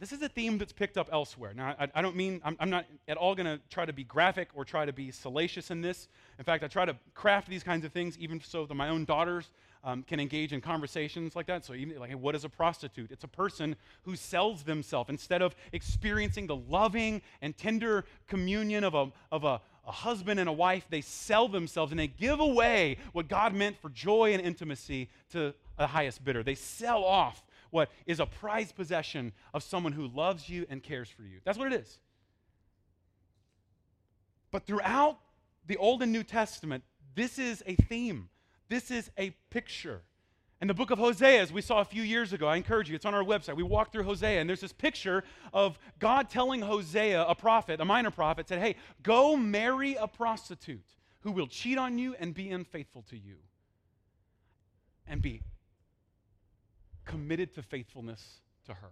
This 0.00 0.12
is 0.12 0.22
a 0.22 0.30
theme 0.30 0.56
that's 0.56 0.72
picked 0.72 0.96
up 0.96 1.10
elsewhere. 1.12 1.52
Now, 1.54 1.74
I, 1.78 1.88
I 1.94 2.00
don't 2.00 2.16
mean, 2.16 2.40
I'm, 2.44 2.56
I'm, 2.60 2.70
not 2.70 2.86
at 3.06 3.18
all 3.18 3.34
going 3.34 3.46
to 3.46 3.60
try 3.68 3.84
to 3.84 3.92
be 3.92 4.04
graphic 4.04 4.48
or 4.54 4.64
try 4.64 4.86
to 4.86 4.92
be 4.94 5.10
salacious 5.10 5.70
in 5.70 5.82
this. 5.82 6.08
In 6.38 6.44
fact, 6.44 6.64
I 6.64 6.68
try 6.68 6.86
to 6.86 6.96
craft 7.12 7.50
these 7.50 7.64
kinds 7.64 7.84
of 7.84 7.92
things 7.92 8.16
even 8.16 8.40
so 8.40 8.64
that 8.64 8.74
my 8.74 8.88
own 8.88 9.04
daughters 9.04 9.50
um, 9.84 10.02
can 10.02 10.20
engage 10.20 10.52
in 10.52 10.60
conversations 10.60 11.36
like 11.36 11.46
that. 11.46 11.64
So, 11.64 11.74
even 11.74 11.98
like, 11.98 12.12
what 12.12 12.34
is 12.34 12.44
a 12.44 12.48
prostitute? 12.48 13.10
It's 13.10 13.24
a 13.24 13.28
person 13.28 13.76
who 14.02 14.16
sells 14.16 14.62
themselves 14.62 15.10
instead 15.10 15.42
of 15.42 15.54
experiencing 15.72 16.46
the 16.46 16.56
loving 16.56 17.22
and 17.40 17.56
tender 17.56 18.04
communion 18.26 18.84
of 18.84 18.94
a, 18.94 19.12
of 19.30 19.44
a, 19.44 19.60
a 19.86 19.92
husband 19.92 20.40
and 20.40 20.48
a 20.48 20.52
wife. 20.52 20.86
They 20.90 21.00
sell 21.00 21.48
themselves 21.48 21.92
and 21.92 21.98
they 21.98 22.08
give 22.08 22.40
away 22.40 22.98
what 23.12 23.28
God 23.28 23.54
meant 23.54 23.76
for 23.80 23.88
joy 23.90 24.32
and 24.34 24.42
intimacy 24.42 25.08
to 25.32 25.54
the 25.78 25.86
highest 25.86 26.24
bidder. 26.24 26.42
They 26.42 26.54
sell 26.54 27.04
off 27.04 27.42
what 27.70 27.90
is 28.06 28.20
a 28.20 28.26
prized 28.26 28.74
possession 28.74 29.32
of 29.52 29.62
someone 29.62 29.92
who 29.92 30.08
loves 30.08 30.48
you 30.48 30.66
and 30.68 30.82
cares 30.82 31.08
for 31.08 31.22
you. 31.22 31.38
That's 31.44 31.58
what 31.58 31.72
it 31.72 31.80
is. 31.80 31.98
But 34.50 34.66
throughout 34.66 35.18
the 35.66 35.76
Old 35.76 36.02
and 36.02 36.12
New 36.12 36.24
Testament, 36.24 36.82
this 37.14 37.38
is 37.38 37.62
a 37.66 37.74
theme. 37.74 38.28
This 38.68 38.90
is 38.90 39.10
a 39.18 39.30
picture. 39.50 40.02
In 40.60 40.66
the 40.66 40.74
book 40.74 40.90
of 40.90 40.98
Hosea, 40.98 41.40
as 41.40 41.52
we 41.52 41.62
saw 41.62 41.80
a 41.80 41.84
few 41.84 42.02
years 42.02 42.32
ago, 42.32 42.48
I 42.48 42.56
encourage 42.56 42.90
you, 42.90 42.96
it's 42.96 43.04
on 43.04 43.14
our 43.14 43.22
website. 43.22 43.54
We 43.54 43.62
walked 43.62 43.92
through 43.92 44.02
Hosea, 44.02 44.40
and 44.40 44.48
there's 44.48 44.60
this 44.60 44.72
picture 44.72 45.22
of 45.52 45.78
God 46.00 46.28
telling 46.30 46.60
Hosea, 46.60 47.22
a 47.22 47.34
prophet, 47.34 47.80
a 47.80 47.84
minor 47.84 48.10
prophet, 48.10 48.48
said, 48.48 48.58
Hey, 48.58 48.74
go 49.02 49.36
marry 49.36 49.94
a 49.94 50.08
prostitute 50.08 50.86
who 51.20 51.30
will 51.30 51.46
cheat 51.46 51.78
on 51.78 51.98
you 51.98 52.16
and 52.18 52.34
be 52.34 52.50
unfaithful 52.50 53.02
to 53.10 53.16
you. 53.16 53.36
And 55.06 55.22
be 55.22 55.42
committed 57.04 57.54
to 57.54 57.62
faithfulness 57.62 58.40
to 58.66 58.74
her. 58.74 58.90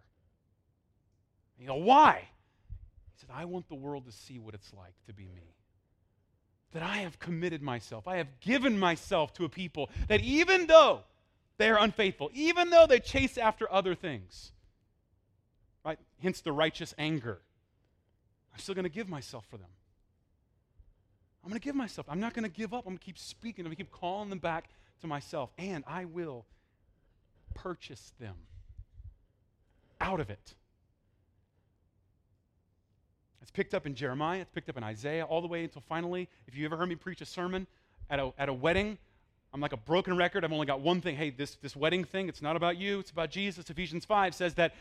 And 1.57 1.63
you 1.63 1.67
know, 1.67 1.77
why? 1.77 2.29
He 3.13 3.21
said, 3.21 3.31
I 3.35 3.45
want 3.45 3.69
the 3.69 3.75
world 3.75 4.07
to 4.07 4.13
see 4.13 4.39
what 4.39 4.55
it's 4.55 4.73
like 4.73 4.95
to 5.07 5.13
be 5.13 5.25
me. 5.25 5.56
That 6.73 6.83
I 6.83 6.99
have 6.99 7.19
committed 7.19 7.63
myself, 7.63 8.07
I 8.07 8.17
have 8.17 8.41
given 8.41 8.79
myself 8.79 9.33
to 9.35 9.45
a 9.45 9.49
people 9.49 9.89
that 10.09 10.21
even 10.21 10.67
though 10.67 11.01
they 11.59 11.71
are 11.71 11.79
unfaithful, 11.79 12.31
even 12.35 12.71
though 12.71 12.87
they 12.87 13.01
chase 13.01 13.39
after 13.39 13.73
other 13.73 13.95
things, 13.95 14.53
right? 15.85 15.99
Hence 16.23 16.41
the 16.41 16.53
righteous 16.53 16.95
anger. 16.99 17.41
I'm 18.53 18.59
still 18.59 18.75
going 18.75 18.85
to 18.85 18.91
give 18.91 19.09
myself 19.09 19.45
for 19.49 19.57
them. 19.57 19.69
I'm 21.45 21.51
going 21.51 21.61
to 21.61 21.65
give 21.65 21.77
myself. 21.77 22.09
I'm 22.11 22.19
not 22.21 22.35
going 22.35 22.43
to 22.43 22.51
give 22.51 22.75
up. 22.75 22.87
I'm 22.87 22.93
going 22.93 22.99
to 22.99 23.05
keep 23.05 23.19
speaking. 23.19 23.65
I'm 23.65 23.69
going 23.69 23.77
to 23.77 23.85
keep 23.85 23.93
calling 23.93 24.31
them 24.31 24.41
back 24.41 24.69
to 25.01 25.07
myself. 25.07 25.51
And 25.59 25.85
I 25.87 26.05
will 26.05 26.45
purchase 27.55 28.13
them 28.19 28.35
out 30.01 30.19
of 30.19 30.29
it. 30.29 30.55
It's 33.43 33.51
picked 33.51 33.75
up 33.75 33.87
in 33.87 33.95
Jeremiah, 33.95 34.41
it's 34.41 34.51
picked 34.51 34.69
up 34.69 34.77
in 34.77 34.85
Isaiah, 34.85 35.25
all 35.25 35.41
the 35.41 35.47
way 35.47 35.65
until 35.65 35.83
finally, 35.89 36.29
if 36.47 36.57
you 36.57 36.65
ever 36.65 36.77
heard 36.77 36.89
me 36.89 36.95
preach 36.95 37.21
a 37.21 37.27
sermon 37.27 37.67
at 38.11 38.19
a, 38.19 38.33
at 38.39 38.49
a 38.49 38.53
wedding, 38.53 38.99
I'm 39.53 39.61
like 39.61 39.73
a 39.73 39.79
broken 39.79 40.17
record. 40.17 40.45
I've 40.45 40.53
only 40.53 40.67
got 40.67 40.81
one 40.81 41.01
thing. 41.01 41.17
Hey, 41.17 41.31
this, 41.31 41.57
this 41.63 41.75
wedding 41.75 42.05
thing, 42.05 42.29
it's 42.29 42.43
not 42.43 42.57
about 42.57 42.77
you, 42.77 42.99
it's 42.99 43.11
about 43.11 43.31
Jesus. 43.31 43.71
Ephesians 43.71 44.05
5 44.05 44.35
says 44.35 44.55
that 44.55 44.75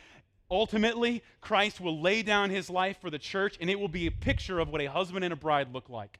ultimately 0.49 1.23
Christ 1.41 1.79
will 1.79 2.01
lay 2.01 2.21
down 2.21 2.49
his 2.49 2.69
life 2.69 2.97
for 2.99 3.09
the 3.09 3.19
church, 3.19 3.57
and 3.61 3.69
it 3.69 3.79
will 3.79 3.87
be 3.87 4.07
a 4.07 4.11
picture 4.11 4.59
of 4.59 4.69
what 4.69 4.81
a 4.81 4.85
husband 4.85 5.23
and 5.23 5.33
a 5.33 5.37
bride 5.37 5.73
look 5.73 5.89
like. 5.89 6.19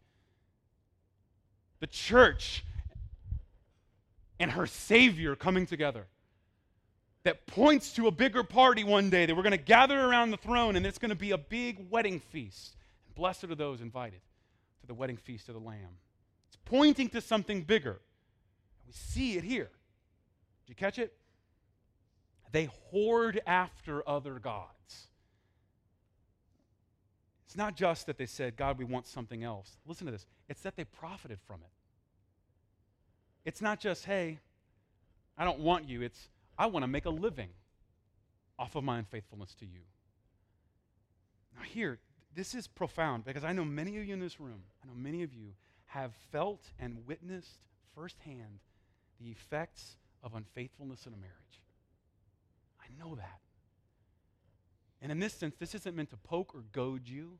The 1.79 1.87
church 1.87 2.63
and 4.39 4.51
her 4.51 4.65
Savior 4.65 5.35
coming 5.35 5.65
together. 5.65 6.05
That 7.25 7.47
points 7.47 7.91
to 7.93 8.05
a 8.05 8.11
bigger 8.11 8.43
party 8.43 8.83
one 8.83 9.09
day 9.09 9.25
that 9.25 9.35
we're 9.35 9.41
going 9.41 9.51
to 9.51 9.57
gather 9.57 9.99
around 9.99 10.29
the 10.29 10.37
throne 10.37 10.75
and 10.75 10.85
it's 10.85 10.99
going 10.99 11.09
to 11.09 11.15
be 11.15 11.31
a 11.31 11.37
big 11.37 11.89
wedding 11.89 12.19
feast. 12.19 12.77
And 13.07 13.15
blessed 13.15 13.45
are 13.45 13.55
those 13.55 13.81
invited 13.81 14.21
to 14.81 14.87
the 14.87 14.93
wedding 14.93 15.17
feast 15.17 15.49
of 15.49 15.55
the 15.55 15.61
Lamb. 15.61 15.97
It's 16.47 16.57
pointing 16.65 17.09
to 17.09 17.21
something 17.21 17.63
bigger. 17.63 17.99
We 18.85 18.93
see 18.93 19.37
it 19.37 19.43
here. 19.43 19.71
Did 20.65 20.69
you 20.69 20.75
catch 20.75 20.99
it? 20.99 21.13
They 22.51 22.69
whored 22.93 23.39
after 23.47 24.07
other 24.07 24.37
gods. 24.37 25.07
It's 27.47 27.57
not 27.57 27.75
just 27.75 28.05
that 28.05 28.19
they 28.19 28.27
said, 28.27 28.55
God, 28.55 28.77
we 28.77 28.85
want 28.85 29.07
something 29.07 29.43
else. 29.43 29.77
Listen 29.87 30.05
to 30.05 30.11
this. 30.11 30.27
It's 30.47 30.61
that 30.61 30.75
they 30.75 30.83
profited 30.83 31.39
from 31.47 31.61
it. 31.61 31.71
It's 33.45 33.61
not 33.61 33.79
just, 33.79 34.05
hey, 34.05 34.39
I 35.37 35.43
don't 35.43 35.59
want 35.59 35.89
you. 35.89 36.03
It's, 36.03 36.29
I 36.57 36.67
want 36.67 36.83
to 36.83 36.87
make 36.87 37.05
a 37.05 37.09
living 37.09 37.49
off 38.57 38.75
of 38.75 38.83
my 38.83 38.97
unfaithfulness 38.97 39.53
to 39.55 39.65
you. 39.65 39.81
Now, 41.55 41.63
here, 41.63 41.99
this 42.33 42.53
is 42.53 42.67
profound 42.67 43.25
because 43.25 43.43
I 43.43 43.53
know 43.53 43.65
many 43.65 43.97
of 43.97 44.05
you 44.05 44.13
in 44.13 44.19
this 44.19 44.39
room, 44.39 44.63
I 44.83 44.87
know 44.87 44.93
many 44.95 45.23
of 45.23 45.33
you 45.33 45.53
have 45.87 46.13
felt 46.31 46.71
and 46.79 47.05
witnessed 47.05 47.59
firsthand 47.93 48.59
the 49.19 49.29
effects 49.29 49.97
of 50.23 50.35
unfaithfulness 50.35 51.05
in 51.05 51.13
a 51.13 51.17
marriage. 51.17 51.61
I 52.81 52.87
know 52.99 53.15
that. 53.15 53.39
And 55.01 55.11
in 55.11 55.19
this 55.19 55.33
sense, 55.33 55.55
this 55.59 55.75
isn't 55.75 55.95
meant 55.95 56.09
to 56.11 56.17
poke 56.17 56.55
or 56.55 56.63
goad 56.71 57.07
you. 57.07 57.37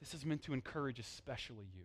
This 0.00 0.14
is 0.14 0.24
meant 0.24 0.42
to 0.44 0.52
encourage, 0.52 0.98
especially 0.98 1.66
you. 1.74 1.84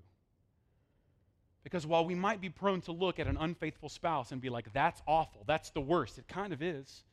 Because 1.64 1.88
while 1.88 2.06
we 2.06 2.16
might 2.16 2.42
be 2.42 2.50
prone 2.50 2.82
to 2.82 2.92
look 2.92 3.20
at 3.20 3.28
an 3.28 3.38
unfaithful 3.40 3.90
spouse 3.90 4.32
and 4.32 4.42
be 4.42 4.50
like, 4.50 4.72
that's 4.74 5.02
awful, 5.08 5.44
that's 5.48 5.70
the 5.70 5.82
worst, 5.82 6.18
it 6.18 6.28
kind 6.28 6.52
of 6.52 6.62
is. 6.62 7.04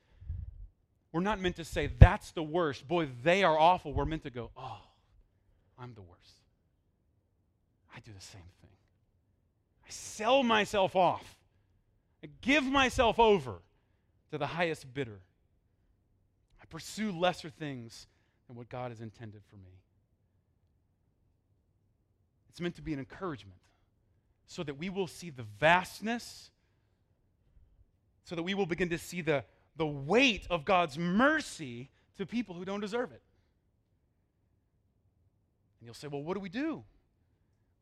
We're 1.12 1.20
not 1.20 1.40
meant 1.40 1.56
to 1.56 1.64
say, 1.64 1.90
that's 1.98 2.32
the 2.32 2.42
worst. 2.42 2.86
Boy, 2.86 3.08
they 3.24 3.42
are 3.42 3.58
awful. 3.58 3.92
We're 3.92 4.04
meant 4.04 4.22
to 4.24 4.30
go, 4.30 4.50
oh, 4.56 4.80
I'm 5.78 5.94
the 5.94 6.02
worst. 6.02 6.34
I 7.94 8.00
do 8.00 8.12
the 8.12 8.24
same 8.24 8.42
thing. 8.60 8.70
I 9.84 9.90
sell 9.90 10.42
myself 10.42 10.94
off, 10.94 11.36
I 12.22 12.28
give 12.40 12.64
myself 12.64 13.18
over 13.18 13.54
to 14.30 14.38
the 14.38 14.46
highest 14.46 14.92
bidder. 14.92 15.20
I 16.62 16.66
pursue 16.66 17.10
lesser 17.10 17.48
things 17.48 18.06
than 18.46 18.56
what 18.56 18.68
God 18.68 18.90
has 18.90 19.00
intended 19.00 19.42
for 19.48 19.56
me. 19.56 19.80
It's 22.48 22.60
meant 22.60 22.76
to 22.76 22.82
be 22.82 22.92
an 22.92 22.98
encouragement 22.98 23.58
so 24.50 24.64
that 24.64 24.76
we 24.76 24.90
will 24.90 25.06
see 25.06 25.30
the 25.30 25.44
vastness, 25.60 26.50
so 28.24 28.34
that 28.34 28.42
we 28.42 28.52
will 28.52 28.66
begin 28.66 28.88
to 28.88 28.98
see 28.98 29.20
the, 29.20 29.44
the 29.76 29.86
weight 29.86 30.44
of 30.50 30.64
God's 30.64 30.98
mercy 30.98 31.88
to 32.16 32.26
people 32.26 32.56
who 32.56 32.64
don't 32.64 32.80
deserve 32.80 33.12
it. 33.12 33.22
And 35.78 35.86
you'll 35.86 35.94
say, 35.94 36.08
well, 36.08 36.24
what 36.24 36.34
do 36.34 36.40
we 36.40 36.48
do? 36.48 36.82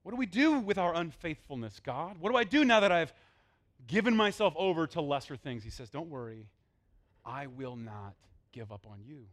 What 0.02 0.12
do 0.12 0.18
we 0.18 0.26
do 0.26 0.58
with 0.58 0.76
our 0.76 0.94
unfaithfulness, 0.94 1.80
God? 1.82 2.18
What 2.20 2.32
do 2.32 2.36
I 2.36 2.44
do 2.44 2.66
now 2.66 2.80
that 2.80 2.92
I've 2.92 3.14
given 3.86 4.14
myself 4.14 4.52
over 4.54 4.86
to 4.88 5.00
lesser 5.00 5.36
things? 5.36 5.64
He 5.64 5.70
says, 5.70 5.88
don't 5.88 6.10
worry, 6.10 6.48
I 7.24 7.46
will 7.46 7.76
not 7.76 8.14
give 8.52 8.70
up 8.70 8.86
on 8.86 8.98
you. 9.06 9.24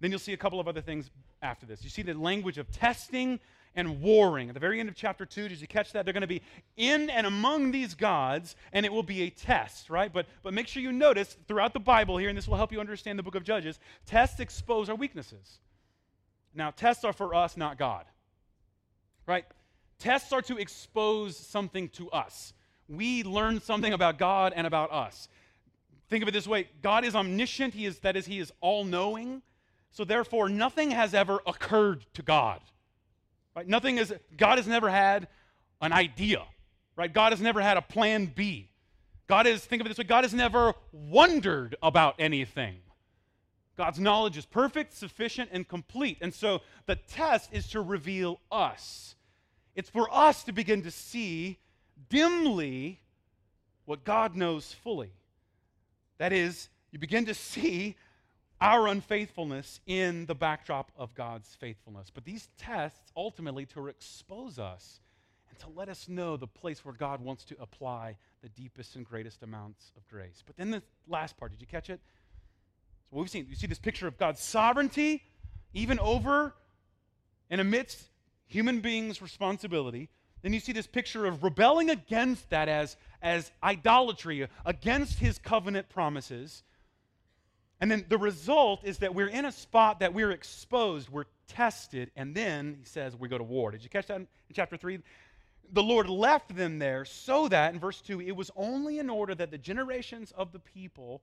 Then 0.00 0.10
you'll 0.10 0.18
see 0.18 0.32
a 0.32 0.38
couple 0.38 0.60
of 0.60 0.66
other 0.66 0.80
things 0.80 1.10
after 1.42 1.66
this. 1.66 1.84
You 1.84 1.90
see 1.90 2.02
the 2.02 2.14
language 2.14 2.58
of 2.58 2.70
testing 2.70 3.38
and 3.74 4.00
warring. 4.00 4.48
At 4.48 4.54
the 4.54 4.60
very 4.60 4.80
end 4.80 4.88
of 4.88 4.94
chapter 4.94 5.24
2, 5.24 5.48
did 5.48 5.60
you 5.60 5.66
catch 5.66 5.92
that? 5.92 6.04
They're 6.04 6.14
going 6.14 6.22
to 6.22 6.26
be 6.26 6.42
in 6.76 7.08
and 7.10 7.26
among 7.26 7.70
these 7.70 7.94
gods, 7.94 8.56
and 8.72 8.84
it 8.84 8.92
will 8.92 9.02
be 9.02 9.22
a 9.22 9.30
test, 9.30 9.90
right? 9.90 10.12
But, 10.12 10.26
but 10.42 10.54
make 10.54 10.66
sure 10.66 10.82
you 10.82 10.92
notice 10.92 11.36
throughout 11.46 11.72
the 11.72 11.80
Bible 11.80 12.16
here, 12.16 12.28
and 12.28 12.36
this 12.36 12.48
will 12.48 12.56
help 12.56 12.72
you 12.72 12.80
understand 12.80 13.18
the 13.18 13.22
book 13.22 13.34
of 13.34 13.44
Judges, 13.44 13.78
tests 14.06 14.40
expose 14.40 14.88
our 14.88 14.96
weaknesses. 14.96 15.60
Now, 16.54 16.70
tests 16.70 17.04
are 17.04 17.12
for 17.12 17.34
us, 17.34 17.56
not 17.56 17.78
God, 17.78 18.06
right? 19.26 19.44
Tests 20.00 20.32
are 20.32 20.42
to 20.42 20.56
expose 20.56 21.36
something 21.36 21.90
to 21.90 22.10
us. 22.10 22.54
We 22.88 23.22
learn 23.22 23.60
something 23.60 23.92
about 23.92 24.18
God 24.18 24.52
and 24.56 24.66
about 24.66 24.90
us. 24.90 25.28
Think 26.08 26.22
of 26.22 26.28
it 26.28 26.32
this 26.32 26.48
way 26.48 26.68
God 26.82 27.04
is 27.04 27.14
omniscient, 27.14 27.74
he 27.74 27.86
is, 27.86 28.00
that 28.00 28.16
is, 28.16 28.26
He 28.26 28.40
is 28.40 28.50
all 28.60 28.84
knowing. 28.84 29.42
So, 29.90 30.04
therefore, 30.04 30.48
nothing 30.48 30.90
has 30.92 31.14
ever 31.14 31.40
occurred 31.46 32.06
to 32.14 32.22
God. 32.22 32.60
Right? 33.56 33.66
Nothing 33.66 33.98
is, 33.98 34.14
God 34.36 34.58
has 34.58 34.66
never 34.66 34.88
had 34.88 35.28
an 35.80 35.92
idea, 35.92 36.44
right? 36.96 37.12
God 37.12 37.32
has 37.32 37.40
never 37.40 37.60
had 37.60 37.76
a 37.76 37.82
plan 37.82 38.26
B. 38.26 38.70
God 39.26 39.46
is, 39.46 39.64
think 39.64 39.80
of 39.80 39.86
it 39.86 39.90
this 39.90 39.98
way, 39.98 40.04
God 40.04 40.24
has 40.24 40.34
never 40.34 40.74
wondered 40.92 41.76
about 41.82 42.16
anything. 42.18 42.76
God's 43.76 43.98
knowledge 43.98 44.36
is 44.36 44.44
perfect, 44.44 44.92
sufficient, 44.92 45.50
and 45.52 45.66
complete. 45.66 46.18
And 46.20 46.34
so 46.34 46.60
the 46.86 46.96
test 46.96 47.50
is 47.52 47.68
to 47.68 47.80
reveal 47.80 48.40
us. 48.52 49.14
It's 49.74 49.88
for 49.88 50.12
us 50.12 50.44
to 50.44 50.52
begin 50.52 50.82
to 50.82 50.90
see 50.90 51.58
dimly 52.08 53.00
what 53.86 54.04
God 54.04 54.36
knows 54.36 54.72
fully. 54.72 55.12
That 56.18 56.32
is, 56.32 56.68
you 56.90 56.98
begin 56.98 57.24
to 57.26 57.34
see 57.34 57.96
our 58.60 58.88
unfaithfulness 58.88 59.80
in 59.86 60.26
the 60.26 60.34
backdrop 60.34 60.92
of 60.96 61.14
God's 61.14 61.54
faithfulness. 61.54 62.10
But 62.12 62.24
these 62.24 62.48
tests 62.58 63.10
ultimately 63.16 63.66
to 63.66 63.88
expose 63.88 64.58
us 64.58 65.00
and 65.48 65.58
to 65.60 65.68
let 65.70 65.88
us 65.88 66.08
know 66.08 66.36
the 66.36 66.46
place 66.46 66.84
where 66.84 66.94
God 66.94 67.20
wants 67.22 67.44
to 67.44 67.56
apply 67.60 68.16
the 68.42 68.48
deepest 68.50 68.96
and 68.96 69.04
greatest 69.04 69.42
amounts 69.42 69.92
of 69.96 70.06
grace. 70.08 70.42
But 70.46 70.56
then 70.56 70.70
the 70.70 70.82
last 71.08 71.36
part, 71.36 71.52
did 71.52 71.60
you 71.60 71.66
catch 71.66 71.90
it? 71.90 72.00
So 73.04 73.16
what 73.16 73.22
we've 73.22 73.30
seen, 73.30 73.46
you 73.48 73.56
see 73.56 73.66
this 73.66 73.78
picture 73.78 74.06
of 74.06 74.18
God's 74.18 74.40
sovereignty, 74.40 75.22
even 75.72 75.98
over 75.98 76.54
and 77.48 77.60
amidst 77.60 78.08
human 78.46 78.80
beings' 78.80 79.22
responsibility. 79.22 80.10
Then 80.42 80.52
you 80.52 80.60
see 80.60 80.72
this 80.72 80.86
picture 80.86 81.26
of 81.26 81.42
rebelling 81.42 81.90
against 81.90 82.50
that 82.50 82.68
as, 82.68 82.96
as 83.22 83.50
idolatry, 83.62 84.46
against 84.64 85.18
his 85.18 85.38
covenant 85.38 85.88
promises. 85.88 86.62
And 87.80 87.90
then 87.90 88.04
the 88.08 88.18
result 88.18 88.84
is 88.84 88.98
that 88.98 89.14
we're 89.14 89.28
in 89.28 89.46
a 89.46 89.52
spot 89.52 90.00
that 90.00 90.12
we're 90.12 90.32
exposed, 90.32 91.08
we're 91.08 91.24
tested, 91.48 92.10
and 92.14 92.34
then 92.34 92.76
he 92.78 92.84
says 92.84 93.16
we 93.16 93.28
go 93.28 93.38
to 93.38 93.44
war. 93.44 93.70
Did 93.70 93.82
you 93.82 93.88
catch 93.88 94.06
that 94.08 94.18
in 94.18 94.28
chapter 94.52 94.76
3? 94.76 94.98
The 95.72 95.82
Lord 95.82 96.08
left 96.08 96.54
them 96.54 96.78
there 96.78 97.04
so 97.04 97.48
that, 97.48 97.72
in 97.72 97.80
verse 97.80 98.00
2, 98.02 98.20
it 98.20 98.32
was 98.32 98.50
only 98.54 98.98
in 98.98 99.08
order 99.08 99.34
that 99.34 99.50
the 99.50 99.58
generations 99.58 100.32
of 100.36 100.52
the 100.52 100.58
people 100.58 101.22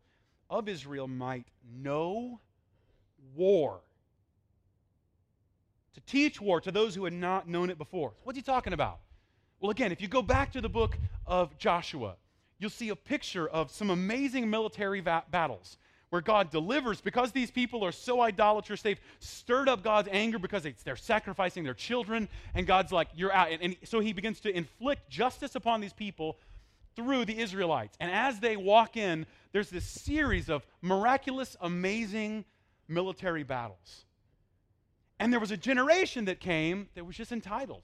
of 0.50 0.68
Israel 0.68 1.08
might 1.08 1.46
know 1.70 2.40
war. 3.36 3.82
To 5.94 6.02
teach 6.02 6.42
war 6.42 6.62
to 6.62 6.72
those 6.72 6.96
who 6.96 7.04
had 7.04 7.14
not 7.14 7.48
known 7.48 7.70
it 7.70 7.78
before. 7.78 8.14
What's 8.24 8.38
he 8.38 8.44
talking 8.44 8.74
about? 8.74 9.00
Well, 9.60 9.72
again, 9.72 9.92
if 9.92 10.02
you 10.02 10.08
go 10.08 10.22
back 10.22 10.54
to 10.54 10.62
the 10.62 10.70
book 10.70 10.98
of 11.26 11.58
Joshua, 11.58 12.16
you'll 12.58 12.70
see 12.70 12.90
a 12.90 12.96
picture 12.96 13.48
of 13.48 13.70
some 13.70 13.90
amazing 13.90 14.50
military 14.50 15.02
va- 15.02 15.26
battles 15.30 15.78
where 16.10 16.22
God 16.22 16.52
delivers 16.52 17.02
because 17.02 17.32
these 17.32 17.52
people 17.52 17.84
are 17.84 17.92
so 17.92 18.22
idolatrous. 18.22 18.82
They've 18.82 19.00
stirred 19.20 19.68
up 19.68 19.84
God's 19.84 20.10
anger 20.12 20.40
because 20.40 20.66
they're 20.84 20.96
sacrificing 20.96 21.64
their 21.64 21.74
children, 21.74 22.30
and 22.54 22.66
God's 22.66 22.92
like, 22.92 23.10
You're 23.16 23.34
out. 23.34 23.52
And, 23.52 23.62
and, 23.62 23.78
so 23.84 24.00
he 24.00 24.14
begins 24.14 24.40
to 24.42 24.56
inflict 24.56 25.10
justice 25.10 25.56
upon 25.56 25.82
these 25.82 25.94
people 25.94 26.38
through 26.96 27.26
the 27.26 27.38
Israelites. 27.38 27.96
And 28.00 28.12
as 28.12 28.40
they 28.40 28.58
walk 28.58 28.98
in, 28.98 29.26
there's 29.52 29.70
this 29.70 29.86
series 29.86 30.50
of 30.50 30.66
miraculous, 30.82 31.56
amazing 31.62 32.46
military 32.88 33.44
battles. 33.44 34.06
And 35.20 35.32
there 35.32 35.40
was 35.40 35.52
a 35.52 35.58
generation 35.58 36.26
that 36.26 36.40
came 36.40 36.90
that 36.96 37.06
was 37.06 37.16
just 37.16 37.32
entitled. 37.32 37.84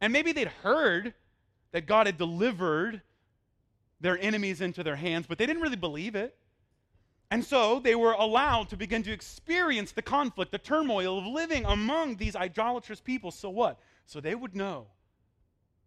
And 0.00 0.12
maybe 0.12 0.32
they'd 0.32 0.48
heard 0.48 1.14
that 1.72 1.86
God 1.86 2.06
had 2.06 2.18
delivered 2.18 3.02
their 4.00 4.18
enemies 4.18 4.60
into 4.60 4.82
their 4.82 4.96
hands, 4.96 5.26
but 5.26 5.38
they 5.38 5.46
didn't 5.46 5.62
really 5.62 5.76
believe 5.76 6.14
it. 6.14 6.36
And 7.30 7.44
so 7.44 7.80
they 7.80 7.94
were 7.94 8.12
allowed 8.12 8.68
to 8.68 8.76
begin 8.76 9.02
to 9.02 9.12
experience 9.12 9.92
the 9.92 10.02
conflict, 10.02 10.52
the 10.52 10.58
turmoil 10.58 11.18
of 11.18 11.26
living 11.26 11.64
among 11.64 12.16
these 12.16 12.36
idolatrous 12.36 13.00
people. 13.00 13.30
So 13.30 13.50
what? 13.50 13.80
So 14.06 14.20
they 14.20 14.34
would 14.34 14.54
know 14.54 14.86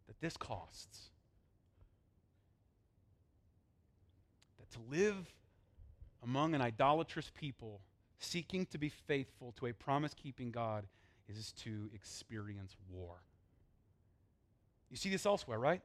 that 0.08 0.20
this 0.20 0.36
costs. 0.36 1.12
That 4.60 4.70
to 4.72 4.80
live 4.90 5.34
among 6.22 6.56
an 6.56 6.62
idolatrous 6.62 7.32
people 7.34 7.80
seeking 8.20 8.66
to 8.66 8.78
be 8.78 8.90
faithful 8.90 9.54
to 9.60 9.68
a 9.68 9.74
promise 9.74 10.14
keeping 10.14 10.52
God 10.52 10.86
is 11.30 11.54
to 11.54 11.90
experience 11.94 12.76
war. 12.92 13.16
You 14.90 14.98
see 14.98 15.10
this 15.10 15.26
elsewhere, 15.26 15.60
right? 15.60 15.82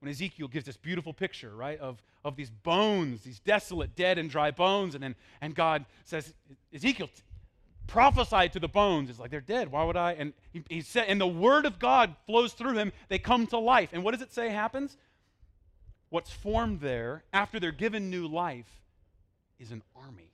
When 0.00 0.10
Ezekiel 0.10 0.48
gives 0.48 0.66
this 0.66 0.76
beautiful 0.76 1.12
picture, 1.12 1.54
right, 1.54 1.78
of, 1.80 2.02
of 2.24 2.36
these 2.36 2.50
bones, 2.50 3.22
these 3.22 3.40
desolate, 3.40 3.96
dead, 3.96 4.18
and 4.18 4.30
dry 4.30 4.50
bones. 4.50 4.94
And 4.94 5.02
then 5.02 5.14
and 5.40 5.54
God 5.54 5.84
says, 6.04 6.32
Ezekiel, 6.72 7.10
prophesy 7.86 8.48
to 8.50 8.60
the 8.60 8.68
bones. 8.68 9.10
It's 9.10 9.18
like 9.18 9.30
they're 9.30 9.40
dead. 9.40 9.72
Why 9.72 9.84
would 9.84 9.96
I? 9.96 10.12
And 10.12 10.32
he, 10.52 10.62
he 10.68 10.80
said, 10.80 11.06
and 11.08 11.20
the 11.20 11.26
word 11.26 11.66
of 11.66 11.78
God 11.78 12.14
flows 12.26 12.52
through 12.52 12.74
him. 12.74 12.92
They 13.08 13.18
come 13.18 13.46
to 13.48 13.58
life. 13.58 13.90
And 13.92 14.04
what 14.04 14.12
does 14.12 14.22
it 14.22 14.32
say 14.32 14.50
happens? 14.50 14.96
what's 16.10 16.30
formed 16.30 16.80
there 16.80 17.22
after 17.32 17.60
they're 17.60 17.72
given 17.72 18.10
new 18.10 18.26
life 18.26 18.82
is 19.58 19.70
an 19.70 19.82
army. 19.96 20.30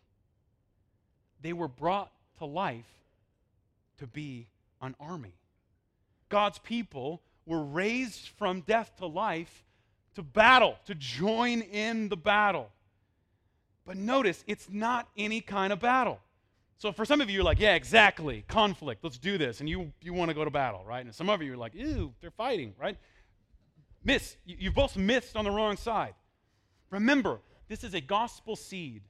They 1.41 1.53
were 1.53 1.69
brought 1.69 2.13
to 2.39 2.45
life 2.45 2.91
to 3.99 4.07
be 4.07 4.49
an 4.81 4.95
army. 5.01 5.35
God's 6.29 6.59
people 6.59 7.23
were 7.47 7.63
raised 7.63 8.29
from 8.37 8.61
death 8.63 8.93
to 8.99 9.07
life 9.07 9.65
to 10.15 10.23
battle, 10.23 10.77
to 10.87 10.95
join 10.95 11.61
in 11.61 12.09
the 12.09 12.17
battle. 12.17 12.71
But 13.85 13.97
notice, 13.97 14.45
it's 14.47 14.69
not 14.71 15.09
any 15.17 15.41
kind 15.41 15.73
of 15.73 15.81
battle. 15.81 16.21
So 16.79 16.93
for 16.93 17.05
some 17.05 17.21
of 17.21 17.29
you, 17.29 17.37
you're 17.37 17.45
like, 17.45 17.61
yeah, 17.61 17.75
exactly, 17.75 18.45
conflict, 18.49 19.05
let's 19.05 19.19
do 19.19 19.39
this. 19.39 19.61
And 19.61 19.69
you, 19.69 19.93
you 20.01 20.13
want 20.13 20.31
to 20.31 20.35
go 20.35 20.45
to 20.45 20.51
battle, 20.51 20.85
right? 20.87 21.05
And 21.05 21.15
some 21.15 21.29
of 21.29 21.43
you 21.43 21.55
are 21.55 21.57
like, 21.57 21.75
ew, 21.75 22.13
they're 22.21 22.31
fighting, 22.31 22.75
right? 22.81 22.97
Miss, 24.03 24.37
you, 24.45 24.57
you've 24.59 24.75
both 24.75 24.97
missed 24.97 25.37
on 25.37 25.45
the 25.45 25.51
wrong 25.51 25.77
side. 25.77 26.15
Remember, 26.91 27.41
this 27.69 27.85
is 27.85 27.95
a 27.95 28.01
gospel 28.01 28.57
seed. 28.57 29.03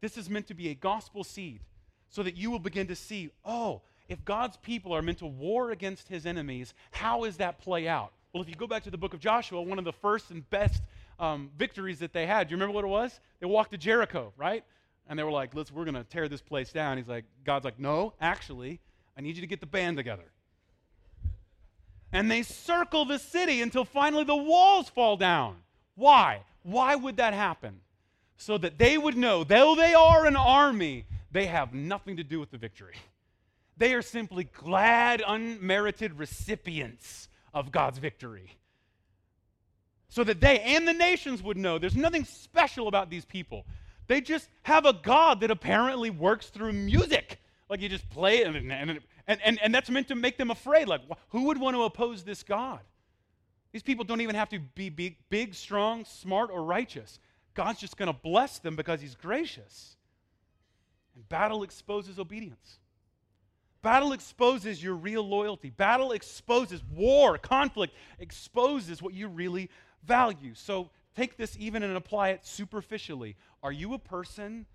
This 0.00 0.16
is 0.16 0.30
meant 0.30 0.46
to 0.48 0.54
be 0.54 0.68
a 0.68 0.74
gospel 0.74 1.24
seed 1.24 1.60
so 2.08 2.22
that 2.22 2.36
you 2.36 2.50
will 2.50 2.58
begin 2.58 2.86
to 2.88 2.96
see, 2.96 3.30
oh, 3.44 3.82
if 4.10 4.24
God's 4.24 4.56
people 4.56 4.92
are 4.92 5.02
meant 5.02 5.18
to 5.18 5.26
war 5.26 5.70
against 5.70 6.08
his 6.08 6.26
enemies, 6.26 6.74
how 6.90 7.24
does 7.24 7.36
that 7.36 7.60
play 7.60 7.86
out? 7.86 8.12
Well, 8.32 8.42
if 8.42 8.48
you 8.48 8.56
go 8.56 8.66
back 8.66 8.82
to 8.82 8.90
the 8.90 8.98
book 8.98 9.14
of 9.14 9.20
Joshua, 9.20 9.62
one 9.62 9.78
of 9.78 9.84
the 9.84 9.92
first 9.92 10.32
and 10.32 10.48
best 10.50 10.82
um, 11.20 11.48
victories 11.56 12.00
that 12.00 12.12
they 12.12 12.26
had, 12.26 12.48
do 12.48 12.52
you 12.52 12.56
remember 12.56 12.74
what 12.74 12.84
it 12.84 12.88
was? 12.88 13.20
They 13.38 13.46
walked 13.46 13.70
to 13.70 13.78
Jericho, 13.78 14.32
right? 14.36 14.64
And 15.08 15.16
they 15.16 15.22
were 15.22 15.30
like, 15.30 15.54
Let's, 15.54 15.70
we're 15.70 15.84
going 15.84 15.94
to 15.94 16.02
tear 16.02 16.28
this 16.28 16.42
place 16.42 16.72
down. 16.72 16.96
He's 16.96 17.06
like, 17.06 17.24
God's 17.44 17.64
like, 17.64 17.78
no, 17.78 18.12
actually, 18.20 18.80
I 19.16 19.20
need 19.20 19.36
you 19.36 19.42
to 19.42 19.46
get 19.46 19.60
the 19.60 19.66
band 19.66 19.96
together. 19.96 20.32
And 22.12 22.28
they 22.28 22.42
circle 22.42 23.04
the 23.04 23.18
city 23.18 23.62
until 23.62 23.84
finally 23.84 24.24
the 24.24 24.36
walls 24.36 24.88
fall 24.88 25.16
down. 25.16 25.58
Why? 25.94 26.42
Why 26.64 26.96
would 26.96 27.18
that 27.18 27.32
happen? 27.32 27.80
So 28.36 28.58
that 28.58 28.76
they 28.76 28.98
would 28.98 29.16
know, 29.16 29.44
though 29.44 29.76
they 29.76 29.94
are 29.94 30.26
an 30.26 30.34
army, 30.34 31.06
they 31.30 31.46
have 31.46 31.72
nothing 31.72 32.16
to 32.16 32.24
do 32.24 32.40
with 32.40 32.50
the 32.50 32.58
victory. 32.58 32.94
They 33.80 33.94
are 33.94 34.02
simply 34.02 34.44
glad, 34.44 35.22
unmerited 35.26 36.18
recipients 36.18 37.30
of 37.54 37.72
God's 37.72 37.96
victory. 37.96 38.58
So 40.10 40.22
that 40.22 40.38
they 40.38 40.60
and 40.60 40.86
the 40.86 40.92
nations 40.92 41.42
would 41.42 41.56
know 41.56 41.78
there's 41.78 41.96
nothing 41.96 42.26
special 42.26 42.88
about 42.88 43.08
these 43.08 43.24
people. 43.24 43.64
They 44.06 44.20
just 44.20 44.50
have 44.64 44.84
a 44.84 44.92
God 44.92 45.40
that 45.40 45.50
apparently 45.50 46.10
works 46.10 46.50
through 46.50 46.74
music. 46.74 47.40
Like 47.70 47.80
you 47.80 47.88
just 47.88 48.06
play 48.10 48.42
it, 48.42 48.54
and, 48.54 48.70
and, 48.70 49.00
and, 49.26 49.58
and, 49.62 49.74
that's 49.74 49.88
meant 49.88 50.08
to 50.08 50.14
make 50.14 50.36
them 50.36 50.50
afraid. 50.50 50.86
Like, 50.86 51.00
who 51.30 51.44
would 51.44 51.58
want 51.58 51.74
to 51.74 51.84
oppose 51.84 52.22
this 52.22 52.42
God? 52.42 52.80
These 53.72 53.84
people 53.84 54.04
don't 54.04 54.20
even 54.20 54.34
have 54.34 54.50
to 54.50 54.58
be 54.58 54.90
big, 54.90 55.16
big 55.30 55.54
strong, 55.54 56.04
smart, 56.04 56.50
or 56.52 56.64
righteous. 56.64 57.18
God's 57.54 57.80
just 57.80 57.96
going 57.96 58.12
to 58.12 58.18
bless 58.20 58.58
them 58.58 58.76
because 58.76 59.00
He's 59.00 59.14
gracious. 59.14 59.96
And 61.14 61.26
battle 61.30 61.62
exposes 61.62 62.18
obedience. 62.18 62.80
Battle 63.82 64.12
exposes 64.12 64.82
your 64.82 64.94
real 64.94 65.26
loyalty. 65.26 65.70
Battle 65.70 66.12
exposes 66.12 66.82
war, 66.84 67.38
conflict 67.38 67.94
exposes 68.18 69.00
what 69.02 69.14
you 69.14 69.28
really 69.28 69.70
value. 70.04 70.54
So 70.54 70.90
take 71.16 71.36
this 71.36 71.56
even 71.58 71.82
and 71.82 71.96
apply 71.96 72.30
it 72.30 72.46
superficially. 72.46 73.36
Are 73.62 73.72
you 73.72 73.94
a 73.94 73.98
person 73.98 74.66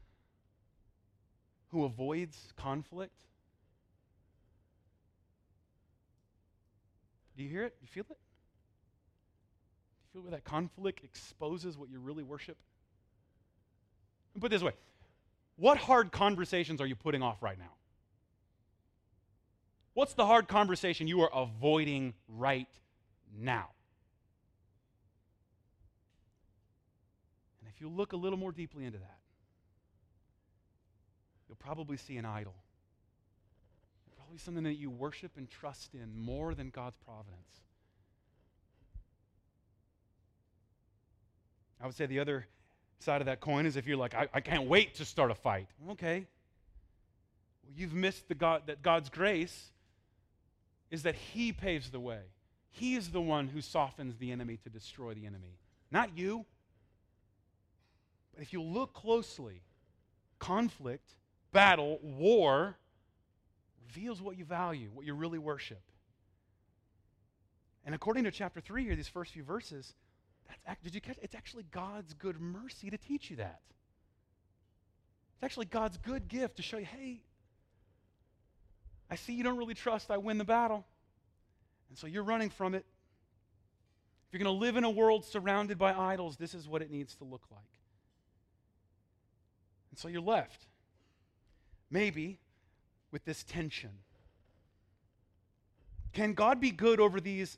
who 1.70 1.84
avoids 1.84 2.54
conflict? 2.58 3.14
Do 7.38 7.44
you 7.44 7.50
hear 7.50 7.64
it? 7.66 7.76
Do 7.80 7.84
you 7.84 7.88
feel 7.88 8.06
it? 8.10 8.18
Do 9.98 10.08
you 10.08 10.14
feel 10.14 10.22
where 10.24 10.32
that 10.32 10.46
conflict 10.46 11.04
exposes 11.04 11.78
what 11.78 11.90
you 11.90 12.00
really 12.00 12.24
worship? 12.24 12.58
Put 14.40 14.52
this 14.52 14.64
way 14.64 14.74
what 15.58 15.78
hard 15.78 16.12
conversations 16.12 16.82
are 16.82 16.86
you 16.86 16.96
putting 16.96 17.22
off 17.22 17.42
right 17.42 17.58
now? 17.58 17.72
What's 19.96 20.14
the 20.14 20.26
hard 20.26 20.50
conversation 20.50 21.08
you 21.08 21.22
are 21.22 21.32
avoiding 21.34 22.14
right 22.28 22.68
now? 23.34 23.70
And 27.62 27.72
if 27.74 27.80
you 27.80 27.90
look 27.90 28.12
a 28.12 28.18
little 28.18 28.38
more 28.38 28.52
deeply 28.52 28.86
into 28.86 28.98
that, 28.98 29.20
you'll 31.48 31.56
probably 31.56 31.96
see 31.96 32.18
an 32.18 32.26
idol. 32.26 32.54
Probably 34.18 34.38
something 34.38 34.66
that 34.66 34.74
you 34.74 34.90
worship 34.90 35.32
and 35.38 35.50
trust 35.50 35.94
in 35.94 36.20
more 36.20 36.54
than 36.54 36.72
God's 36.72 36.98
providence. 36.98 37.62
I 41.80 41.86
would 41.86 41.96
say 41.96 42.06
the 42.06 42.20
other 42.20 42.48
side 43.00 43.22
of 43.22 43.28
that 43.28 43.40
coin 43.40 43.66
is 43.66 43.78
if 43.78 43.88
you're 43.88 43.96
like, 43.96 44.14
I, 44.14 44.28
I 44.34 44.42
can't 44.42 44.68
wait 44.68 44.96
to 44.96 45.06
start 45.06 45.32
a 45.32 45.36
fight. 45.36 45.68
Okay. 45.92 46.26
Well, 47.64 47.74
you've 47.78 47.94
missed 47.94 48.28
the 48.28 48.36
God, 48.36 48.64
that 48.66 48.82
God's 48.82 49.08
grace 49.10 49.72
is 50.92 51.04
that 51.04 51.16
He 51.16 51.52
paves 51.52 51.92
the 51.92 52.00
way. 52.00 52.22
He 52.72 52.96
is 52.96 53.10
the 53.10 53.22
one 53.22 53.48
who 53.48 53.62
softens 53.62 54.18
the 54.18 54.32
enemy 54.32 54.58
to 54.64 54.70
destroy 54.70 55.14
the 55.14 55.26
enemy, 55.26 55.58
not 55.92 56.18
you. 56.18 56.46
But 58.34 58.44
if 58.44 58.52
you 58.52 58.62
look 58.62 58.94
closely, 58.94 59.62
conflict, 60.40 61.12
battle, 61.54 62.00
war 62.02 62.76
reveals 63.88 64.22
what 64.22 64.38
you 64.38 64.44
value, 64.44 64.90
what 64.94 65.06
you 65.06 65.14
really 65.14 65.40
worship. 65.40 65.82
And 67.86 67.96
according 67.96 68.26
to 68.26 68.32
chapter 68.32 68.60
3 68.60 68.84
here, 68.84 68.96
these 68.96 69.08
first 69.08 69.32
few 69.32 69.44
verses, 69.44 69.94
that's, 70.66 70.82
did 70.82 70.96
you 70.96 71.02
catch? 71.02 71.18
It's 71.22 71.36
actually 71.36 71.64
God's 71.72 72.14
good 72.14 72.42
mercy 72.42 72.90
to 72.90 72.98
teach 72.98 73.30
you 73.30 73.38
that. 73.38 73.62
It's 75.36 75.44
actually 75.44 75.66
God's 75.66 75.98
good 75.98 76.28
gift 76.28 76.58
to 76.58 76.64
show 76.64 76.78
you, 76.78 76.86
hey, 76.86 77.22
I 79.10 79.16
see 79.16 79.34
you 79.34 79.44
don't 79.44 79.58
really 79.58 79.74
trust 79.74 80.12
I 80.12 80.18
win 80.18 80.38
the 80.38 80.46
battle. 80.46 80.86
And 81.90 81.98
so 81.98 82.08
you're 82.08 82.24
running 82.24 82.50
from 82.50 82.74
it. 82.74 82.86
If 84.28 84.34
you're 84.34 84.44
going 84.44 84.56
to 84.56 84.60
live 84.60 84.76
in 84.76 84.84
a 84.84 84.90
world 84.90 85.24
surrounded 85.24 85.78
by 85.78 85.94
idols, 85.94 86.38
this 86.38 86.54
is 86.54 86.68
what 86.68 86.82
it 86.82 86.92
needs 86.92 87.16
to 87.16 87.24
look 87.24 87.44
like. 87.52 87.62
And 89.92 90.00
so 90.00 90.08
you're 90.08 90.22
left, 90.22 90.66
maybe, 91.90 92.40
with 93.12 93.24
this 93.24 93.44
tension. 93.44 93.92
Can 96.12 96.34
God 96.34 96.60
be 96.60 96.72
good 96.72 97.00
over 97.00 97.22
these 97.22 97.58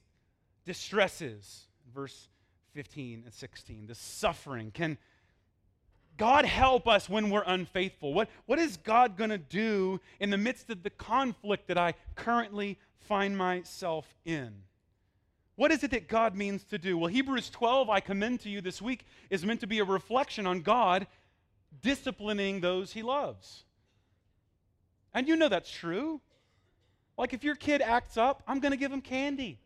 distresses? 0.65 1.67
Verse 1.93 2.27
15 2.73 3.23
and 3.25 3.33
16, 3.33 3.87
the 3.87 3.95
suffering. 3.95 4.69
Can 4.71 4.97
God 6.17 6.45
help 6.45 6.87
us 6.87 7.07
when 7.07 7.29
we're 7.29 7.43
unfaithful? 7.45 8.13
What, 8.13 8.29
what 8.45 8.59
is 8.59 8.77
God 8.77 9.17
going 9.17 9.29
to 9.29 9.37
do 9.37 9.99
in 10.19 10.29
the 10.29 10.37
midst 10.37 10.69
of 10.69 10.83
the 10.83 10.89
conflict 10.89 11.67
that 11.67 11.77
I 11.77 11.93
currently 12.15 12.77
find 12.99 13.37
myself 13.37 14.05
in? 14.25 14.53
What 15.55 15.71
is 15.71 15.83
it 15.83 15.91
that 15.91 16.07
God 16.07 16.35
means 16.35 16.63
to 16.65 16.77
do? 16.77 16.97
Well, 16.97 17.07
Hebrews 17.07 17.49
12, 17.49 17.89
I 17.89 17.99
commend 17.99 18.41
to 18.41 18.49
you 18.49 18.61
this 18.61 18.81
week, 18.81 19.05
is 19.29 19.45
meant 19.45 19.61
to 19.61 19.67
be 19.67 19.79
a 19.79 19.83
reflection 19.83 20.45
on 20.45 20.61
God 20.61 21.07
disciplining 21.81 22.61
those 22.61 22.93
he 22.93 23.01
loves. 23.01 23.63
And 25.13 25.27
you 25.27 25.35
know 25.35 25.49
that's 25.49 25.71
true. 25.71 26.21
Like 27.17 27.33
if 27.33 27.43
your 27.43 27.55
kid 27.55 27.81
acts 27.81 28.17
up, 28.17 28.43
I'm 28.47 28.59
going 28.59 28.71
to 28.71 28.77
give 28.77 28.91
him 28.91 29.01
candy. 29.01 29.57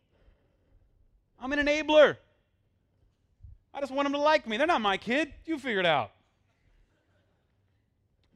I'm 1.42 1.52
an 1.52 1.60
enabler. 1.60 2.18
I 3.74 3.80
just 3.80 3.92
want 3.92 4.06
them 4.06 4.14
to 4.14 4.20
like 4.20 4.48
me. 4.48 4.58
They're 4.58 4.68
not 4.68 4.82
my 4.82 4.98
kid. 4.98 5.34
You 5.46 5.58
figure 5.58 5.80
it 5.80 5.86
out. 5.86 6.12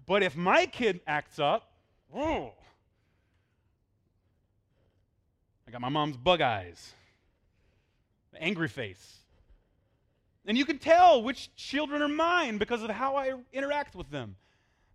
But 0.06 0.24
if 0.24 0.36
my 0.36 0.66
kid 0.66 1.01
acts 1.08 1.39
up, 1.39 1.72
oh, 2.14 2.53
I 5.68 5.72
got 5.72 5.82
my 5.82 5.89
mom's 5.89 6.18
bug 6.18 6.41
eyes, 6.41 6.93
the 8.32 8.41
angry 8.41 8.68
face. 8.68 9.18
And 10.45 10.58
you 10.58 10.66
can 10.66 10.78
tell 10.78 11.24
which 11.24 11.56
children 11.56 12.01
are 12.01 12.08
mine 12.08 12.60
because 12.60 12.84
of 12.84 12.89
how 12.91 13.16
I 13.16 13.34
interact 13.51 13.95
with 13.95 14.12
them. 14.12 14.36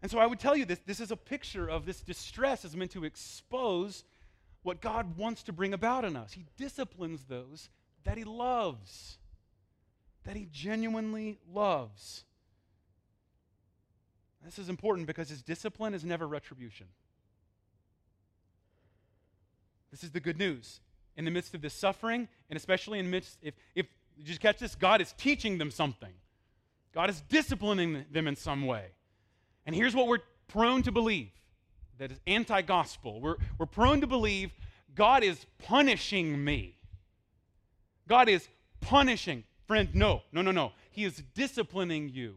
And 0.00 0.10
so 0.10 0.18
I 0.18 0.26
would 0.26 0.38
tell 0.38 0.56
you 0.56 0.64
this 0.64 0.80
this 0.86 1.00
is 1.00 1.10
a 1.10 1.16
picture 1.16 1.68
of 1.68 1.86
this 1.86 2.00
distress 2.00 2.64
is 2.64 2.76
meant 2.76 2.92
to 2.92 3.04
expose 3.04 4.04
what 4.62 4.80
God 4.80 5.16
wants 5.16 5.42
to 5.44 5.52
bring 5.52 5.74
about 5.74 6.04
in 6.04 6.16
us. 6.16 6.32
He 6.32 6.46
disciplines 6.56 7.24
those 7.24 7.68
that 8.04 8.16
He 8.16 8.24
loves, 8.24 9.18
that 10.24 10.36
He 10.36 10.46
genuinely 10.52 11.38
loves. 11.52 12.24
This 14.44 14.58
is 14.58 14.68
important 14.68 15.06
because 15.06 15.28
his 15.28 15.42
discipline 15.42 15.94
is 15.94 16.04
never 16.04 16.26
retribution. 16.26 16.86
This 19.90 20.04
is 20.04 20.10
the 20.10 20.20
good 20.20 20.38
news. 20.38 20.80
In 21.16 21.24
the 21.24 21.30
midst 21.30 21.54
of 21.54 21.60
this 21.60 21.74
suffering, 21.74 22.28
and 22.48 22.56
especially 22.56 22.98
in 22.98 23.10
midst, 23.10 23.38
if, 23.42 23.54
if 23.74 23.86
you 24.16 24.24
just 24.24 24.40
catch 24.40 24.58
this, 24.58 24.74
God 24.74 25.00
is 25.00 25.12
teaching 25.18 25.58
them 25.58 25.70
something. 25.70 26.12
God 26.92 27.10
is 27.10 27.20
disciplining 27.28 28.04
them 28.10 28.26
in 28.26 28.36
some 28.36 28.66
way. 28.66 28.86
And 29.66 29.74
here's 29.74 29.94
what 29.94 30.08
we're 30.08 30.20
prone 30.48 30.82
to 30.82 30.92
believe 30.92 31.30
that 31.98 32.10
is 32.10 32.20
anti 32.26 32.62
gospel. 32.62 33.20
We're, 33.20 33.36
we're 33.58 33.66
prone 33.66 34.00
to 34.00 34.06
believe 34.06 34.52
God 34.94 35.22
is 35.22 35.44
punishing 35.58 36.42
me. 36.42 36.76
God 38.08 38.28
is 38.28 38.48
punishing. 38.80 39.44
Friend, 39.66 39.88
no, 39.94 40.22
no, 40.32 40.42
no, 40.42 40.50
no. 40.50 40.72
He 40.90 41.04
is 41.04 41.22
disciplining 41.34 42.08
you. 42.08 42.36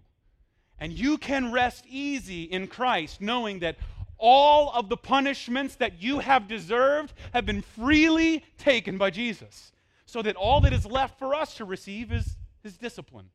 And 0.83 0.91
you 0.91 1.17
can 1.17 1.53
rest 1.53 1.85
easy 1.87 2.43
in 2.43 2.67
Christ, 2.67 3.21
knowing 3.21 3.59
that 3.59 3.77
all 4.17 4.69
of 4.73 4.89
the 4.89 4.97
punishments 4.97 5.75
that 5.75 6.01
you 6.01 6.19
have 6.19 6.49
deserved 6.49 7.13
have 7.31 7.45
been 7.45 7.61
freely 7.61 8.43
taken 8.57 8.97
by 8.97 9.09
Jesus. 9.09 9.71
So 10.05 10.21
that 10.21 10.35
all 10.35 10.59
that 10.59 10.73
is 10.73 10.85
left 10.85 11.17
for 11.17 11.33
us 11.33 11.55
to 11.55 11.63
receive 11.63 12.11
is 12.11 12.35
his 12.63 12.75
discipline. 12.75 13.29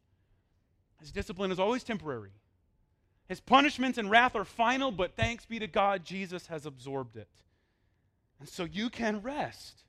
His 1.01 1.11
discipline 1.11 1.51
is 1.51 1.59
always 1.59 1.83
temporary. 1.85 2.33
His 3.31 3.41
punishments 3.41 3.97
and 3.97 4.11
wrath 4.11 4.37
are 4.37 4.45
final, 4.45 4.93
but 4.93 5.17
thanks 5.17 5.47
be 5.47 5.59
to 5.59 5.67
God, 5.67 6.05
Jesus 6.05 6.49
has 6.49 6.67
absorbed 6.67 7.17
it. 7.17 7.31
And 8.41 8.47
so 8.47 8.65
you 8.65 8.91
can 8.91 9.23
rest. 9.23 9.85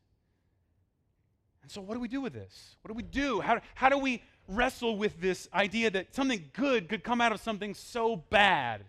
And 1.62 1.70
so, 1.70 1.82
what 1.82 1.96
do 1.96 2.00
we 2.00 2.08
do 2.08 2.22
with 2.22 2.32
this? 2.32 2.78
What 2.82 2.88
do 2.88 2.96
we 2.96 3.04
do? 3.04 3.42
How, 3.42 3.60
how 3.76 3.90
do 3.90 3.98
we 3.98 4.24
wrestle 4.50 4.98
with 4.98 5.22
this 5.22 5.48
idea 5.54 5.90
that 5.92 6.14
something 6.14 6.44
good 6.54 6.90
could 6.90 7.04
come 7.04 7.22
out 7.22 7.32
of 7.32 7.40
something 7.40 7.74
so 7.74 8.18
bad? 8.30 8.84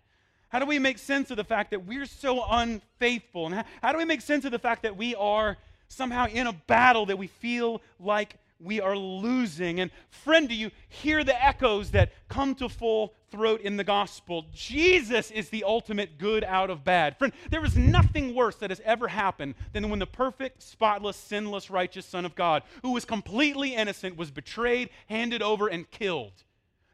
How 0.48 0.58
do 0.58 0.66
we 0.66 0.78
make 0.80 0.98
sense 0.98 1.30
of 1.30 1.36
the 1.36 1.44
fact 1.44 1.70
that 1.70 1.86
we're 1.86 2.06
so 2.06 2.44
unfaithful? 2.50 3.46
And 3.46 3.54
how, 3.54 3.64
how 3.82 3.92
do 3.92 3.98
we 3.98 4.04
make 4.04 4.20
sense 4.20 4.44
of 4.44 4.50
the 4.50 4.58
fact 4.58 4.82
that 4.82 4.96
we 4.96 5.14
are 5.14 5.56
somehow 5.88 6.26
in 6.26 6.46
a 6.46 6.52
battle 6.52 7.06
that 7.06 7.18
we 7.18 7.28
feel 7.28 7.80
like 8.00 8.36
we 8.60 8.80
are 8.80 8.96
losing. 8.96 9.80
And 9.80 9.90
friend, 10.10 10.48
do 10.48 10.54
you 10.54 10.70
hear 10.88 11.24
the 11.24 11.44
echoes 11.44 11.90
that 11.92 12.12
come 12.28 12.54
to 12.56 12.68
full 12.68 13.14
throat 13.30 13.60
in 13.62 13.76
the 13.76 13.84
gospel? 13.84 14.46
Jesus 14.52 15.30
is 15.30 15.48
the 15.48 15.64
ultimate 15.64 16.18
good 16.18 16.44
out 16.44 16.70
of 16.70 16.84
bad. 16.84 17.18
Friend, 17.18 17.32
there 17.50 17.64
is 17.64 17.76
nothing 17.76 18.34
worse 18.34 18.56
that 18.56 18.70
has 18.70 18.80
ever 18.84 19.08
happened 19.08 19.54
than 19.72 19.88
when 19.88 19.98
the 19.98 20.06
perfect, 20.06 20.62
spotless, 20.62 21.16
sinless, 21.16 21.70
righteous 21.70 22.06
Son 22.06 22.24
of 22.24 22.34
God, 22.34 22.62
who 22.82 22.92
was 22.92 23.04
completely 23.04 23.74
innocent, 23.74 24.16
was 24.16 24.30
betrayed, 24.30 24.90
handed 25.06 25.42
over, 25.42 25.68
and 25.68 25.90
killed. 25.90 26.44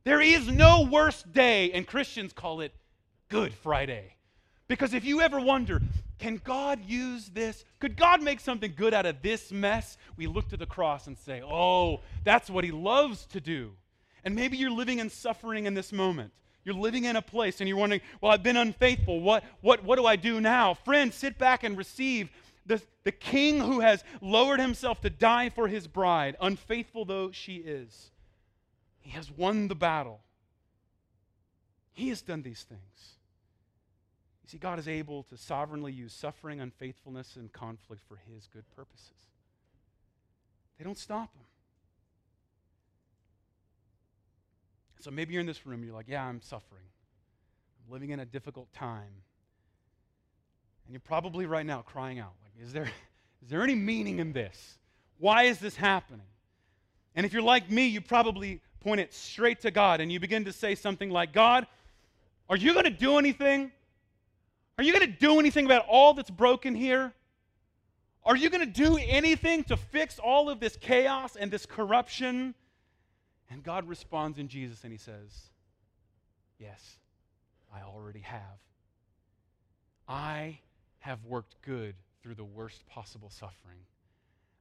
There 0.04 0.20
is 0.20 0.48
no 0.48 0.82
worse 0.82 1.22
day, 1.24 1.72
and 1.72 1.86
Christians 1.86 2.32
call 2.32 2.60
it 2.60 2.72
Good 3.28 3.52
Friday. 3.52 4.14
Because 4.68 4.94
if 4.94 5.04
you 5.04 5.20
ever 5.20 5.40
wonder, 5.40 5.80
can 6.18 6.40
God 6.42 6.80
use 6.86 7.28
this? 7.28 7.64
Could 7.78 7.96
God 7.96 8.22
make 8.22 8.40
something 8.40 8.72
good 8.74 8.94
out 8.94 9.06
of 9.06 9.22
this 9.22 9.52
mess? 9.52 9.98
We 10.16 10.26
look 10.26 10.48
to 10.48 10.56
the 10.56 10.66
cross 10.66 11.06
and 11.06 11.18
say, 11.18 11.42
oh, 11.42 12.00
that's 12.24 12.48
what 12.48 12.64
He 12.64 12.70
loves 12.70 13.26
to 13.26 13.40
do. 13.40 13.72
And 14.24 14.34
maybe 14.34 14.56
you're 14.56 14.70
living 14.70 14.98
in 14.98 15.10
suffering 15.10 15.66
in 15.66 15.74
this 15.74 15.92
moment. 15.92 16.32
You're 16.64 16.74
living 16.74 17.04
in 17.04 17.14
a 17.14 17.22
place 17.22 17.60
and 17.60 17.68
you're 17.68 17.78
wondering, 17.78 18.00
well, 18.20 18.32
I've 18.32 18.42
been 18.42 18.56
unfaithful. 18.56 19.20
What, 19.20 19.44
what, 19.60 19.84
what 19.84 19.96
do 19.96 20.06
I 20.06 20.16
do 20.16 20.40
now? 20.40 20.74
Friend, 20.74 21.14
sit 21.14 21.38
back 21.38 21.62
and 21.62 21.78
receive 21.78 22.28
the, 22.66 22.82
the 23.04 23.12
king 23.12 23.60
who 23.60 23.80
has 23.80 24.02
lowered 24.20 24.58
himself 24.58 25.00
to 25.02 25.10
die 25.10 25.50
for 25.50 25.68
his 25.68 25.86
bride, 25.86 26.36
unfaithful 26.40 27.04
though 27.04 27.30
she 27.30 27.56
is. 27.56 28.10
He 28.98 29.10
has 29.10 29.30
won 29.30 29.68
the 29.68 29.76
battle. 29.76 30.20
He 31.92 32.08
has 32.08 32.20
done 32.22 32.42
these 32.42 32.64
things. 32.64 33.15
You 34.46 34.52
see, 34.52 34.58
God 34.58 34.78
is 34.78 34.86
able 34.86 35.24
to 35.24 35.36
sovereignly 35.36 35.92
use 35.92 36.12
suffering, 36.12 36.60
unfaithfulness, 36.60 37.34
and 37.34 37.52
conflict 37.52 38.02
for 38.06 38.16
His 38.32 38.46
good 38.46 38.64
purposes. 38.76 39.10
They 40.78 40.84
don't 40.84 40.96
stop 40.96 41.34
Him. 41.34 41.42
So 45.00 45.10
maybe 45.10 45.32
you're 45.32 45.40
in 45.40 45.46
this 45.46 45.66
room, 45.66 45.82
you're 45.82 45.94
like, 45.94 46.06
yeah, 46.08 46.24
I'm 46.24 46.40
suffering. 46.40 46.84
I'm 47.86 47.92
living 47.92 48.10
in 48.10 48.20
a 48.20 48.24
difficult 48.24 48.72
time. 48.72 49.02
And 50.86 50.92
you're 50.92 51.00
probably 51.00 51.46
right 51.46 51.66
now 51.66 51.82
crying 51.82 52.20
out, 52.20 52.34
like, 52.44 52.64
is 52.64 52.72
there, 52.72 52.84
is 53.42 53.50
there 53.50 53.62
any 53.62 53.74
meaning 53.74 54.20
in 54.20 54.32
this? 54.32 54.78
Why 55.18 55.44
is 55.44 55.58
this 55.58 55.74
happening? 55.74 56.26
And 57.16 57.26
if 57.26 57.32
you're 57.32 57.42
like 57.42 57.68
me, 57.68 57.88
you 57.88 58.00
probably 58.00 58.60
point 58.78 59.00
it 59.00 59.12
straight 59.12 59.62
to 59.62 59.72
God 59.72 60.00
and 60.00 60.12
you 60.12 60.20
begin 60.20 60.44
to 60.44 60.52
say 60.52 60.76
something 60.76 61.10
like, 61.10 61.32
God, 61.32 61.66
are 62.48 62.56
you 62.56 62.74
going 62.74 62.84
to 62.84 62.90
do 62.90 63.18
anything? 63.18 63.72
Are 64.78 64.84
you 64.84 64.92
going 64.92 65.06
to 65.10 65.18
do 65.18 65.38
anything 65.38 65.64
about 65.64 65.86
all 65.88 66.14
that's 66.14 66.30
broken 66.30 66.74
here? 66.74 67.12
Are 68.24 68.36
you 68.36 68.50
going 68.50 68.60
to 68.60 68.66
do 68.66 68.98
anything 68.98 69.64
to 69.64 69.76
fix 69.76 70.18
all 70.18 70.50
of 70.50 70.60
this 70.60 70.76
chaos 70.76 71.36
and 71.36 71.50
this 71.50 71.64
corruption? 71.64 72.54
And 73.50 73.62
God 73.62 73.88
responds 73.88 74.38
in 74.38 74.48
Jesus 74.48 74.82
and 74.82 74.92
he 74.92 74.98
says, 74.98 75.50
Yes, 76.58 76.98
I 77.72 77.82
already 77.82 78.20
have. 78.20 78.40
I 80.08 80.58
have 80.98 81.24
worked 81.24 81.54
good 81.62 81.94
through 82.22 82.34
the 82.34 82.44
worst 82.44 82.86
possible 82.88 83.30
suffering. 83.30 83.78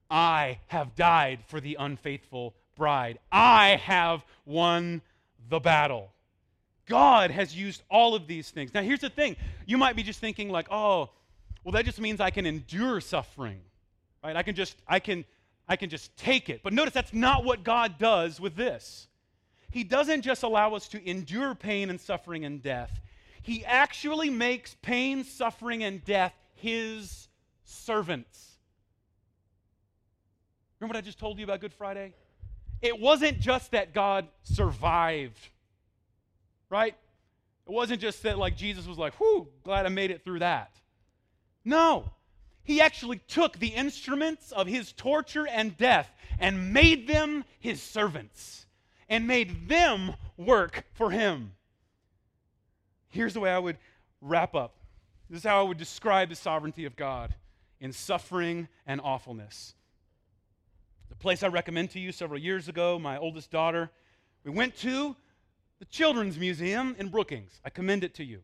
I 0.09 0.59
have 0.67 0.95
died 0.95 1.39
for 1.47 1.59
the 1.59 1.77
unfaithful 1.79 2.53
bride. 2.75 3.17
I 3.31 3.77
have 3.83 4.23
won 4.45 5.01
the 5.49 5.59
battle. 5.59 6.11
God 6.85 7.31
has 7.31 7.55
used 7.55 7.81
all 7.89 8.15
of 8.15 8.27
these 8.27 8.49
things. 8.49 8.73
Now, 8.73 8.81
here's 8.81 8.99
the 8.99 9.09
thing 9.09 9.35
you 9.65 9.77
might 9.77 9.95
be 9.95 10.03
just 10.03 10.19
thinking, 10.19 10.49
like, 10.49 10.67
oh, 10.71 11.09
well, 11.63 11.71
that 11.71 11.85
just 11.85 11.99
means 11.99 12.21
I 12.21 12.29
can 12.29 12.45
endure 12.45 13.01
suffering, 13.01 13.59
right? 14.23 14.35
I 14.35 14.43
can 14.43 14.55
just, 14.55 14.75
I 14.87 14.99
can, 14.99 15.25
I 15.67 15.75
can 15.75 15.89
just 15.89 16.15
take 16.15 16.49
it. 16.49 16.61
But 16.63 16.73
notice 16.73 16.93
that's 16.93 17.13
not 17.13 17.43
what 17.43 17.63
God 17.63 17.97
does 17.97 18.39
with 18.39 18.55
this. 18.55 19.07
He 19.71 19.83
doesn't 19.83 20.21
just 20.21 20.43
allow 20.43 20.75
us 20.75 20.87
to 20.89 21.09
endure 21.09 21.55
pain 21.55 21.89
and 21.89 21.99
suffering 21.99 22.45
and 22.45 22.61
death, 22.61 23.01
He 23.41 23.65
actually 23.65 24.29
makes 24.29 24.75
pain, 24.81 25.23
suffering, 25.23 25.83
and 25.83 26.03
death 26.05 26.33
His 26.53 27.27
servants. 27.63 28.51
Remember 30.79 30.93
what 30.93 30.97
I 30.97 31.05
just 31.05 31.19
told 31.19 31.39
you 31.39 31.45
about 31.45 31.61
Good 31.61 31.73
Friday? 31.73 32.13
It 32.81 32.99
wasn't 32.99 33.39
just 33.39 33.71
that 33.71 33.93
God 33.93 34.27
survived 34.43 35.49
right? 36.69 36.95
It 37.67 37.71
wasn't 37.71 38.01
just 38.01 38.23
that, 38.23 38.37
like, 38.37 38.55
Jesus 38.55 38.85
was 38.85 38.97
like, 38.97 39.13
whew, 39.15 39.47
glad 39.63 39.85
I 39.85 39.89
made 39.89 40.11
it 40.11 40.23
through 40.23 40.39
that. 40.39 40.75
No. 41.63 42.11
He 42.63 42.81
actually 42.81 43.19
took 43.27 43.59
the 43.59 43.67
instruments 43.67 44.51
of 44.51 44.67
his 44.67 44.91
torture 44.91 45.47
and 45.47 45.77
death 45.77 46.09
and 46.39 46.73
made 46.73 47.07
them 47.07 47.45
his 47.59 47.81
servants 47.81 48.65
and 49.07 49.27
made 49.27 49.67
them 49.67 50.15
work 50.37 50.85
for 50.93 51.11
him. 51.11 51.51
Here's 53.09 53.33
the 53.33 53.39
way 53.39 53.51
I 53.51 53.59
would 53.59 53.77
wrap 54.21 54.55
up 54.55 54.75
this 55.29 55.39
is 55.39 55.43
how 55.43 55.59
I 55.59 55.63
would 55.63 55.77
describe 55.77 56.29
the 56.29 56.35
sovereignty 56.35 56.85
of 56.85 56.95
God 56.95 57.33
in 57.79 57.91
suffering 57.91 58.67
and 58.85 59.01
awfulness. 59.01 59.73
The 61.09 61.15
place 61.15 61.41
I 61.41 61.47
recommend 61.47 61.91
to 61.91 61.99
you 61.99 62.11
several 62.11 62.39
years 62.39 62.67
ago, 62.67 62.99
my 62.99 63.17
oldest 63.17 63.49
daughter, 63.49 63.89
we 64.43 64.51
went 64.51 64.75
to 64.77 65.15
the 65.79 65.85
Children's 65.85 66.37
Museum 66.39 66.95
in 66.97 67.09
Brookings. 67.09 67.59
I 67.63 67.69
commend 67.69 68.03
it 68.03 68.13
to 68.15 68.23
you. 68.23 68.41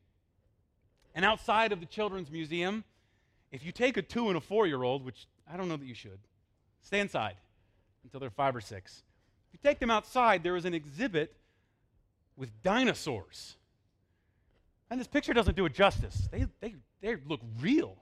And 1.14 1.26
outside 1.26 1.72
of 1.72 1.80
the 1.80 1.86
Children's 1.86 2.32
Museum, 2.32 2.84
if 3.52 3.66
you 3.66 3.72
take 3.72 3.98
a 3.98 4.02
two 4.02 4.28
and 4.30 4.38
a 4.38 4.42
four 4.42 4.68
year 4.68 4.84
old, 4.84 5.06
which 5.06 5.28
I 5.52 5.58
don't 5.58 5.68
know 5.68 5.78
that 5.78 5.86
you 5.86 5.94
should, 5.94 6.20
stay 6.82 7.00
inside 7.00 7.36
until 8.04 8.20
they're 8.20 8.30
five 8.30 8.56
or 8.56 8.62
six. 8.62 9.04
If 9.50 9.54
you 9.54 9.70
take 9.70 9.80
them 9.80 9.92
outside, 9.92 10.44
there 10.44 10.56
is 10.56 10.66
an 10.66 10.74
exhibit 10.74 11.36
with 12.38 12.50
dinosaurs. 12.64 13.56
And 14.90 15.00
this 15.00 15.08
picture 15.08 15.34
doesn't 15.34 15.56
do 15.56 15.66
it 15.66 15.74
justice. 15.74 16.28
They, 16.32 16.46
they, 16.60 16.76
they 17.02 17.16
look 17.28 17.42
real. 17.60 17.98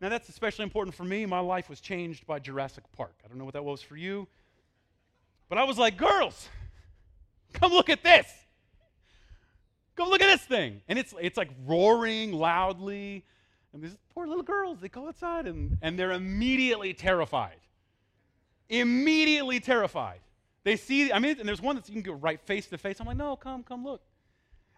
Now, 0.00 0.08
that's 0.08 0.28
especially 0.28 0.62
important 0.62 0.94
for 0.94 1.04
me. 1.04 1.26
My 1.26 1.40
life 1.40 1.68
was 1.68 1.80
changed 1.80 2.26
by 2.26 2.38
Jurassic 2.38 2.84
Park. 2.96 3.14
I 3.24 3.28
don't 3.28 3.36
know 3.36 3.44
what 3.44 3.54
that 3.54 3.64
was 3.64 3.82
for 3.82 3.96
you. 3.96 4.28
But 5.48 5.58
I 5.58 5.64
was 5.64 5.76
like, 5.76 5.96
girls, 5.96 6.48
come 7.52 7.72
look 7.72 7.90
at 7.90 8.02
this. 8.02 8.26
Go 10.00 10.08
look 10.08 10.22
at 10.22 10.28
this 10.28 10.46
thing. 10.46 10.80
And 10.88 10.98
it's, 10.98 11.12
it's 11.20 11.36
like 11.36 11.50
roaring 11.66 12.32
loudly. 12.32 13.22
And 13.74 13.82
these 13.82 13.94
poor 14.14 14.26
little 14.26 14.42
girls, 14.42 14.78
they 14.80 14.88
go 14.88 15.06
outside 15.06 15.46
and, 15.46 15.76
and 15.82 15.98
they're 15.98 16.12
immediately 16.12 16.94
terrified. 16.94 17.58
Immediately 18.70 19.60
terrified. 19.60 20.20
They 20.64 20.76
see, 20.76 21.12
I 21.12 21.18
mean, 21.18 21.38
and 21.38 21.46
there's 21.46 21.60
one 21.60 21.76
that 21.76 21.86
you 21.86 21.92
can 21.92 22.00
go 22.00 22.14
right 22.14 22.40
face 22.40 22.66
to 22.68 22.78
face. 22.78 22.98
I'm 22.98 23.06
like, 23.06 23.18
no, 23.18 23.36
come, 23.36 23.62
come 23.62 23.84
look. 23.84 24.00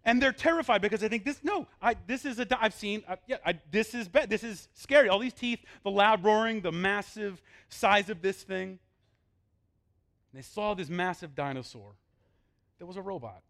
And 0.05 0.21
they're 0.21 0.33
terrified 0.33 0.83
because 0.83 0.99
they 0.99 1.09
think 1.09 1.25
this, 1.25 1.39
no, 1.45 1.69
I, 1.81 1.95
this 2.09 2.25
is 2.25 2.41
a, 2.41 2.47
I've 2.61 2.75
seen, 2.75 3.05
uh, 3.07 3.15
yeah, 3.29 3.37
I, 3.47 3.61
this 3.71 3.95
is 3.95 4.09
bad. 4.09 4.29
This 4.29 4.43
is 4.43 4.67
scary. 4.75 5.09
All 5.09 5.21
these 5.21 5.35
teeth, 5.35 5.61
the 5.85 5.91
loud 5.93 6.25
roaring, 6.25 6.63
the 6.63 6.73
massive 6.73 7.41
size 7.69 8.11
of 8.11 8.23
this 8.23 8.43
thing. 8.43 8.71
And 8.71 8.81
they 10.35 10.43
saw 10.43 10.75
this 10.75 10.89
massive 10.89 11.37
dinosaur 11.37 11.93
that 12.81 12.87
was 12.87 12.97
a 12.97 13.03
robot. 13.03 13.41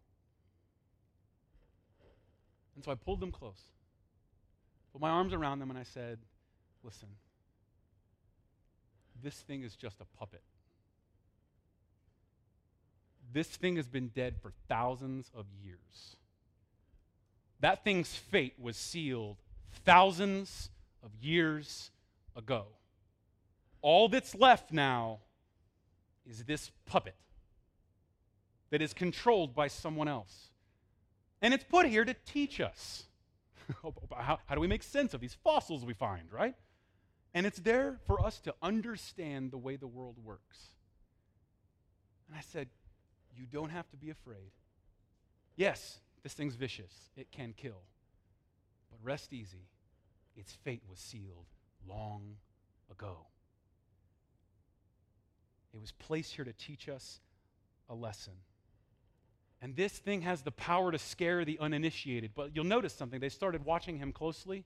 And 2.75 2.83
so 2.83 2.91
I 2.91 2.95
pulled 2.95 3.19
them 3.19 3.31
close, 3.31 3.61
put 4.91 5.01
my 5.01 5.09
arms 5.09 5.33
around 5.33 5.59
them, 5.59 5.69
and 5.69 5.77
I 5.77 5.83
said, 5.83 6.19
Listen, 6.83 7.07
this 9.21 9.35
thing 9.35 9.63
is 9.63 9.75
just 9.75 10.01
a 10.01 10.05
puppet. 10.17 10.41
This 13.31 13.47
thing 13.47 13.77
has 13.77 13.87
been 13.87 14.09
dead 14.09 14.35
for 14.41 14.51
thousands 14.67 15.31
of 15.33 15.45
years. 15.63 16.17
That 17.61 17.83
thing's 17.85 18.13
fate 18.13 18.55
was 18.59 18.75
sealed 18.75 19.37
thousands 19.85 20.69
of 21.01 21.11
years 21.21 21.91
ago. 22.35 22.65
All 23.81 24.09
that's 24.09 24.35
left 24.35 24.71
now 24.71 25.19
is 26.29 26.43
this 26.43 26.71
puppet. 26.85 27.15
that 28.69 28.81
is 28.81 28.91
controlled 28.91 29.53
by 29.53 29.67
someone 29.67 30.07
else. 30.07 30.49
And 31.43 31.53
it's 31.53 31.65
put 31.65 31.85
here 31.85 32.05
to 32.05 32.15
teach 32.25 32.61
us. 32.61 33.03
how, 33.83 34.39
how 34.45 34.55
do 34.55 34.61
we 34.61 34.67
make 34.67 34.81
sense 34.81 35.13
of 35.13 35.19
these 35.19 35.35
fossils 35.43 35.85
we 35.85 35.93
find, 35.93 36.31
right? 36.31 36.55
And 37.33 37.45
it's 37.45 37.59
there 37.59 37.99
for 38.07 38.25
us 38.25 38.39
to 38.41 38.55
understand 38.61 39.51
the 39.51 39.57
way 39.57 39.75
the 39.75 39.87
world 39.87 40.15
works. 40.23 40.69
And 42.29 42.37
I 42.37 42.41
said, 42.41 42.69
You 43.35 43.45
don't 43.45 43.71
have 43.71 43.89
to 43.89 43.97
be 43.97 44.09
afraid. 44.09 44.51
Yes, 45.57 45.99
this 46.23 46.33
thing's 46.33 46.55
vicious, 46.55 47.11
it 47.17 47.29
can 47.31 47.53
kill. 47.55 47.81
But 48.89 48.99
rest 49.03 49.33
easy, 49.33 49.67
its 50.37 50.53
fate 50.63 50.83
was 50.89 50.99
sealed 50.99 51.47
long 51.87 52.37
ago. 52.89 53.17
It 55.73 55.81
was 55.81 55.91
placed 55.91 56.35
here 56.35 56.45
to 56.45 56.53
teach 56.53 56.87
us 56.87 57.19
a 57.89 57.95
lesson. 57.95 58.33
And 59.63 59.75
this 59.75 59.93
thing 59.93 60.21
has 60.21 60.43
the 60.43 60.51
power 60.51 60.91
to 60.91 60.99
scare 60.99 61.43
the 61.45 61.57
uninitiated. 61.59 62.31
But 62.35 62.51
you'll 62.53 62.65
notice 62.65 62.93
something. 62.93 63.19
They 63.19 63.29
started 63.29 63.65
watching 63.65 63.97
him 63.97 64.11
closely, 64.11 64.65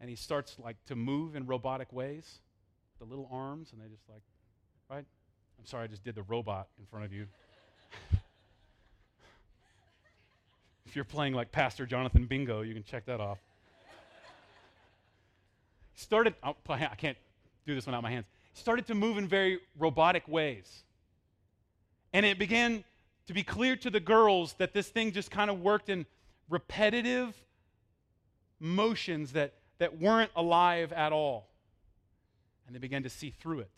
and 0.00 0.08
he 0.08 0.16
starts 0.16 0.56
like 0.58 0.76
to 0.86 0.96
move 0.96 1.36
in 1.36 1.46
robotic 1.46 1.92
ways, 1.92 2.38
the 2.98 3.04
little 3.04 3.28
arms, 3.30 3.72
and 3.72 3.82
they 3.82 3.88
just 3.88 4.08
like, 4.08 4.22
right? 4.88 5.04
I'm 5.58 5.66
sorry, 5.66 5.84
I 5.84 5.86
just 5.88 6.04
did 6.04 6.14
the 6.14 6.22
robot 6.22 6.68
in 6.78 6.86
front 6.86 7.04
of 7.04 7.12
you. 7.12 7.26
if 10.86 10.96
you're 10.96 11.04
playing 11.04 11.34
like 11.34 11.52
Pastor 11.52 11.84
Jonathan 11.84 12.26
Bingo, 12.26 12.62
you 12.62 12.72
can 12.72 12.84
check 12.84 13.04
that 13.06 13.20
off. 13.20 13.38
started, 15.96 16.34
oh, 16.42 16.54
I 16.68 16.94
can't 16.96 17.18
do 17.66 17.74
this 17.74 17.84
without 17.84 18.02
my 18.02 18.10
hands 18.10 18.26
started 18.56 18.86
to 18.86 18.94
move 18.94 19.18
in 19.18 19.28
very 19.28 19.60
robotic 19.78 20.26
ways. 20.26 20.82
And 22.12 22.24
it 22.24 22.38
began 22.38 22.84
to 23.26 23.34
be 23.34 23.42
clear 23.42 23.76
to 23.76 23.90
the 23.90 24.00
girls 24.00 24.54
that 24.58 24.72
this 24.72 24.88
thing 24.88 25.12
just 25.12 25.30
kind 25.30 25.50
of 25.50 25.60
worked 25.60 25.88
in 25.88 26.06
repetitive 26.48 27.34
motions 28.60 29.32
that, 29.32 29.54
that 29.78 29.98
weren't 29.98 30.30
alive 30.36 30.92
at 30.92 31.12
all. 31.12 31.48
And 32.66 32.74
they 32.74 32.80
began 32.80 33.02
to 33.02 33.10
see 33.10 33.30
through 33.30 33.60
it. 33.60 33.70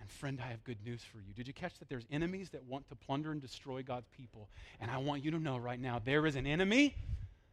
And 0.00 0.10
friend, 0.10 0.40
I 0.42 0.48
have 0.48 0.62
good 0.64 0.78
news 0.84 1.02
for 1.02 1.18
you. 1.18 1.32
Did 1.34 1.46
you 1.46 1.52
catch 1.52 1.78
that 1.80 1.88
there's 1.88 2.06
enemies 2.10 2.50
that 2.50 2.64
want 2.64 2.88
to 2.88 2.94
plunder 2.94 3.32
and 3.32 3.40
destroy 3.40 3.82
God's 3.82 4.08
people? 4.16 4.48
And 4.80 4.90
I 4.90 4.98
want 4.98 5.24
you 5.24 5.30
to 5.32 5.38
know 5.38 5.56
right 5.56 5.80
now 5.80 6.00
there 6.04 6.26
is 6.26 6.36
an 6.36 6.46
enemy 6.46 6.94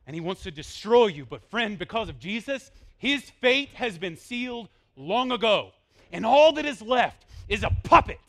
and 0.07 0.13
he 0.13 0.21
wants 0.21 0.43
to 0.43 0.51
destroy 0.51 1.07
you. 1.07 1.25
But 1.25 1.43
friend, 1.49 1.77
because 1.77 2.09
of 2.09 2.19
Jesus, 2.19 2.71
his 2.97 3.29
fate 3.41 3.69
has 3.73 3.97
been 3.97 4.17
sealed 4.17 4.69
long 4.95 5.31
ago. 5.31 5.71
And 6.11 6.25
all 6.25 6.53
that 6.53 6.65
is 6.65 6.81
left 6.81 7.25
is 7.49 7.63
a 7.63 7.71
puppet. 7.83 8.19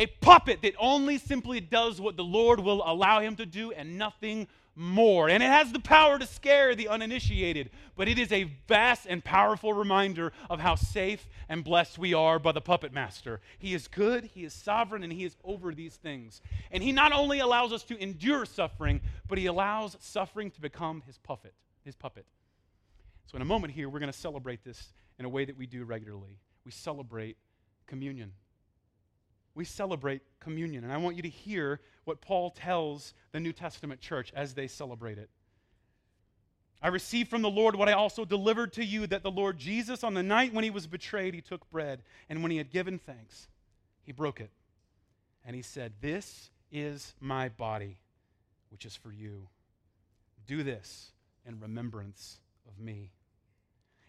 A 0.00 0.06
puppet 0.06 0.62
that 0.62 0.74
only 0.78 1.18
simply 1.18 1.60
does 1.60 2.00
what 2.00 2.16
the 2.16 2.24
Lord 2.24 2.58
will 2.58 2.82
allow 2.86 3.20
him 3.20 3.36
to 3.36 3.44
do 3.44 3.70
and 3.70 3.98
nothing 3.98 4.48
more. 4.74 5.28
And 5.28 5.42
it 5.42 5.46
has 5.46 5.72
the 5.72 5.78
power 5.78 6.18
to 6.18 6.26
scare 6.26 6.74
the 6.74 6.88
uninitiated, 6.88 7.68
but 7.96 8.08
it 8.08 8.18
is 8.18 8.32
a 8.32 8.44
vast 8.66 9.04
and 9.06 9.22
powerful 9.22 9.74
reminder 9.74 10.32
of 10.48 10.58
how 10.58 10.74
safe 10.74 11.28
and 11.50 11.62
blessed 11.62 11.98
we 11.98 12.14
are 12.14 12.38
by 12.38 12.52
the 12.52 12.62
puppet 12.62 12.94
master. 12.94 13.42
He 13.58 13.74
is 13.74 13.88
good, 13.88 14.24
he 14.24 14.42
is 14.42 14.54
sovereign, 14.54 15.02
and 15.02 15.12
he 15.12 15.24
is 15.24 15.36
over 15.44 15.74
these 15.74 15.96
things. 15.96 16.40
And 16.70 16.82
he 16.82 16.92
not 16.92 17.12
only 17.12 17.40
allows 17.40 17.70
us 17.70 17.82
to 17.84 18.02
endure 18.02 18.46
suffering, 18.46 19.02
but 19.28 19.36
he 19.36 19.46
allows 19.46 19.98
suffering 20.00 20.50
to 20.52 20.62
become 20.62 21.02
his 21.06 21.18
puppet, 21.18 21.52
his 21.84 21.94
puppet. 21.94 22.24
So 23.26 23.36
in 23.36 23.42
a 23.42 23.44
moment 23.44 23.74
here, 23.74 23.90
we're 23.90 24.00
going 24.00 24.10
to 24.10 24.18
celebrate 24.18 24.64
this 24.64 24.94
in 25.18 25.26
a 25.26 25.28
way 25.28 25.44
that 25.44 25.58
we 25.58 25.66
do 25.66 25.84
regularly 25.84 26.38
we 26.64 26.70
celebrate 26.70 27.36
communion. 27.86 28.32
We 29.60 29.66
celebrate 29.66 30.22
communion. 30.40 30.84
And 30.84 30.92
I 30.92 30.96
want 30.96 31.16
you 31.16 31.22
to 31.22 31.28
hear 31.28 31.82
what 32.04 32.22
Paul 32.22 32.50
tells 32.50 33.12
the 33.32 33.40
New 33.40 33.52
Testament 33.52 34.00
church 34.00 34.32
as 34.34 34.54
they 34.54 34.66
celebrate 34.66 35.18
it. 35.18 35.28
I 36.80 36.88
received 36.88 37.28
from 37.28 37.42
the 37.42 37.50
Lord 37.50 37.76
what 37.76 37.86
I 37.86 37.92
also 37.92 38.24
delivered 38.24 38.72
to 38.72 38.82
you 38.82 39.06
that 39.08 39.22
the 39.22 39.30
Lord 39.30 39.58
Jesus, 39.58 40.02
on 40.02 40.14
the 40.14 40.22
night 40.22 40.54
when 40.54 40.64
he 40.64 40.70
was 40.70 40.86
betrayed, 40.86 41.34
he 41.34 41.42
took 41.42 41.70
bread, 41.70 42.00
and 42.30 42.42
when 42.42 42.50
he 42.50 42.56
had 42.56 42.70
given 42.70 42.98
thanks, 42.98 43.48
he 44.02 44.12
broke 44.12 44.40
it. 44.40 44.50
And 45.44 45.54
he 45.54 45.60
said, 45.60 45.92
This 46.00 46.48
is 46.72 47.12
my 47.20 47.50
body, 47.50 47.98
which 48.70 48.86
is 48.86 48.96
for 48.96 49.12
you. 49.12 49.46
Do 50.46 50.62
this 50.62 51.12
in 51.44 51.60
remembrance 51.60 52.40
of 52.66 52.82
me. 52.82 53.12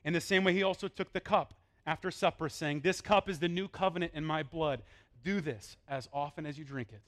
In 0.05 0.13
the 0.13 0.21
same 0.21 0.45
way, 0.45 0.53
he 0.53 0.63
also 0.63 0.87
took 0.87 1.11
the 1.11 1.19
cup 1.19 1.55
after 1.85 2.09
supper, 2.09 2.47
saying, 2.47 2.81
This 2.81 3.01
cup 3.01 3.27
is 3.27 3.39
the 3.39 3.49
new 3.49 3.67
covenant 3.67 4.13
in 4.15 4.23
my 4.23 4.43
blood. 4.43 4.81
Do 5.23 5.41
this 5.41 5.77
as 5.87 6.09
often 6.13 6.45
as 6.45 6.57
you 6.57 6.65
drink 6.65 6.89
it 6.91 7.01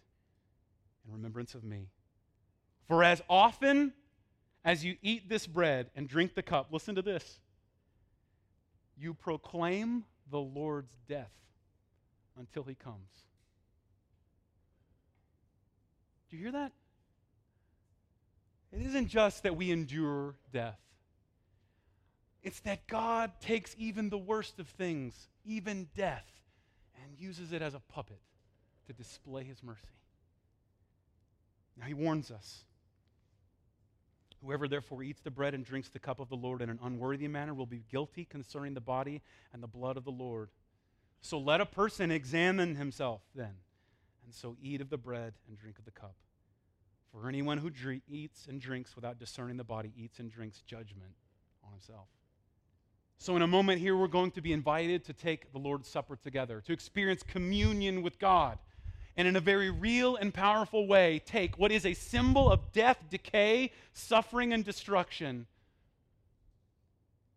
in 1.05 1.13
remembrance 1.13 1.55
of 1.55 1.63
me. 1.63 1.87
For 2.87 3.03
as 3.03 3.21
often 3.29 3.93
as 4.63 4.83
you 4.83 4.97
eat 5.01 5.29
this 5.29 5.47
bread 5.47 5.89
and 5.95 6.07
drink 6.07 6.35
the 6.35 6.43
cup, 6.43 6.67
listen 6.71 6.95
to 6.95 7.01
this, 7.01 7.39
you 8.97 9.13
proclaim 9.13 10.05
the 10.29 10.39
Lord's 10.39 10.95
death 11.07 11.31
until 12.37 12.63
he 12.63 12.75
comes. 12.75 13.09
Do 16.29 16.37
you 16.37 16.43
hear 16.43 16.51
that? 16.53 16.71
It 18.71 18.85
isn't 18.87 19.07
just 19.07 19.43
that 19.43 19.55
we 19.55 19.71
endure 19.71 20.35
death. 20.51 20.79
It's 22.41 22.59
that 22.61 22.87
God 22.87 23.31
takes 23.39 23.75
even 23.77 24.09
the 24.09 24.17
worst 24.17 24.59
of 24.59 24.67
things, 24.67 25.29
even 25.45 25.87
death, 25.95 26.25
and 27.13 27.21
uses 27.21 27.51
it 27.51 27.61
as 27.61 27.73
a 27.73 27.79
puppet 27.79 28.19
to 28.87 28.93
display 28.93 29.43
his 29.43 29.61
mercy. 29.61 29.81
Now 31.77 31.85
he 31.85 31.93
warns 31.93 32.31
us. 32.31 32.65
Whoever 34.43 34.67
therefore 34.67 35.03
eats 35.03 35.21
the 35.21 35.31
bread 35.31 35.53
and 35.53 35.63
drinks 35.63 35.89
the 35.89 35.99
cup 35.99 36.19
of 36.19 36.29
the 36.29 36.35
Lord 36.35 36.61
in 36.61 36.69
an 36.69 36.79
unworthy 36.83 37.27
manner 37.27 37.53
will 37.53 37.65
be 37.65 37.83
guilty 37.89 38.25
concerning 38.25 38.73
the 38.73 38.81
body 38.81 39.21
and 39.53 39.63
the 39.63 39.67
blood 39.67 39.95
of 39.95 40.03
the 40.03 40.11
Lord. 40.11 40.49
So 41.21 41.39
let 41.39 41.61
a 41.61 41.65
person 41.65 42.11
examine 42.11 42.75
himself 42.75 43.21
then, 43.33 43.53
and 44.25 44.33
so 44.33 44.57
eat 44.61 44.81
of 44.81 44.89
the 44.89 44.97
bread 44.97 45.33
and 45.47 45.57
drink 45.57 45.79
of 45.79 45.85
the 45.85 45.91
cup. 45.91 46.15
For 47.11 47.29
anyone 47.29 47.59
who 47.59 47.71
eats 48.09 48.47
and 48.47 48.59
drinks 48.59 48.95
without 48.95 49.19
discerning 49.19 49.57
the 49.57 49.63
body 49.63 49.93
eats 49.95 50.19
and 50.19 50.29
drinks 50.29 50.61
judgment 50.61 51.13
on 51.63 51.71
himself. 51.71 52.07
So, 53.23 53.37
in 53.37 53.41
a 53.41 53.47
moment 53.47 53.79
here, 53.79 53.95
we're 53.95 54.09
going 54.09 54.31
to 54.31 54.41
be 54.41 54.51
invited 54.51 55.05
to 55.05 55.13
take 55.13 55.53
the 55.53 55.57
Lord's 55.57 55.87
Supper 55.87 56.17
together, 56.17 56.59
to 56.65 56.73
experience 56.73 57.23
communion 57.23 58.01
with 58.01 58.19
God, 58.19 58.57
and 59.15 59.25
in 59.29 59.37
a 59.37 59.39
very 59.39 59.69
real 59.69 60.17
and 60.17 60.33
powerful 60.33 60.87
way, 60.87 61.21
take 61.25 61.57
what 61.57 61.71
is 61.71 61.85
a 61.85 61.93
symbol 61.93 62.51
of 62.51 62.73
death, 62.73 62.97
decay, 63.09 63.71
suffering, 63.93 64.51
and 64.51 64.65
destruction, 64.65 65.47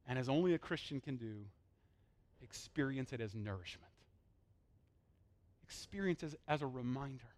and 0.08 0.18
as 0.18 0.28
only 0.28 0.54
a 0.54 0.58
Christian 0.58 1.00
can 1.00 1.14
do, 1.14 1.36
experience 2.42 3.12
it 3.12 3.20
as 3.20 3.36
nourishment. 3.36 3.92
Experience 5.62 6.24
it 6.24 6.34
as 6.48 6.62
a 6.62 6.66
reminder 6.66 7.30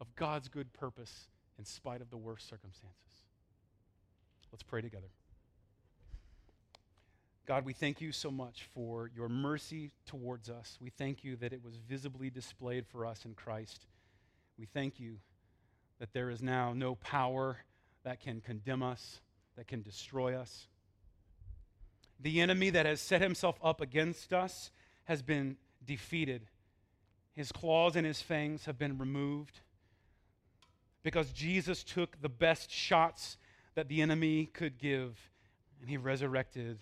of 0.00 0.12
God's 0.16 0.48
good 0.48 0.72
purpose 0.72 1.28
in 1.60 1.64
spite 1.64 2.00
of 2.00 2.10
the 2.10 2.16
worst 2.16 2.48
circumstances. 2.48 3.22
Let's 4.50 4.64
pray 4.64 4.82
together. 4.82 5.10
God, 7.44 7.64
we 7.64 7.72
thank 7.72 8.00
you 8.00 8.12
so 8.12 8.30
much 8.30 8.68
for 8.72 9.10
your 9.14 9.28
mercy 9.28 9.90
towards 10.06 10.48
us. 10.48 10.78
We 10.80 10.90
thank 10.90 11.24
you 11.24 11.34
that 11.36 11.52
it 11.52 11.62
was 11.62 11.74
visibly 11.76 12.30
displayed 12.30 12.86
for 12.86 13.04
us 13.04 13.24
in 13.24 13.34
Christ. 13.34 13.86
We 14.56 14.66
thank 14.66 15.00
you 15.00 15.18
that 15.98 16.12
there 16.12 16.30
is 16.30 16.40
now 16.40 16.72
no 16.72 16.94
power 16.94 17.58
that 18.04 18.20
can 18.20 18.40
condemn 18.40 18.82
us, 18.82 19.20
that 19.56 19.66
can 19.66 19.82
destroy 19.82 20.36
us. 20.36 20.68
The 22.20 22.40
enemy 22.40 22.70
that 22.70 22.86
has 22.86 23.00
set 23.00 23.20
himself 23.20 23.58
up 23.62 23.80
against 23.80 24.32
us 24.32 24.70
has 25.04 25.20
been 25.20 25.56
defeated. 25.84 26.46
His 27.32 27.50
claws 27.50 27.96
and 27.96 28.06
his 28.06 28.22
fangs 28.22 28.66
have 28.66 28.78
been 28.78 28.98
removed 28.98 29.60
because 31.02 31.32
Jesus 31.32 31.82
took 31.82 32.20
the 32.22 32.28
best 32.28 32.70
shots 32.70 33.36
that 33.74 33.88
the 33.88 34.00
enemy 34.00 34.46
could 34.46 34.78
give 34.78 35.18
and 35.80 35.90
he 35.90 35.96
resurrected 35.96 36.78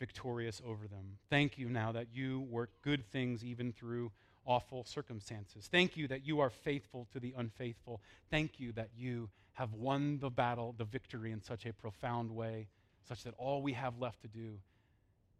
victorious 0.00 0.60
over 0.66 0.88
them. 0.88 1.18
Thank 1.28 1.58
you 1.58 1.68
now 1.68 1.92
that 1.92 2.08
you 2.12 2.40
work 2.40 2.70
good 2.82 3.04
things 3.12 3.44
even 3.44 3.72
through 3.72 4.10
awful 4.44 4.82
circumstances. 4.84 5.68
Thank 5.70 5.96
you 5.96 6.08
that 6.08 6.26
you 6.26 6.40
are 6.40 6.50
faithful 6.50 7.06
to 7.12 7.20
the 7.20 7.34
unfaithful. 7.36 8.00
Thank 8.30 8.58
you 8.58 8.72
that 8.72 8.88
you 8.96 9.28
have 9.52 9.74
won 9.74 10.18
the 10.18 10.30
battle, 10.30 10.74
the 10.76 10.84
victory 10.84 11.30
in 11.30 11.42
such 11.42 11.66
a 11.66 11.72
profound 11.72 12.30
way, 12.30 12.66
such 13.06 13.22
that 13.24 13.34
all 13.36 13.62
we 13.62 13.74
have 13.74 13.98
left 14.00 14.22
to 14.22 14.28
do 14.28 14.58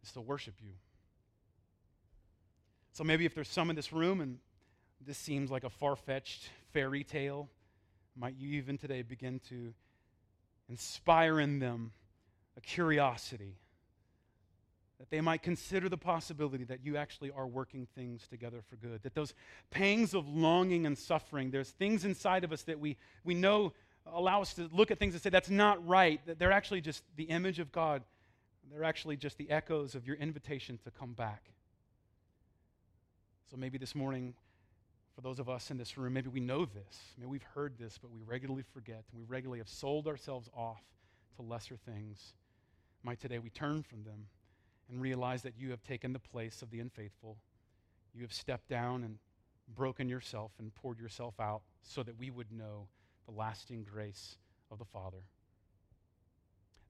is 0.04 0.12
to 0.12 0.20
worship 0.20 0.54
you. 0.60 0.74
So 2.92 3.02
maybe 3.02 3.24
if 3.24 3.34
there's 3.34 3.48
some 3.48 3.70
in 3.70 3.76
this 3.76 3.92
room 3.92 4.20
and 4.20 4.38
this 5.04 5.16
seems 5.16 5.50
like 5.50 5.64
a 5.64 5.70
far 5.70 5.96
fetched 5.96 6.50
fairy 6.72 7.02
tale, 7.02 7.48
might 8.14 8.34
you 8.36 8.50
even 8.58 8.76
today 8.76 9.00
begin 9.00 9.40
to 9.48 9.72
inspire 10.68 11.40
in 11.40 11.58
them 11.60 11.92
a 12.56 12.60
curiosity 12.60 13.56
that 15.00 15.08
they 15.08 15.22
might 15.22 15.42
consider 15.42 15.88
the 15.88 15.96
possibility 15.96 16.62
that 16.64 16.84
you 16.84 16.98
actually 16.98 17.30
are 17.30 17.46
working 17.46 17.88
things 17.94 18.28
together 18.28 18.60
for 18.68 18.76
good. 18.76 19.02
That 19.02 19.14
those 19.14 19.32
pangs 19.70 20.12
of 20.12 20.28
longing 20.28 20.84
and 20.84 20.96
suffering, 20.96 21.50
there's 21.50 21.70
things 21.70 22.04
inside 22.04 22.44
of 22.44 22.52
us 22.52 22.62
that 22.64 22.78
we, 22.78 22.98
we 23.24 23.34
know 23.34 23.72
allow 24.04 24.42
us 24.42 24.52
to 24.54 24.68
look 24.70 24.90
at 24.90 24.98
things 24.98 25.14
and 25.14 25.22
say, 25.22 25.30
that's 25.30 25.48
not 25.48 25.84
right. 25.86 26.20
That 26.26 26.38
they're 26.38 26.52
actually 26.52 26.82
just 26.82 27.02
the 27.16 27.24
image 27.24 27.60
of 27.60 27.72
God. 27.72 28.02
They're 28.70 28.84
actually 28.84 29.16
just 29.16 29.38
the 29.38 29.50
echoes 29.50 29.94
of 29.94 30.06
your 30.06 30.16
invitation 30.16 30.78
to 30.84 30.90
come 30.90 31.14
back. 31.14 31.44
So 33.50 33.56
maybe 33.56 33.78
this 33.78 33.94
morning, 33.94 34.34
for 35.14 35.22
those 35.22 35.38
of 35.38 35.48
us 35.48 35.70
in 35.70 35.78
this 35.78 35.96
room, 35.96 36.12
maybe 36.12 36.28
we 36.28 36.40
know 36.40 36.66
this. 36.66 37.00
Maybe 37.16 37.30
we've 37.30 37.46
heard 37.54 37.78
this, 37.78 37.96
but 37.96 38.10
we 38.10 38.20
regularly 38.26 38.64
forget, 38.74 39.02
and 39.10 39.18
we 39.18 39.24
regularly 39.24 39.60
have 39.60 39.68
sold 39.68 40.06
ourselves 40.06 40.50
off 40.54 40.82
to 41.36 41.42
lesser 41.42 41.76
things. 41.86 42.34
Might 43.02 43.18
today 43.18 43.38
we 43.38 43.48
turn 43.48 43.82
from 43.82 44.04
them 44.04 44.26
and 44.90 45.00
realize 45.00 45.42
that 45.42 45.54
you 45.58 45.70
have 45.70 45.82
taken 45.82 46.12
the 46.12 46.18
place 46.18 46.62
of 46.62 46.70
the 46.70 46.80
unfaithful. 46.80 47.36
You 48.14 48.22
have 48.22 48.32
stepped 48.32 48.68
down 48.68 49.04
and 49.04 49.18
broken 49.74 50.08
yourself 50.08 50.52
and 50.58 50.74
poured 50.74 50.98
yourself 50.98 51.34
out 51.38 51.62
so 51.82 52.02
that 52.02 52.18
we 52.18 52.30
would 52.30 52.50
know 52.50 52.88
the 53.26 53.32
lasting 53.32 53.86
grace 53.90 54.36
of 54.70 54.78
the 54.78 54.84
Father. 54.84 55.22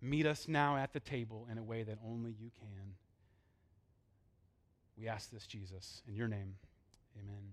Meet 0.01 0.27
us 0.27 0.49
now 0.49 0.77
at 0.77 0.93
the 0.93 1.01
table 1.01 1.47
in 1.51 1.59
a 1.59 1.63
way 1.63 1.83
that 1.83 1.99
only 2.07 2.31
you 2.31 2.51
can. 2.59 2.95
We 4.97 5.09
ask 5.09 5.31
this, 5.31 5.47
Jesus, 5.47 6.03
in 6.09 6.15
your 6.17 6.29
name. 6.29 6.55
Amen. 7.19 7.53